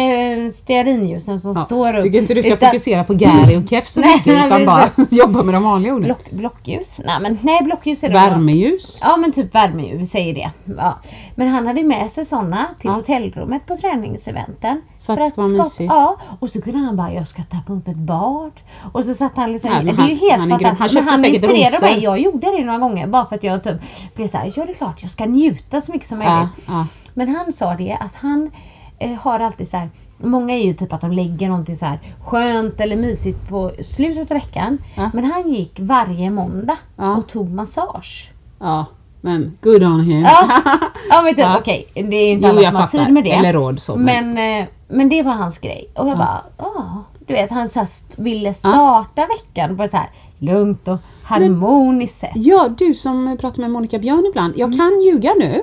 stearinljusen 0.53 1.39
som 1.39 1.53
ja. 1.55 1.65
står 1.65 1.97
upp. 1.97 2.03
Tycker 2.03 2.19
inte 2.19 2.33
du 2.33 2.41
ska 2.43 2.53
utan- 2.53 2.69
fokusera 2.69 3.03
på 3.03 3.13
Gary 3.13 3.57
och 3.57 3.69
Keff 3.69 3.87
så 3.89 3.99
Nej, 4.01 4.15
mycket 4.17 4.33
utan 4.33 4.49
men 4.49 4.65
bara 4.65 4.89
jobba 5.09 5.43
med 5.43 5.53
de 5.55 5.63
vanliga 5.63 5.93
orden. 5.93 6.03
Block, 6.05 6.31
blockljus? 6.31 6.99
Nej, 7.05 7.17
men, 7.21 7.37
nej 7.41 7.59
blockljus 7.63 8.03
är 8.03 8.07
det 8.07 8.13
bra. 8.13 8.21
Värmeljus? 8.21 8.99
Ja 9.01 9.17
men 9.17 9.31
typ 9.31 9.55
värmeljus, 9.55 10.01
vi 10.01 10.05
säger 10.05 10.33
det. 10.33 10.51
Ja. 10.77 10.93
Men 11.35 11.47
han 11.47 11.67
hade 11.67 11.83
med 11.83 12.11
sig 12.11 12.25
sådana 12.25 12.67
till 12.79 12.89
Ja. 12.89 12.93
hotellrummet 12.95 13.65
på 13.65 13.77
träningseventen. 13.77 14.81
För 15.05 15.13
att 15.13 15.19
det 15.19 15.25
ska 15.25 15.41
vara 15.41 15.49
skapa- 15.49 15.63
mysigt. 15.63 15.91
Ja, 15.93 16.17
och 16.39 16.49
så 16.49 16.61
kunde 16.61 16.79
han 16.79 16.95
bara, 16.97 17.13
jag 17.13 17.27
ska 17.27 17.43
tappa 17.43 17.73
upp 17.73 17.87
ett 17.87 17.95
bad. 17.97 18.51
Och 18.93 19.05
så 19.05 19.13
satt 19.13 19.37
han 19.37 19.51
liksom, 19.51 19.69
Nej, 19.71 19.83
det 19.83 19.89
är 19.89 19.93
ju 19.93 19.97
han- 20.01 20.07
helt 20.09 20.39
han 20.39 20.49
grym. 20.49 20.51
Han 20.51 20.61
fantastiskt. 20.77 21.03
Men 21.05 21.13
han 21.13 21.25
inspirerade 21.25 21.79
mig, 21.81 22.03
jag 22.03 22.19
gjorde 22.19 22.51
det 22.57 22.63
några 22.63 22.79
gånger 22.79 23.07
bara 23.07 23.25
för 23.25 23.35
att 23.35 23.43
jag 23.43 23.63
typ 23.63 23.75
blev 24.15 24.27
såhär, 24.27 24.51
ja 24.55 24.65
det 24.65 24.71
är 24.71 24.75
klart 24.75 25.01
jag 25.01 25.11
ska 25.11 25.25
njuta 25.25 25.81
så 25.81 25.91
mycket 25.91 26.07
som 26.07 26.21
Ja, 26.21 26.33
möjligt. 26.35 26.51
ja. 26.67 26.87
Men 27.13 27.35
han 27.35 27.53
sa 27.53 27.75
det 27.75 27.97
att 27.99 28.15
han 28.15 28.51
eh, 28.99 29.11
har 29.19 29.39
alltid 29.39 29.67
så 29.69 29.77
här. 29.77 29.89
Många 30.17 30.53
är 30.53 30.63
ju 30.65 30.73
typ 30.73 30.93
att 30.93 31.01
de 31.01 31.11
lägger 31.11 31.47
någonting 31.49 31.75
så 31.75 31.85
här 31.85 31.99
skönt 32.23 32.81
eller 32.81 32.95
mysigt 32.95 33.49
på 33.49 33.71
slutet 33.81 34.31
av 34.31 34.35
veckan. 34.37 34.77
Ja. 34.95 35.11
Men 35.13 35.25
han 35.25 35.51
gick 35.53 35.79
varje 35.79 36.29
måndag 36.29 36.77
Ja. 36.97 37.15
och 37.17 37.27
tog 37.27 37.49
massage. 37.51 38.31
Ja, 38.59 38.85
men 39.21 39.57
good 39.61 39.83
on 39.83 39.99
him. 40.01 40.21
Ja, 40.21 40.49
ja 41.09 41.21
men 41.21 41.29
typ 41.35 41.39
Ja. 41.39 41.57
okej, 41.59 41.87
det 41.93 42.15
är 42.15 42.31
inte 42.33 42.49
alla 42.49 42.61
som 42.61 42.75
har 42.75 42.87
tid 42.87 43.13
med 43.13 43.23
det. 43.23 43.31
Eller 43.31 43.53
råd 43.53 43.81
så, 43.81 43.95
men- 43.95 44.33
Men, 44.33 44.61
eh, 44.61 44.67
men 44.87 45.09
det 45.09 45.23
var 45.23 45.31
hans 45.33 45.57
grej. 45.59 45.89
Och 45.95 46.07
jag 46.09 46.17
bara, 46.17 46.43
ja. 46.57 47.03
Du 47.27 47.33
vet, 47.33 47.51
han 47.51 47.69
så 47.69 47.79
här 47.79 47.87
ville 48.15 48.53
starta 48.53 49.27
veckan 49.27 49.77
på 49.77 49.87
så 49.87 49.97
här 49.97 50.09
lugnt 50.39 50.87
och 50.87 50.97
harmoniskt 51.23 52.17
sätt. 52.19 52.31
Ja, 52.35 52.67
du 52.77 52.93
som 52.95 53.37
pratar 53.41 53.61
med 53.61 53.71
Monica 53.71 53.99
Björn 53.99 54.25
ibland. 54.29 54.53
Jag 54.57 54.77
kan 54.77 55.01
ljuga 55.01 55.33
nu. 55.39 55.61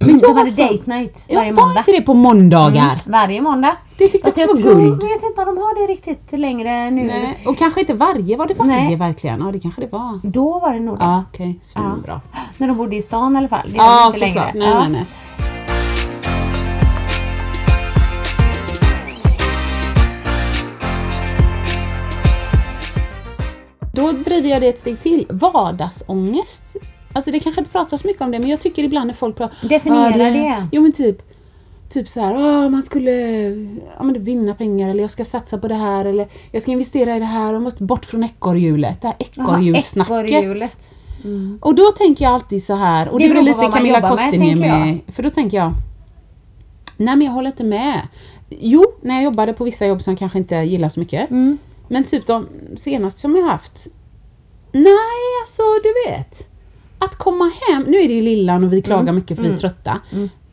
Men 0.00 0.18
då 0.18 0.28
jag 0.28 0.34
var 0.34 0.44
det 0.44 0.50
date 0.50 0.82
night 0.84 1.24
Ja, 1.26 1.38
varje 1.38 1.52
var 1.52 1.62
måndag. 1.66 1.80
inte 1.80 1.92
det 1.92 2.00
på 2.02 2.14
måndagar? 2.14 2.82
Mm, 2.84 2.96
varje 3.06 3.40
måndag. 3.40 3.76
Det 3.98 4.08
tyckte 4.08 4.28
Fast 4.28 4.38
jag 4.38 4.48
jag 4.50 4.54
var 4.54 4.62
guld. 4.74 5.02
vet 5.02 5.22
inte 5.22 5.40
om 5.42 5.46
de 5.54 5.56
har 5.58 5.86
det 5.86 5.92
riktigt 5.92 6.38
längre 6.38 6.90
nu. 6.90 7.04
Nej, 7.06 7.38
och 7.46 7.58
kanske 7.58 7.80
inte 7.80 7.94
varje. 7.94 8.36
Var 8.36 8.46
det 8.46 8.54
varje 8.54 8.70
Nej. 8.72 8.96
verkligen? 8.96 9.40
Ja, 9.46 9.52
det 9.52 9.60
kanske 9.60 9.80
det 9.80 9.92
var. 9.92 10.20
Då 10.22 10.58
var 10.58 10.74
det 10.74 10.80
nog 10.80 10.98
det. 10.98 11.04
Ja, 11.04 11.24
okej. 11.32 11.60
Svinbra. 11.62 12.20
När 12.58 12.68
de 12.68 12.76
bodde 12.76 12.96
i 12.96 13.02
stan 13.02 13.34
i 13.34 13.38
alla 13.38 13.48
fall. 13.48 13.66
Det 13.68 13.76
Ja, 13.76 14.12
längre. 14.18 14.34
såklart. 14.34 14.54
Nej, 14.54 14.68
Ja. 14.68 14.78
nej, 14.80 14.88
nej. 14.90 15.04
Då 23.92 24.12
driver 24.12 24.48
jag 24.48 24.62
det 24.62 24.68
ett 24.68 24.78
steg 24.78 25.00
till. 25.00 25.26
Vardagsångest. 25.28 26.64
Alltså 27.12 27.30
det 27.30 27.40
kanske 27.40 27.60
inte 27.60 27.70
pratas 27.72 28.04
mycket 28.04 28.22
om 28.22 28.30
det 28.30 28.38
men 28.38 28.48
jag 28.48 28.60
tycker 28.60 28.82
ibland 28.84 29.06
när 29.06 29.14
folk 29.14 29.36
pratar... 29.36 29.68
Definiera 29.68 30.30
det. 30.30 30.66
Jo 30.72 30.82
men 30.82 30.92
typ 30.92 31.22
Typ 31.90 32.08
så 32.08 32.20
här, 32.20 32.34
"Ah, 32.34 32.68
man 32.68 32.82
skulle 32.82 33.12
ja, 33.98 34.02
men 34.02 34.24
vinna 34.24 34.54
pengar 34.54 34.88
eller 34.90 35.02
jag 35.02 35.10
ska 35.10 35.24
satsa 35.24 35.58
på 35.58 35.68
det 35.68 35.74
här 35.74 36.04
eller 36.04 36.28
jag 36.52 36.62
ska 36.62 36.70
investera 36.70 37.16
i 37.16 37.18
det 37.18 37.24
här 37.24 37.54
och 37.54 37.62
måste 37.62 37.82
bort 37.82 38.04
från 38.06 38.24
ekorrhjulet. 38.24 39.02
Det 39.02 39.06
här 39.06 39.16
ekorrhjulssnacket. 39.18 40.12
ekorrhjulet. 40.12 40.76
Och 41.60 41.74
då 41.74 41.92
tänker 41.92 42.24
jag 42.24 42.34
alltid 42.34 42.64
så 42.64 42.74
här, 42.74 43.08
och 43.08 43.18
Det 43.18 43.24
det, 43.24 43.30
är 43.30 43.34
beror 43.34 43.44
lite 43.44 43.60
Camilla 43.72 43.98
jobbar 43.98 44.56
med, 44.56 45.00
för 45.08 45.22
då 45.22 45.30
tänker 45.30 45.56
jag 45.56 45.72
Nej 46.96 47.16
men 47.16 47.26
jag 47.26 47.32
håller 47.32 47.50
inte 47.50 47.64
med. 47.64 48.08
Jo, 48.48 48.84
när 49.00 49.14
jag 49.14 49.24
jobbade 49.24 49.52
på 49.52 49.64
vissa 49.64 49.86
jobb 49.86 50.02
som 50.02 50.10
jag 50.12 50.18
kanske 50.18 50.38
inte 50.38 50.54
gillar 50.54 50.88
så 50.88 51.00
mycket. 51.00 51.30
Mm. 51.30 51.58
Men 51.88 52.04
typ 52.04 52.26
de 52.26 52.46
senaste 52.76 53.20
som 53.20 53.36
jag 53.36 53.46
haft 53.46 53.86
Nej, 54.72 55.40
alltså 55.42 55.62
du 55.82 56.10
vet. 56.10 56.50
Att 56.98 57.16
komma 57.16 57.50
hem, 57.68 57.82
nu 57.82 57.96
är 57.98 58.08
det 58.08 58.14
ju 58.14 58.22
lillan 58.22 58.64
och 58.64 58.72
vi 58.72 58.82
klagar 58.82 59.02
Mm. 59.02 59.14
mycket 59.14 59.36
för 59.36 59.44
vi 59.44 59.50
är 59.50 59.58
trötta. 59.58 60.00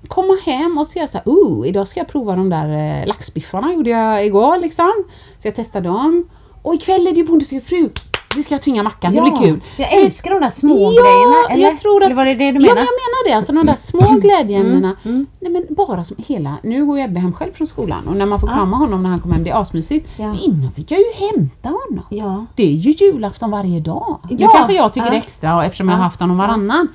Komma 0.07 0.37
hem 0.45 0.77
och 0.77 0.87
säga 0.87 1.07
så 1.07 1.17
här, 1.17 1.23
oh, 1.25 1.67
idag 1.67 1.87
ska 1.87 1.99
jag 1.99 2.07
prova 2.07 2.35
de 2.35 2.49
där 2.49 2.99
eh, 3.01 3.07
laxbiffarna, 3.07 3.73
gjorde 3.73 3.89
jag 3.89 4.25
igår 4.25 4.57
liksom. 4.57 4.91
Så 5.39 5.47
jag 5.47 5.55
testade 5.55 5.87
dem. 5.89 6.29
Och 6.61 6.75
ikväll 6.75 7.07
är 7.07 7.11
det 7.11 7.17
ju 7.17 7.25
Bonde 7.25 7.45
fru. 7.45 7.89
Vi 8.35 8.43
ska 8.43 8.59
tvinga 8.59 8.83
Mackan, 8.83 9.15
det 9.15 9.21
blir 9.21 9.35
kul. 9.37 9.61
Jag 9.77 9.93
älskar 9.93 10.31
de 10.31 10.39
där 10.39 10.49
små 10.49 10.93
ja, 10.93 11.01
grejerna. 11.01 11.35
Eller? 11.49 11.63
jag 11.63 11.79
tror 11.79 12.03
att... 12.03 12.05
Eller 12.05 12.15
var 12.15 12.25
det 12.25 12.33
det 12.33 12.37
du 12.37 12.45
Ja, 12.45 12.51
menade? 12.51 12.75
men 12.75 12.77
jag 12.77 12.85
menar 12.85 13.29
det. 13.29 13.33
Alltså 13.33 13.53
de 13.53 13.65
där 13.65 13.75
små 13.75 14.19
glädjeämnena. 14.19 14.95
Nej 15.39 15.51
men 15.51 15.65
bara 15.69 16.03
som 16.03 16.15
hela... 16.27 16.57
Nu 16.63 16.85
går 16.85 16.99
Ebbe 16.99 17.19
hem 17.19 17.33
själv 17.33 17.53
från 17.53 17.67
skolan 17.67 18.07
och 18.07 18.15
när 18.17 18.25
man 18.25 18.39
får 18.39 18.47
krama 18.47 18.77
honom 18.77 19.03
när 19.03 19.09
han 19.09 19.19
kommer 19.19 19.35
hem, 19.35 19.43
det 19.43 19.49
är 19.49 19.61
asmysigt. 19.61 20.07
Ja. 20.17 20.27
Men 20.27 20.39
innan 20.39 20.71
fick 20.71 20.91
jag 20.91 20.99
ju 20.99 21.27
hämta 21.29 21.69
honom. 21.69 22.05
Ja. 22.09 22.45
Det 22.55 22.63
är 22.63 22.75
ju 22.75 22.91
julafton 22.91 23.51
varje 23.51 23.79
dag. 23.79 24.19
Nu 24.29 24.35
Ja, 24.39 24.47
kanske 24.47 24.73
jag 24.73 24.93
tycker 24.93 25.07
ja. 25.07 25.11
det 25.11 25.17
är 25.17 25.21
extra 25.21 25.65
eftersom 25.65 25.89
jag 25.89 25.95
har 25.95 26.03
haft 26.03 26.19
honom 26.19 26.37
varannan. 26.37 26.87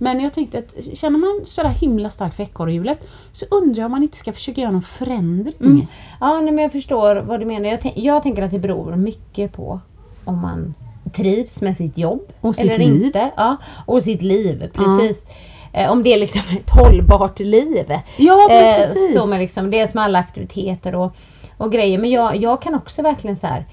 Men 0.00 0.20
jag 0.20 0.32
tänkte 0.32 0.58
att 0.58 0.98
känner 0.98 1.18
man 1.18 1.40
sådär 1.44 1.68
himla 1.68 2.10
starkt 2.10 2.36
för 2.36 2.42
ekorrhjulet 2.42 3.08
så 3.32 3.46
undrar 3.50 3.78
jag 3.80 3.86
om 3.86 3.90
man 3.92 4.02
inte 4.02 4.16
ska 4.16 4.32
försöka 4.32 4.60
göra 4.60 4.70
någon 4.70 4.82
förändring. 4.82 5.54
Mm. 5.60 5.86
Ja, 6.20 6.40
nej, 6.40 6.52
men 6.52 6.62
jag 6.62 6.72
förstår 6.72 7.16
vad 7.16 7.40
du 7.40 7.46
menar. 7.46 7.68
Jag, 7.68 7.92
jag 7.96 8.22
tänker 8.22 8.42
att 8.42 8.50
det 8.50 8.58
beror 8.58 8.96
mycket 8.96 9.52
på 9.52 9.80
om 10.24 10.40
man 10.40 10.74
trivs 11.10 11.62
med 11.62 11.76
sitt 11.76 11.98
jobb. 11.98 12.20
Och 12.40 12.54
sitt 12.54 12.64
eller 12.64 12.78
liv. 12.78 13.04
inte. 13.04 13.30
Ja, 13.36 13.56
och 13.86 14.02
sitt 14.02 14.22
liv, 14.22 14.70
precis. 14.74 15.24
Eh, 15.72 15.90
om 15.90 16.02
det 16.02 16.12
är 16.14 16.18
liksom 16.18 16.40
ett 16.56 16.70
hållbart 16.70 17.38
liv. 17.40 17.92
Ja, 18.16 18.50
Eh, 18.50 18.76
precis. 18.86 19.14
så 19.14 19.26
med 19.26 19.38
liksom, 19.38 19.70
dels 19.70 19.94
med 19.94 20.04
alla 20.04 20.18
aktiviteter 20.18 20.94
och, 20.94 21.16
och 21.56 21.72
grejer. 21.72 21.98
Men 21.98 22.10
jag, 22.10 22.36
jag 22.36 22.62
kan 22.62 22.74
också 22.74 23.02
verkligen 23.02 23.36
så 23.36 23.46
här 23.46 23.64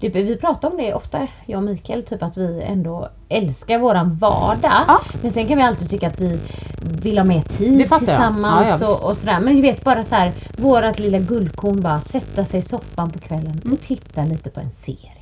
Det, 0.00 0.08
vi 0.08 0.36
pratar 0.36 0.70
om 0.70 0.76
det 0.76 0.94
ofta, 0.94 1.26
jag 1.46 1.58
och 1.58 1.62
Mikael, 1.64 2.02
typ 2.04 2.22
att 2.22 2.36
vi 2.36 2.62
ändå 2.62 3.08
älskar 3.28 3.78
våran 3.78 4.16
vardag. 4.16 4.98
Men 5.22 5.32
sen 5.32 5.46
kan 5.48 5.56
vi 5.58 5.62
alltid 5.64 5.90
tycka 5.90 6.06
att 6.06 6.20
vi 6.20 6.38
vill 6.82 7.18
ha 7.18 7.24
mer 7.24 7.42
tid 7.42 7.88
tillsammans 7.98 8.80
Ja, 8.80 8.86
ja, 8.86 8.92
och, 8.92 9.10
och 9.10 9.16
sådär. 9.16 9.40
Men 9.40 9.56
du 9.56 9.62
vet 9.62 9.84
bara 9.84 10.04
så 10.04 10.14
här, 10.14 10.32
vårat 10.58 10.98
lilla 10.98 11.18
guldkorn 11.18 11.80
bara 11.80 12.00
sätta 12.00 12.44
sig 12.44 12.60
i 12.60 12.62
soffan 12.62 13.10
på 13.10 13.18
kvällen 13.18 13.60
Mm. 13.64 13.72
och 13.72 13.80
titta 13.86 14.24
lite 14.24 14.50
på 14.50 14.60
en 14.60 14.70
serie. 14.70 15.12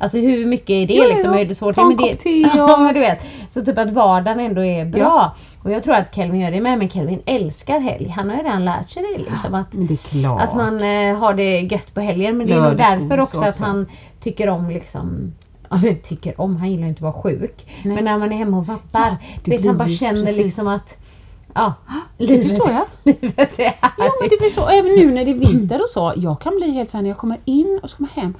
Alltså 0.00 0.18
hur 0.18 0.46
mycket 0.46 0.70
är 0.70 0.86
det 0.86 0.94
Jo, 0.94 1.04
liksom? 1.04 1.30
jo. 1.34 1.40
Är 1.40 1.44
det 1.44 1.54
svårt? 1.54 1.74
Ta 1.74 1.82
en 1.90 1.96
kopp 1.96 2.18
te 2.18 2.40
Ja 2.56 2.74
och- 2.74 2.80
men 2.80 2.94
du 2.94 3.00
vet. 3.00 3.18
Så 3.50 3.64
typ 3.64 3.78
att 3.78 3.92
vardagen 3.92 4.40
ändå 4.40 4.64
är 4.64 4.84
bra. 4.84 5.00
Ja. 5.00 5.34
Och 5.62 5.70
jag 5.70 5.84
tror 5.84 5.94
att 5.94 6.14
Kelvin 6.14 6.40
gör 6.40 6.50
det 6.50 6.60
med. 6.60 6.78
Men 6.78 6.90
Kelvin 6.90 7.22
älskar 7.26 7.80
helg. 7.80 8.08
Han 8.08 8.30
har 8.30 8.36
ju 8.36 8.42
redan 8.42 8.64
lärt 8.64 8.90
sig 8.90 9.02
det 9.02 9.18
liksom. 9.30 9.54
Att, 9.54 9.66
det 9.72 10.24
att 10.38 10.54
man 10.56 10.76
eh, 10.82 11.16
har 11.18 11.34
det 11.34 11.60
gött 11.60 11.94
på 11.94 12.00
helgen. 12.00 12.38
Men 12.38 12.46
det 12.46 12.52
är 12.52 12.60
nog 12.60 12.76
därför 12.76 13.20
också, 13.20 13.38
att 13.38 13.48
också. 13.48 13.64
han 13.64 13.86
tycker 14.20 14.48
om 14.48 14.70
liksom 14.70 15.32
ja, 15.70 15.78
tycker 16.04 16.40
om, 16.40 16.56
han 16.56 16.70
gillar 16.70 16.86
inte 16.86 16.98
att 16.98 17.14
vara 17.14 17.22
sjuk. 17.22 17.66
Nej. 17.82 17.94
Men 17.94 18.04
när 18.04 18.18
man 18.18 18.32
är 18.32 18.36
hemma 18.36 18.58
och 18.58 18.66
vappar, 18.66 19.16
Ja, 19.44 19.56
vet, 19.56 19.66
han 19.66 19.76
bara 19.78 19.88
känner 19.88 20.26
precis. 20.26 20.44
liksom 20.44 20.68
att 20.68 20.96
ja, 21.54 21.74
Det 22.18 22.42
förstår 22.42 22.70
jag. 22.70 22.84
livet 23.20 23.58
är 23.58 23.74
Ja 23.80 24.12
men 24.20 24.28
det 24.30 24.44
förstår. 24.44 24.70
Även 24.70 24.92
nu 24.92 25.10
när 25.12 25.24
det 25.24 25.30
är 25.30 25.34
vinter 25.34 25.82
och 25.82 25.88
så. 25.88 26.12
Jag 26.16 26.40
kan 26.40 26.56
bli 26.56 26.70
helt 26.70 26.90
såhär 26.90 27.02
när 27.02 27.10
jag 27.10 27.18
kommer 27.18 27.38
in 27.44 27.80
och 27.82 27.90
så 27.90 27.96
kommer 27.96 28.10
hem 28.10 28.34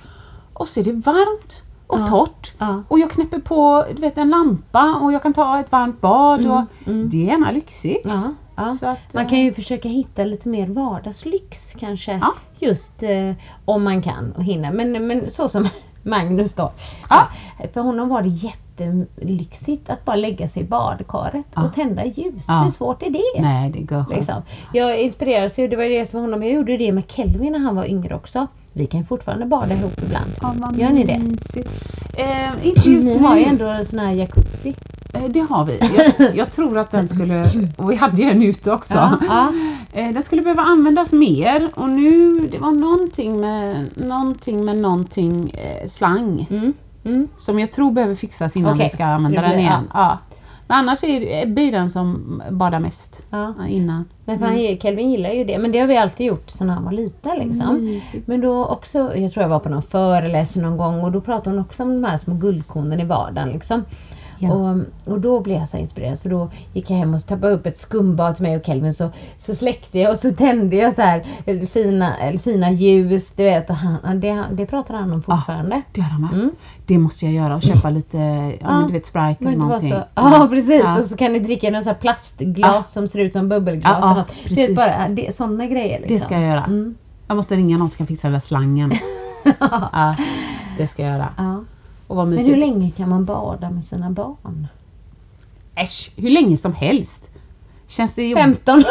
och 0.54 0.68
så 0.68 0.80
är 0.80 0.84
det 0.84 0.92
varmt 0.92 1.62
och 1.86 1.98
Ja. 2.00 2.06
torrt. 2.06 2.52
Ja. 2.58 2.82
Och 2.88 2.98
jag 2.98 3.10
knäpper 3.10 3.38
på 3.38 3.84
du 3.94 4.00
vet, 4.00 4.18
en 4.18 4.30
lampa 4.30 4.94
och 5.02 5.12
jag 5.12 5.22
kan 5.22 5.32
ta 5.32 5.58
ett 5.60 5.72
varmt 5.72 6.00
bad. 6.00 6.46
Och 6.46 6.62
Det 6.84 7.16
är 7.22 7.26
gärna 7.26 7.50
lyxigt. 7.50 8.04
Mm, 8.04 8.16
Ja, 8.56 8.76
ja. 8.82 8.90
Att, 8.90 9.14
Man 9.14 9.22
eh, 9.24 9.28
kan 9.28 9.38
ju 9.38 9.52
försöka 9.52 9.88
hitta 9.88 10.24
lite 10.24 10.48
mer 10.48 10.66
vardagslyx 10.66 11.72
kanske. 11.78 12.20
Just 12.58 13.02
eh, 13.02 13.32
om 13.64 13.84
man 13.84 14.02
kan 14.02 14.32
och 14.36 14.44
hinner. 14.44 14.72
Men, 14.72 15.06
men 15.06 15.30
så 15.30 15.48
som 15.48 15.68
Magnus 16.02 16.52
då. 16.54 16.72
För 17.74 17.80
honom 17.80 18.08
var 18.08 18.22
det 18.22 18.28
jättelyxigt 18.28 19.90
att 19.90 20.04
bara 20.04 20.16
lägga 20.16 20.48
sig 20.48 20.62
i 20.62 20.64
badkaret 20.66 21.46
och 21.56 21.74
tända 21.74 22.04
ljus. 22.04 22.46
Hur 22.64 22.70
svårt 22.70 23.02
är 23.02 23.10
det? 23.10 23.42
Nej 23.42 23.70
det 23.70 23.80
går 23.80 24.04
Liksom. 24.10 24.42
Jag 24.72 25.00
inspireras 25.00 25.58
ju, 25.58 25.68
det 25.68 25.76
var 25.76 25.84
det 25.84 26.06
som 26.06 26.20
honom, 26.20 26.42
jag 26.42 26.52
gjorde 26.52 26.76
det 26.76 26.92
med 26.92 27.04
Kelvin 27.08 27.52
när 27.52 27.58
han 27.58 27.76
var 27.76 27.84
yngre 27.84 28.14
också. 28.14 28.46
Vi 28.76 28.86
kan 28.86 29.04
fortfarande 29.04 29.46
bada 29.46 29.74
ihop 29.74 29.92
ibland. 30.02 30.30
Ja, 30.42 30.54
Gör 30.76 30.90
ni 30.90 31.04
det? 31.04 31.12
Eh, 32.22 32.66
inte 32.68 32.88
just 32.90 33.06
Ni 33.16 33.18
har 33.18 33.36
ju 33.36 33.44
ändå 33.44 33.66
en 33.66 33.84
sån 33.84 33.98
här 33.98 34.12
jacuzzi. 34.12 34.74
Eh, 35.14 35.22
Det 35.28 35.40
har 35.40 35.64
vi. 35.64 35.78
Jag, 36.18 36.36
jag 36.36 36.52
tror 36.52 36.78
att 36.78 36.90
den 36.90 37.08
skulle, 37.08 37.48
och 37.76 37.90
vi 37.90 37.96
hade 37.96 38.22
ju 38.22 38.30
en 38.30 38.42
ute 38.42 38.72
också. 38.72 38.94
Ja, 38.94 39.18
ja. 39.28 39.52
Eh, 40.00 40.12
Den 40.14 40.22
skulle 40.22 40.42
behöva 40.42 40.62
användas 40.62 41.12
mer 41.12 41.70
och 41.74 41.88
nu, 41.88 42.40
det 42.52 42.58
var 42.58 42.72
någonting 42.72 43.40
med 43.40 43.86
någonting 43.96 44.64
med 44.64 44.76
någonting 44.76 45.50
eh, 45.50 45.88
slang 45.88 46.46
Mm. 46.50 46.72
Mm. 47.04 47.28
som 47.36 47.58
jag 47.58 47.72
tror 47.72 47.90
behöver 47.92 48.14
fixas 48.14 48.56
innan 48.56 48.74
Okej, 48.74 48.84
vi 48.86 48.90
ska 48.90 49.04
använda 49.04 49.42
den 49.42 49.58
igen. 49.58 49.90
Ja. 49.94 50.18
Men 50.66 50.76
annars 50.78 51.04
är 51.04 51.20
det 51.20 51.48
blir 51.48 51.72
den 51.72 51.90
som 51.90 52.42
badar 52.50 52.80
mest 52.80 53.22
Ja. 53.30 53.54
innan. 53.68 54.04
Nej, 54.24 54.38
för 54.38 54.46
han, 54.46 54.78
Kelvin 54.82 55.10
gillar 55.10 55.30
ju 55.30 55.44
det, 55.44 55.58
men 55.58 55.72
det 55.72 55.78
har 55.78 55.86
vi 55.86 55.96
alltid 55.96 56.26
gjort 56.26 56.50
sedan 56.50 56.68
han 56.70 56.84
var 56.84 56.92
liten. 56.92 57.38
Liksom. 57.38 57.84
Mysigt. 57.84 58.26
Men 58.26 58.40
då 58.40 58.64
också, 58.66 59.16
jag 59.16 59.32
tror 59.32 59.42
jag 59.42 59.48
var 59.48 59.58
på 59.58 59.68
någon 59.68 59.82
föreläsning 59.82 60.64
någon 60.64 60.76
gång 60.76 61.00
och 61.04 61.12
då 61.12 61.20
pratade 61.20 61.50
hon 61.56 61.64
också 61.64 61.82
om 61.82 62.02
de 62.02 62.08
här 62.08 62.18
små 62.18 62.34
guldkornen 62.34 63.00
i 63.00 63.04
vardagen. 63.04 63.48
Liksom. 63.48 63.84
Ja. 64.38 64.52
Och, 64.52 64.76
och 65.04 65.20
då 65.20 65.40
blev 65.40 65.56
jag 65.58 65.68
så 65.68 65.76
inspirerad 65.76 66.18
så 66.18 66.28
då 66.28 66.50
gick 66.72 66.90
jag 66.90 66.96
hem 66.96 67.14
och 67.14 67.26
tappade 67.26 67.52
upp 67.52 67.66
ett 67.66 67.78
skumbad 67.78 68.34
till 68.36 68.42
mig 68.42 68.56
och 68.56 68.64
Kelvin 68.66 68.94
så, 68.94 69.10
så 69.38 69.54
släckte 69.54 69.98
jag 69.98 70.12
och 70.12 70.18
så 70.18 70.30
tände 70.34 70.76
jag 70.76 70.94
så 70.94 71.02
här 71.02 71.24
eh, 71.46 71.60
fina, 71.60 72.16
eller 72.16 72.38
fina 72.38 72.70
ljus. 72.72 73.30
Du 73.36 73.42
vet, 73.44 73.70
och 73.70 73.76
han, 73.76 74.20
det, 74.20 74.44
det 74.52 74.66
pratar 74.66 74.94
han 74.94 75.12
om 75.12 75.22
fortfarande. 75.22 75.82
Det 75.92 76.00
gör 76.00 76.08
de 76.08 76.20
med. 76.22 76.32
Mm. 76.32 76.50
Det 76.86 76.98
måste 76.98 77.24
jag 77.24 77.34
göra 77.34 77.56
och 77.56 77.62
köpa 77.62 77.90
lite, 77.90 78.16
ja, 78.18 78.52
Ja. 78.60 78.78
men 78.78 78.86
du 78.86 78.92
vet 78.92 79.06
Sprite 79.06 79.36
eller 79.40 79.56
någonting. 79.56 79.92
så, 79.92 80.02
ja 80.14 80.46
precis, 80.50 80.80
Ja. 80.84 80.98
och 80.98 81.04
så 81.04 81.16
kan 81.16 81.32
ni 81.32 81.38
dricka 81.38 81.66
i 81.66 81.70
någon 81.70 81.82
så 81.82 81.88
här 81.90 81.96
plastglas 81.96 82.74
Ja. 82.76 82.82
som 82.82 83.08
ser 83.08 83.18
ut 83.18 83.32
som 83.32 83.48
bubbelglas. 83.48 83.98
Ja, 84.00 84.08
ja, 84.08 84.14
något. 84.14 84.28
Det 84.28 84.50
är 84.52 84.56
precis. 84.56 84.76
bara 84.76 85.08
det, 85.08 85.36
sådana 85.36 85.66
grejer. 85.66 85.98
Liksom. 86.00 86.16
Det 86.18 86.24
ska 86.24 86.34
jag 86.34 86.42
göra. 86.44 86.64
Mm. 86.64 86.94
Jag 87.28 87.36
måste 87.36 87.56
ringa 87.56 87.78
någon 87.78 87.88
som 87.88 87.96
kan 87.96 88.06
fixa 88.06 88.26
den 88.28 88.32
där 88.32 88.40
slangen. 88.40 88.92
ja, 89.92 90.16
det 90.78 90.86
ska 90.86 91.02
jag 91.02 91.12
göra. 91.12 91.28
Och 92.14 92.18
vad 92.18 92.28
Men 92.28 92.38
hur 92.38 92.56
länge 92.56 92.90
kan 92.90 93.08
man 93.08 93.24
bada 93.24 93.70
med 93.70 93.84
sina 93.84 94.10
barn? 94.10 94.66
Äsch, 95.74 96.10
hur 96.16 96.30
länge 96.30 96.56
som 96.56 96.72
helst. 96.74 97.30
Känns 97.86 98.14
det 98.14 98.28
jobbigt? 98.28 98.44
15 98.44 98.78
år! 98.78 98.84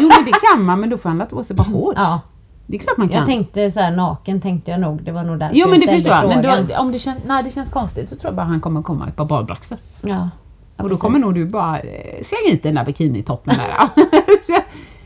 Jo 0.00 0.08
men 0.16 0.24
det 0.24 0.32
kan 0.32 0.64
man 0.64 0.80
men 0.80 0.90
då 0.90 0.98
får 0.98 1.08
han 1.08 1.18
låta 1.18 1.44
sig 1.44 1.56
bara 1.56 1.62
hård. 1.72 1.94
Ja, 1.96 2.20
Det 2.66 2.76
är 2.76 2.80
klart 2.80 2.96
man 2.96 3.08
kan. 3.08 3.18
jag 3.18 3.26
tänkte 3.26 3.70
så 3.70 3.80
här 3.80 3.90
naken 3.90 4.40
tänkte 4.40 4.70
jag 4.70 4.80
nog. 4.80 5.02
Det 5.02 5.12
var 5.12 5.22
nog 5.22 5.38
därför 5.38 5.56
jo 5.56 5.68
men 5.68 5.80
det 5.80 5.86
förstår 5.86 6.12
jag. 6.12 6.28
Men 6.28 6.66
då, 6.68 6.76
om 6.76 6.92
det 6.92 6.98
känns, 6.98 7.24
när 7.26 7.42
det 7.42 7.50
känns 7.50 7.70
konstigt 7.70 8.08
så 8.08 8.16
tror 8.16 8.28
jag 8.28 8.36
bara 8.36 8.46
han 8.46 8.60
kommer 8.60 8.82
komma 8.82 9.08
ett 9.08 9.16
par 9.16 9.24
badbyxor. 9.24 9.78
Ja. 10.00 10.30
Och 10.76 10.82
då 10.82 10.88
precis. 10.88 11.00
kommer 11.02 11.18
nog 11.18 11.34
du 11.34 11.46
bara 11.46 11.80
eh, 11.80 12.22
slänga 12.22 12.50
hit 12.50 12.62
den 12.62 12.74
där 12.74 12.84
bikinitoppen 12.84 13.54
där. 13.56 13.88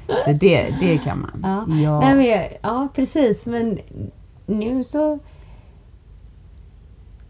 så 0.24 0.32
det, 0.32 0.74
det 0.80 0.98
kan 0.98 1.20
man. 1.20 1.66
Ja. 1.68 1.74
Ja. 1.82 2.00
Nej, 2.00 2.14
men, 2.14 2.58
ja 2.62 2.88
precis 2.94 3.46
men 3.46 3.78
nu 4.46 4.84
så 4.84 5.18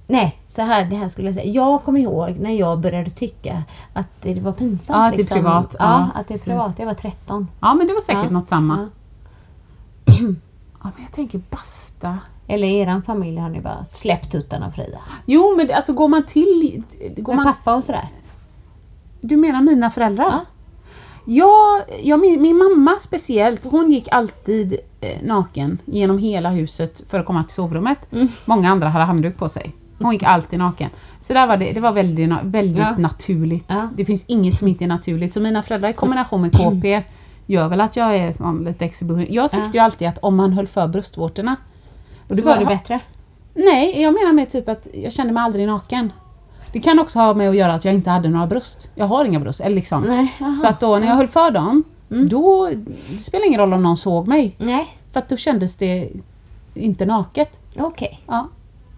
Nej, 0.06 0.38
så 0.48 0.62
här, 0.62 0.84
det 0.84 0.96
här 0.96 1.08
skulle 1.08 1.28
jag 1.28 1.34
säga. 1.34 1.52
Jag 1.52 1.82
kommer 1.82 2.00
ihåg 2.00 2.36
när 2.40 2.50
jag 2.50 2.80
började 2.80 3.10
tycka 3.10 3.62
att 3.92 4.06
det 4.22 4.40
var 4.40 4.52
pinsamt. 4.52 4.88
Ja, 4.96 5.06
att 5.08 5.16
det 5.16 5.22
är 5.22 5.34
privat. 5.34 5.76
Ja, 5.78 5.84
Ja, 6.14 6.20
att 6.20 6.28
det 6.28 6.34
är 6.34 6.38
privat. 6.38 6.78
Jag 6.78 6.86
var 6.86 6.94
13. 6.94 7.48
ja 7.60 7.74
men 7.74 7.86
det 7.86 7.92
var 7.94 8.00
säkert 8.00 8.24
Ja. 8.24 8.30
något 8.30 8.48
samma. 8.48 8.78
Ja. 8.78 10.14
Ja, 10.82 10.90
men 10.96 11.04
jag 11.04 11.12
tänker 11.14 11.40
basta. 11.50 12.18
Eller 12.46 12.66
i 12.68 12.78
eran 12.78 13.02
familj 13.02 13.38
har 13.38 13.48
ni 13.48 13.60
bara 13.60 13.84
släppt 13.84 14.32
tuttarna 14.32 14.70
fria. 14.70 14.98
Jo 15.26 15.56
men 15.56 15.70
alltså 15.74 15.92
går 15.92 16.08
man 16.08 16.26
till... 16.26 16.82
Går 17.16 17.34
Med 17.34 17.44
man, 17.44 17.54
pappa 17.54 17.74
och 17.74 17.84
sådär. 17.84 18.08
du 19.20 19.36
menar 19.36 19.62
mina 19.62 19.90
föräldrar? 19.90 20.24
Ja. 20.30 20.40
Ja, 21.26 21.82
ja 22.02 22.16
min, 22.16 22.42
min 22.42 22.56
mamma 22.56 22.96
speciellt, 23.00 23.64
hon 23.64 23.90
gick 23.90 24.08
alltid 24.12 24.76
eh, 25.00 25.22
naken 25.22 25.78
genom 25.84 26.18
hela 26.18 26.50
huset 26.50 27.00
för 27.08 27.18
att 27.20 27.26
komma 27.26 27.44
till 27.44 27.54
sovrummet. 27.54 28.12
Mm. 28.12 28.28
Många 28.44 28.70
andra 28.70 28.88
hade 28.88 29.04
handduk 29.04 29.36
på 29.36 29.48
sig. 29.48 29.72
Hon 29.98 30.12
gick 30.12 30.22
alltid 30.22 30.58
naken. 30.58 30.90
Så 31.20 31.32
där 31.34 31.46
var 31.46 31.56
det, 31.56 31.72
det 31.72 31.80
var 31.80 31.92
väldigt, 31.92 32.30
väldigt 32.42 32.78
Ja. 32.78 32.94
naturligt. 32.98 33.64
Ja. 33.68 33.88
Det 33.96 34.04
finns 34.04 34.24
inget 34.26 34.58
som 34.58 34.68
inte 34.68 34.84
är 34.84 34.88
naturligt. 34.88 35.32
Så 35.32 35.40
mina 35.40 35.62
föräldrar 35.62 35.88
i 35.88 35.92
kombination 35.92 36.40
med 36.42 36.52
KP 36.52 37.02
gör 37.46 37.68
väl 37.68 37.80
att 37.80 37.96
jag 37.96 38.16
är 38.16 38.32
sån 38.32 38.64
lite 38.64 38.84
exhibition. 38.84 39.26
Jag 39.30 39.50
tyckte 39.50 39.70
ju 39.78 39.78
alltid 39.84 40.08
att 40.08 40.18
om 40.18 40.36
man 40.36 40.52
höll 40.52 40.66
för 40.66 40.88
bröstvårtorna. 40.88 41.56
Och 42.28 42.36
Så 42.38 42.44
var 42.44 42.58
det 42.58 42.66
bättre. 42.66 43.00
Nej, 43.54 44.02
jag 44.02 44.14
menar 44.14 44.32
med 44.32 44.50
typ 44.50 44.68
att 44.68 44.86
jag 44.94 45.12
kände 45.12 45.32
mig 45.32 45.42
aldrig 45.42 45.66
naken. 45.66 46.12
Det 46.72 46.80
kan 46.80 46.98
också 46.98 47.18
ha 47.18 47.34
med 47.34 47.48
att 47.50 47.56
göra 47.56 47.74
att 47.74 47.84
jag 47.84 47.94
inte 47.94 48.10
hade 48.10 48.28
några 48.28 48.46
bröst. 48.46 48.90
Jag 48.94 49.06
har 49.06 49.24
inga 49.24 49.40
bröst. 49.40 49.60
Eller 49.60 49.76
liksom. 49.76 50.02
Nej. 50.02 50.54
Så 50.62 50.66
att 50.68 50.80
då 50.80 50.98
när 50.98 51.06
jag 51.06 51.14
höll 51.14 51.28
för 51.28 51.50
dem, 51.50 51.84
Mm. 52.10 52.28
då 52.28 52.70
det 53.10 53.24
spelar 53.24 53.46
ingen 53.46 53.60
roll 53.60 53.72
om 53.72 53.82
någon 53.82 53.96
såg 53.96 54.28
mig. 54.28 54.54
Nej, 54.58 54.96
För 55.12 55.20
att 55.20 55.28
då 55.28 55.36
kändes 55.36 55.76
det 55.76 56.08
inte 56.74 57.06
naket. 57.06 57.48
okej. 57.78 58.20
Ja. 58.26 58.48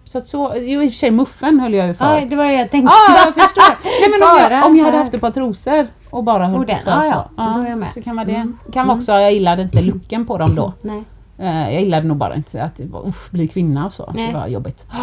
Så 0.07 0.17
att 0.17 0.27
så, 0.27 0.53
jo 0.55 0.81
i 0.81 0.87
och 0.87 0.91
för 0.91 0.97
sig 0.97 1.11
muffen 1.11 1.59
höll 1.59 1.73
jag 1.73 1.87
ju 1.87 1.93
för. 1.93 2.15
Ja, 2.19 2.25
det 2.25 2.35
var 2.35 2.45
det 2.45 2.53
jag 2.53 2.71
tänkte. 2.71 2.93
Ja, 3.07 3.15
jag 3.25 3.33
förstår. 3.43 3.75
Nej, 3.83 4.09
men 4.11 4.21
om, 4.21 4.51
jag, 4.57 4.65
om 4.65 4.75
jag 4.77 4.85
hade 4.85 4.97
haft 4.97 5.13
ett 5.13 5.21
par 5.21 5.31
trosor 5.31 5.87
och 6.09 6.23
bara 6.23 6.45
höll 6.47 6.65
den, 6.65 6.83
för 6.83 6.91
ja, 6.91 7.01
så. 7.01 7.29
ja, 7.37 7.53
då 7.57 7.61
är 7.63 7.69
jag 7.69 7.77
med. 7.77 7.91
Så 7.93 8.01
kan 8.01 8.15
vara 8.15 8.25
det. 8.25 8.35
Mm. 8.35 8.57
Kan 8.73 8.87
vara 8.87 8.97
också, 8.97 9.11
jag 9.11 9.33
gillade 9.33 9.61
inte 9.61 9.81
looken 9.81 10.25
på 10.25 10.37
dem 10.37 10.55
då. 10.55 10.73
Nej. 10.81 11.03
Eh, 11.37 11.73
jag 11.73 11.81
gillade 11.81 12.07
nog 12.07 12.17
bara 12.17 12.35
inte 12.35 12.63
att 12.63 12.79
uff, 13.05 13.31
bli 13.31 13.47
kvinna 13.47 13.85
och 13.85 13.93
så. 13.93 14.11
Nej. 14.15 14.27
Det 14.27 14.33
var 14.33 14.47
jobbigt. 14.47 14.85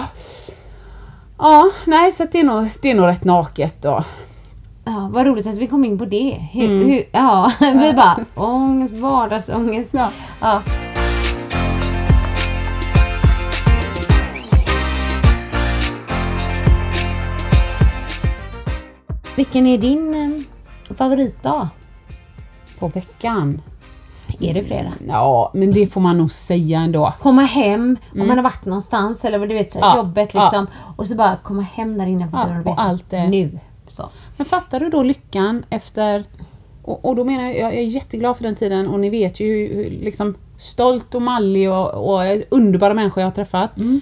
Ja, 1.38 1.70
nej 1.84 2.12
så 2.12 2.24
det 2.32 2.40
är 2.40 2.44
nog, 2.44 2.70
det 2.82 2.90
är 2.90 2.94
nog 2.94 3.06
rätt 3.06 3.24
naket 3.24 3.82
då. 3.82 4.04
Ja, 4.84 5.10
vad 5.12 5.26
roligt 5.26 5.46
att 5.46 5.54
vi 5.54 5.66
kom 5.66 5.84
in 5.84 5.98
på 5.98 6.04
det. 6.04 6.38
Hur, 6.52 6.64
Mm. 6.64 6.88
hur, 6.88 7.02
ja, 7.12 7.52
vi 7.60 7.92
bara 7.92 8.16
ångest, 8.34 8.94
vardagsångest. 8.96 9.94
Ja. 9.94 10.10
Ja. 10.40 10.60
Vilken 19.36 19.66
är 19.66 19.78
din 19.78 20.14
eh, 20.14 20.94
favoritdag? 20.96 21.68
På 22.78 22.88
veckan. 22.88 23.60
Är 24.40 24.54
det 24.54 24.62
fredag? 24.64 24.92
Ja, 25.08 25.50
men 25.54 25.72
det 25.72 25.86
får 25.86 26.00
man 26.00 26.18
nog 26.18 26.32
säga 26.32 26.80
ändå. 26.80 27.12
Komma 27.20 27.42
hem, 27.42 27.96
om 28.12 28.18
man 28.28 28.36
har 28.36 28.42
varit 28.42 28.64
någonstans 28.64 29.24
eller 29.24 29.38
vad 29.38 29.48
du 29.48 29.54
vet, 29.54 29.72
så 29.72 29.78
Mm. 29.78 29.88
Ja, 29.90 29.96
jobbet 29.96 30.30
ja. 30.34 30.42
liksom. 30.42 30.66
Och 30.96 31.08
så 31.08 31.14
bara 31.14 31.36
komma 31.42 31.62
hem 31.62 31.98
där 31.98 32.06
innanför 32.06 32.38
Ja, 32.38 32.44
dörren 32.46 32.66
och 32.66 32.80
allt 32.80 33.10
det- 33.10 33.28
Nu. 33.28 33.58
Så. 33.88 34.08
Men 34.36 34.46
fattar 34.46 34.80
du 34.80 34.88
då 34.88 35.02
lyckan 35.02 35.64
efter... 35.70 36.24
Och, 36.82 37.04
och 37.04 37.16
då 37.16 37.24
menar 37.24 37.42
jag, 37.44 37.56
jag 37.58 37.74
är 37.74 37.82
jätteglad 37.82 38.36
för 38.36 38.44
den 38.44 38.54
tiden 38.54 38.88
och 38.88 39.00
ni 39.00 39.10
vet 39.10 39.40
ju 39.40 39.46
hur, 39.46 39.74
hur 39.74 39.90
liksom 39.90 40.34
stolt 40.58 41.14
och 41.14 41.22
mallig 41.22 41.70
och, 41.70 42.14
och 42.14 42.22
underbara 42.50 42.94
människor 42.94 43.20
jag 43.20 43.26
har 43.26 43.34
träffat. 43.34 43.76
Mm. 43.76 44.00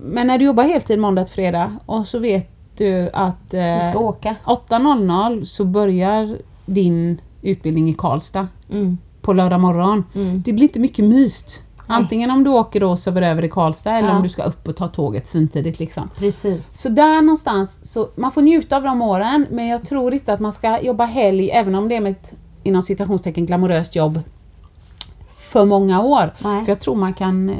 Men 0.00 0.26
när 0.26 0.38
du 0.38 0.44
jobbar 0.44 0.64
heltid 0.64 0.98
måndag 0.98 1.24
till 1.24 1.34
fredag 1.34 1.76
och 1.86 2.08
så 2.08 2.18
vet 2.18 2.50
du 2.78 3.10
att 3.12 3.54
eh, 3.54 3.90
ska 3.90 3.98
åka. 3.98 4.36
8.00 4.44 5.44
så 5.44 5.64
börjar 5.64 6.38
din 6.66 7.20
utbildning 7.42 7.88
i 7.90 7.94
Karlstad 7.94 8.48
Mm. 8.70 8.98
på 9.20 9.32
lördag 9.32 9.60
morgon. 9.60 10.04
Mm. 10.14 10.42
Det 10.44 10.52
blir 10.52 10.62
inte 10.62 10.78
mycket 10.80 11.04
myst. 11.04 11.60
Antingen 11.86 12.30
om 12.30 12.44
du 12.44 12.50
åker 12.50 12.80
då 12.80 12.96
söderöver 12.96 13.44
i 13.44 13.48
Karlstad 13.50 13.92
eller 13.92 14.08
Ja. 14.08 14.16
om 14.16 14.22
du 14.22 14.28
ska 14.28 14.42
upp 14.42 14.68
och 14.68 14.76
ta 14.76 14.88
tåget 14.88 15.26
svintidigt 15.28 15.78
liksom. 15.78 16.10
Precis. 16.16 16.80
Så 16.82 16.88
där 16.88 17.22
någonstans, 17.22 17.92
så 17.92 18.08
man 18.16 18.32
får 18.32 18.42
njuta 18.42 18.76
av 18.76 18.82
de 18.82 19.02
åren 19.02 19.46
men 19.50 19.66
jag 19.66 19.82
tror 19.88 20.14
inte 20.14 20.32
att 20.32 20.40
man 20.40 20.52
ska 20.52 20.80
jobba 20.80 21.04
helg 21.04 21.50
även 21.50 21.74
om 21.74 21.88
det 21.88 21.96
är 21.96 22.00
med 22.00 22.12
ett 22.12 22.32
inom 22.62 22.82
citationstecken 22.82 23.46
glamoröst 23.46 23.96
jobb 23.96 24.20
för 25.38 25.64
många 25.64 26.02
år. 26.02 26.30
För 26.64 26.68
jag 26.72 26.80
tror 26.80 26.94
man 26.94 27.14
kan 27.14 27.48
eh, 27.50 27.56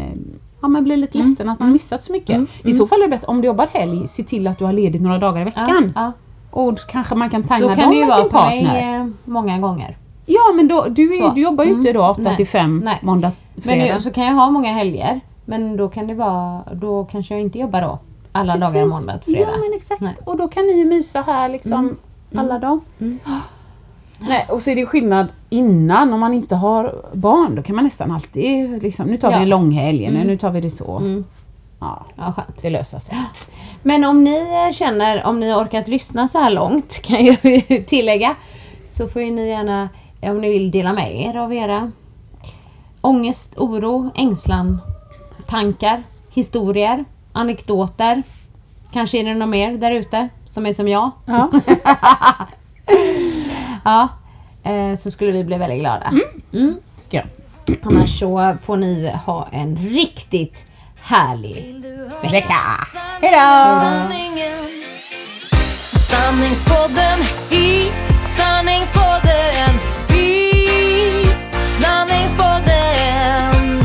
ja, 0.64 0.68
men 0.68 0.84
bli 0.84 0.96
lite 0.96 1.18
ledsen 1.18 1.48
att 1.48 1.60
man 1.60 1.72
missat 1.72 2.02
så 2.02 2.12
mycket. 2.12 2.40
I 2.64 2.72
så 2.74 2.86
fall 2.86 2.98
är 2.98 3.02
det 3.04 3.10
bättre 3.10 3.26
om 3.26 3.40
du 3.40 3.46
jobbar 3.46 3.66
helg, 3.72 4.08
se 4.08 4.22
till 4.24 4.46
att 4.46 4.58
du 4.58 4.64
har 4.64 4.72
ledigt 4.72 5.02
några 5.02 5.18
dagar 5.18 5.40
i 5.40 5.44
veckan. 5.44 5.92
Ja, 5.94 6.12
Och 6.50 6.78
kanske 6.88 7.14
man 7.14 7.30
kan 7.30 7.42
Så 7.42 7.48
kan 7.48 7.58
dem 7.68 7.76
det 7.90 7.94
ju 7.94 8.00
med 8.00 8.08
vara 8.08 8.20
sin 8.22 8.30
för 8.30 8.46
mig 8.46 8.64
partner. 8.64 9.00
eh, 9.00 9.06
många 9.24 9.58
gånger. 9.58 9.96
Ja 10.26 10.40
men 10.56 10.68
då, 10.68 10.86
du, 10.88 11.12
är, 11.12 11.16
Så. 11.16 11.30
du 11.34 11.40
jobbar 11.40 11.64
ju 11.64 11.70
inte 11.70 11.90
Mm. 11.90 12.02
då 12.02 12.08
8 12.08 12.20
Nej. 12.22 12.36
till 12.36 12.46
5 12.48 12.80
Nej. 12.84 12.98
måndag, 13.02 13.32
Men 13.54 13.62
fredag. 13.62 13.94
nu, 13.94 14.00
så 14.00 14.10
kan 14.10 14.24
jag 14.24 14.32
ha 14.34 14.50
många 14.50 14.72
helger. 14.72 15.20
Men 15.44 15.76
då 15.76 15.88
kan 15.88 16.06
det 16.06 16.14
vara, 16.14 16.60
då 16.72 17.04
kanske 17.04 17.34
jag 17.34 17.40
inte 17.40 17.58
jobbar 17.58 17.80
då. 17.82 17.98
Alla 18.32 18.56
dagar 18.56 18.72
Precis. 18.72 18.88
måndag 18.90 19.18
till 19.18 19.34
fredag. 19.34 19.50
Ja 19.52 19.58
men 19.58 19.74
exakt. 19.74 20.18
Och 20.28 20.36
då 20.36 20.48
kan 20.48 20.66
ni 20.66 20.72
ju 20.78 20.84
mysa 20.84 21.22
här 21.22 21.48
liksom 21.48 21.78
Mm. 22.32 22.44
alla 22.44 22.58
dagar. 22.58 22.80
Nej, 24.18 24.46
och 24.48 24.62
så 24.62 24.70
är 24.70 24.76
det 24.76 24.86
skillnad 24.86 25.26
innan 25.54 26.12
om 26.12 26.20
man 26.20 26.34
inte 26.34 26.54
har 26.56 26.94
barn. 27.12 27.54
Då 27.54 27.62
kan 27.62 27.76
man 27.76 27.84
nästan 27.84 28.10
alltid 28.10 28.82
liksom, 28.82 29.06
nu 29.06 29.16
tar 29.18 29.28
vi 29.28 29.34
Ja. 29.36 29.42
en 29.42 29.48
långhelg, 29.48 30.06
Mm. 30.06 30.26
nu 30.26 30.36
tar 30.38 30.50
vi 30.50 30.60
det 30.60 30.70
så. 30.70 30.96
Mm. 30.98 31.24
Ja, 31.80 32.06
Ja, 32.16 32.32
skönt. 32.32 32.62
det 32.62 32.70
löser 32.70 32.98
sig. 32.98 33.16
Men 33.82 34.04
om 34.04 34.24
ni 34.24 34.70
känner, 34.74 35.26
om 35.26 35.40
ni 35.40 35.50
har 35.50 35.62
orkat 35.64 35.88
lyssna 35.88 36.28
så 36.28 36.38
här 36.38 36.50
långt 36.50 37.02
kan 37.02 37.24
jag 37.24 37.36
ju 37.44 37.60
tillägga. 37.84 38.34
Så 38.86 39.08
får 39.08 39.22
ju 39.22 39.30
ni 39.30 39.48
gärna, 39.48 39.88
om 40.22 40.40
ni 40.40 40.50
vill 40.52 40.70
dela 40.70 40.92
med 40.92 41.20
er 41.20 41.36
av 41.36 41.52
era 41.54 41.90
ångest, 43.00 43.52
oro, 43.56 44.10
ängslan, 44.14 44.80
tankar, 45.46 46.02
historier, 46.30 47.04
anekdoter. 47.32 48.22
Kanske 48.92 49.18
är 49.18 49.24
det 49.24 49.34
något 49.34 49.48
mer 49.48 49.72
där 49.78 49.90
ute 49.90 50.28
som 50.46 50.66
är 50.66 50.72
som 50.72 50.88
jag. 50.88 51.10
Ja. 51.26 51.50
ja. 53.84 54.08
Eh, 54.64 54.98
Så 54.98 55.10
skulle 55.10 55.32
vi 55.32 55.44
bli 55.44 55.56
väldigt 55.56 55.80
glada. 55.80 56.12
Mm. 56.52 56.76
Tycker 57.02 57.18
jag. 57.18 57.26
Annars 57.82 58.18
så 58.18 58.56
får 58.64 58.76
ni 58.76 59.12
ha 59.26 59.48
en 59.52 59.76
riktigt 59.76 60.64
härlig 61.02 61.84
vecka. 62.32 62.56
Hejdå! 63.20 64.08
Sanningspodden 65.98 67.18
i 67.50 67.90
sanningspodden 68.26 69.74
i 70.18 70.52
sanningspodden. 71.64 73.84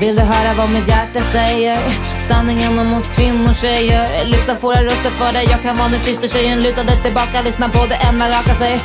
Vill 0.00 0.16
du 0.16 0.22
höra 0.22 0.54
vad 0.58 0.70
mitt 0.70 0.88
hjärta 0.88 1.20
säger? 1.20 1.78
Sanningen 2.20 2.78
om 2.78 2.94
oss 2.94 3.16
kvinnor, 3.16 3.52
tjejer. 3.54 4.24
Lyfta 4.24 4.54
våra 4.54 4.82
röster 4.84 5.10
för 5.10 5.32
dig. 5.32 5.46
Jag 5.50 5.62
kan 5.62 5.76
vara 5.78 5.88
din 5.88 6.00
syster, 6.00 6.28
tjejen 6.28 6.62
lutade 6.62 7.02
tillbaka. 7.02 7.42
Lyssna 7.42 7.68
på 7.68 7.86
det 7.86 7.94
än 7.94 8.18
man 8.18 8.28
rakar 8.28 8.54
sig. 8.54 8.80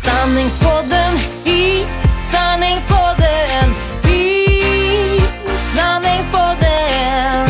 Sanningspodden 0.00 1.18
i 1.44 1.84
sanningspodden 2.20 3.74
i 4.08 5.20
sanningspodden. 5.56 7.49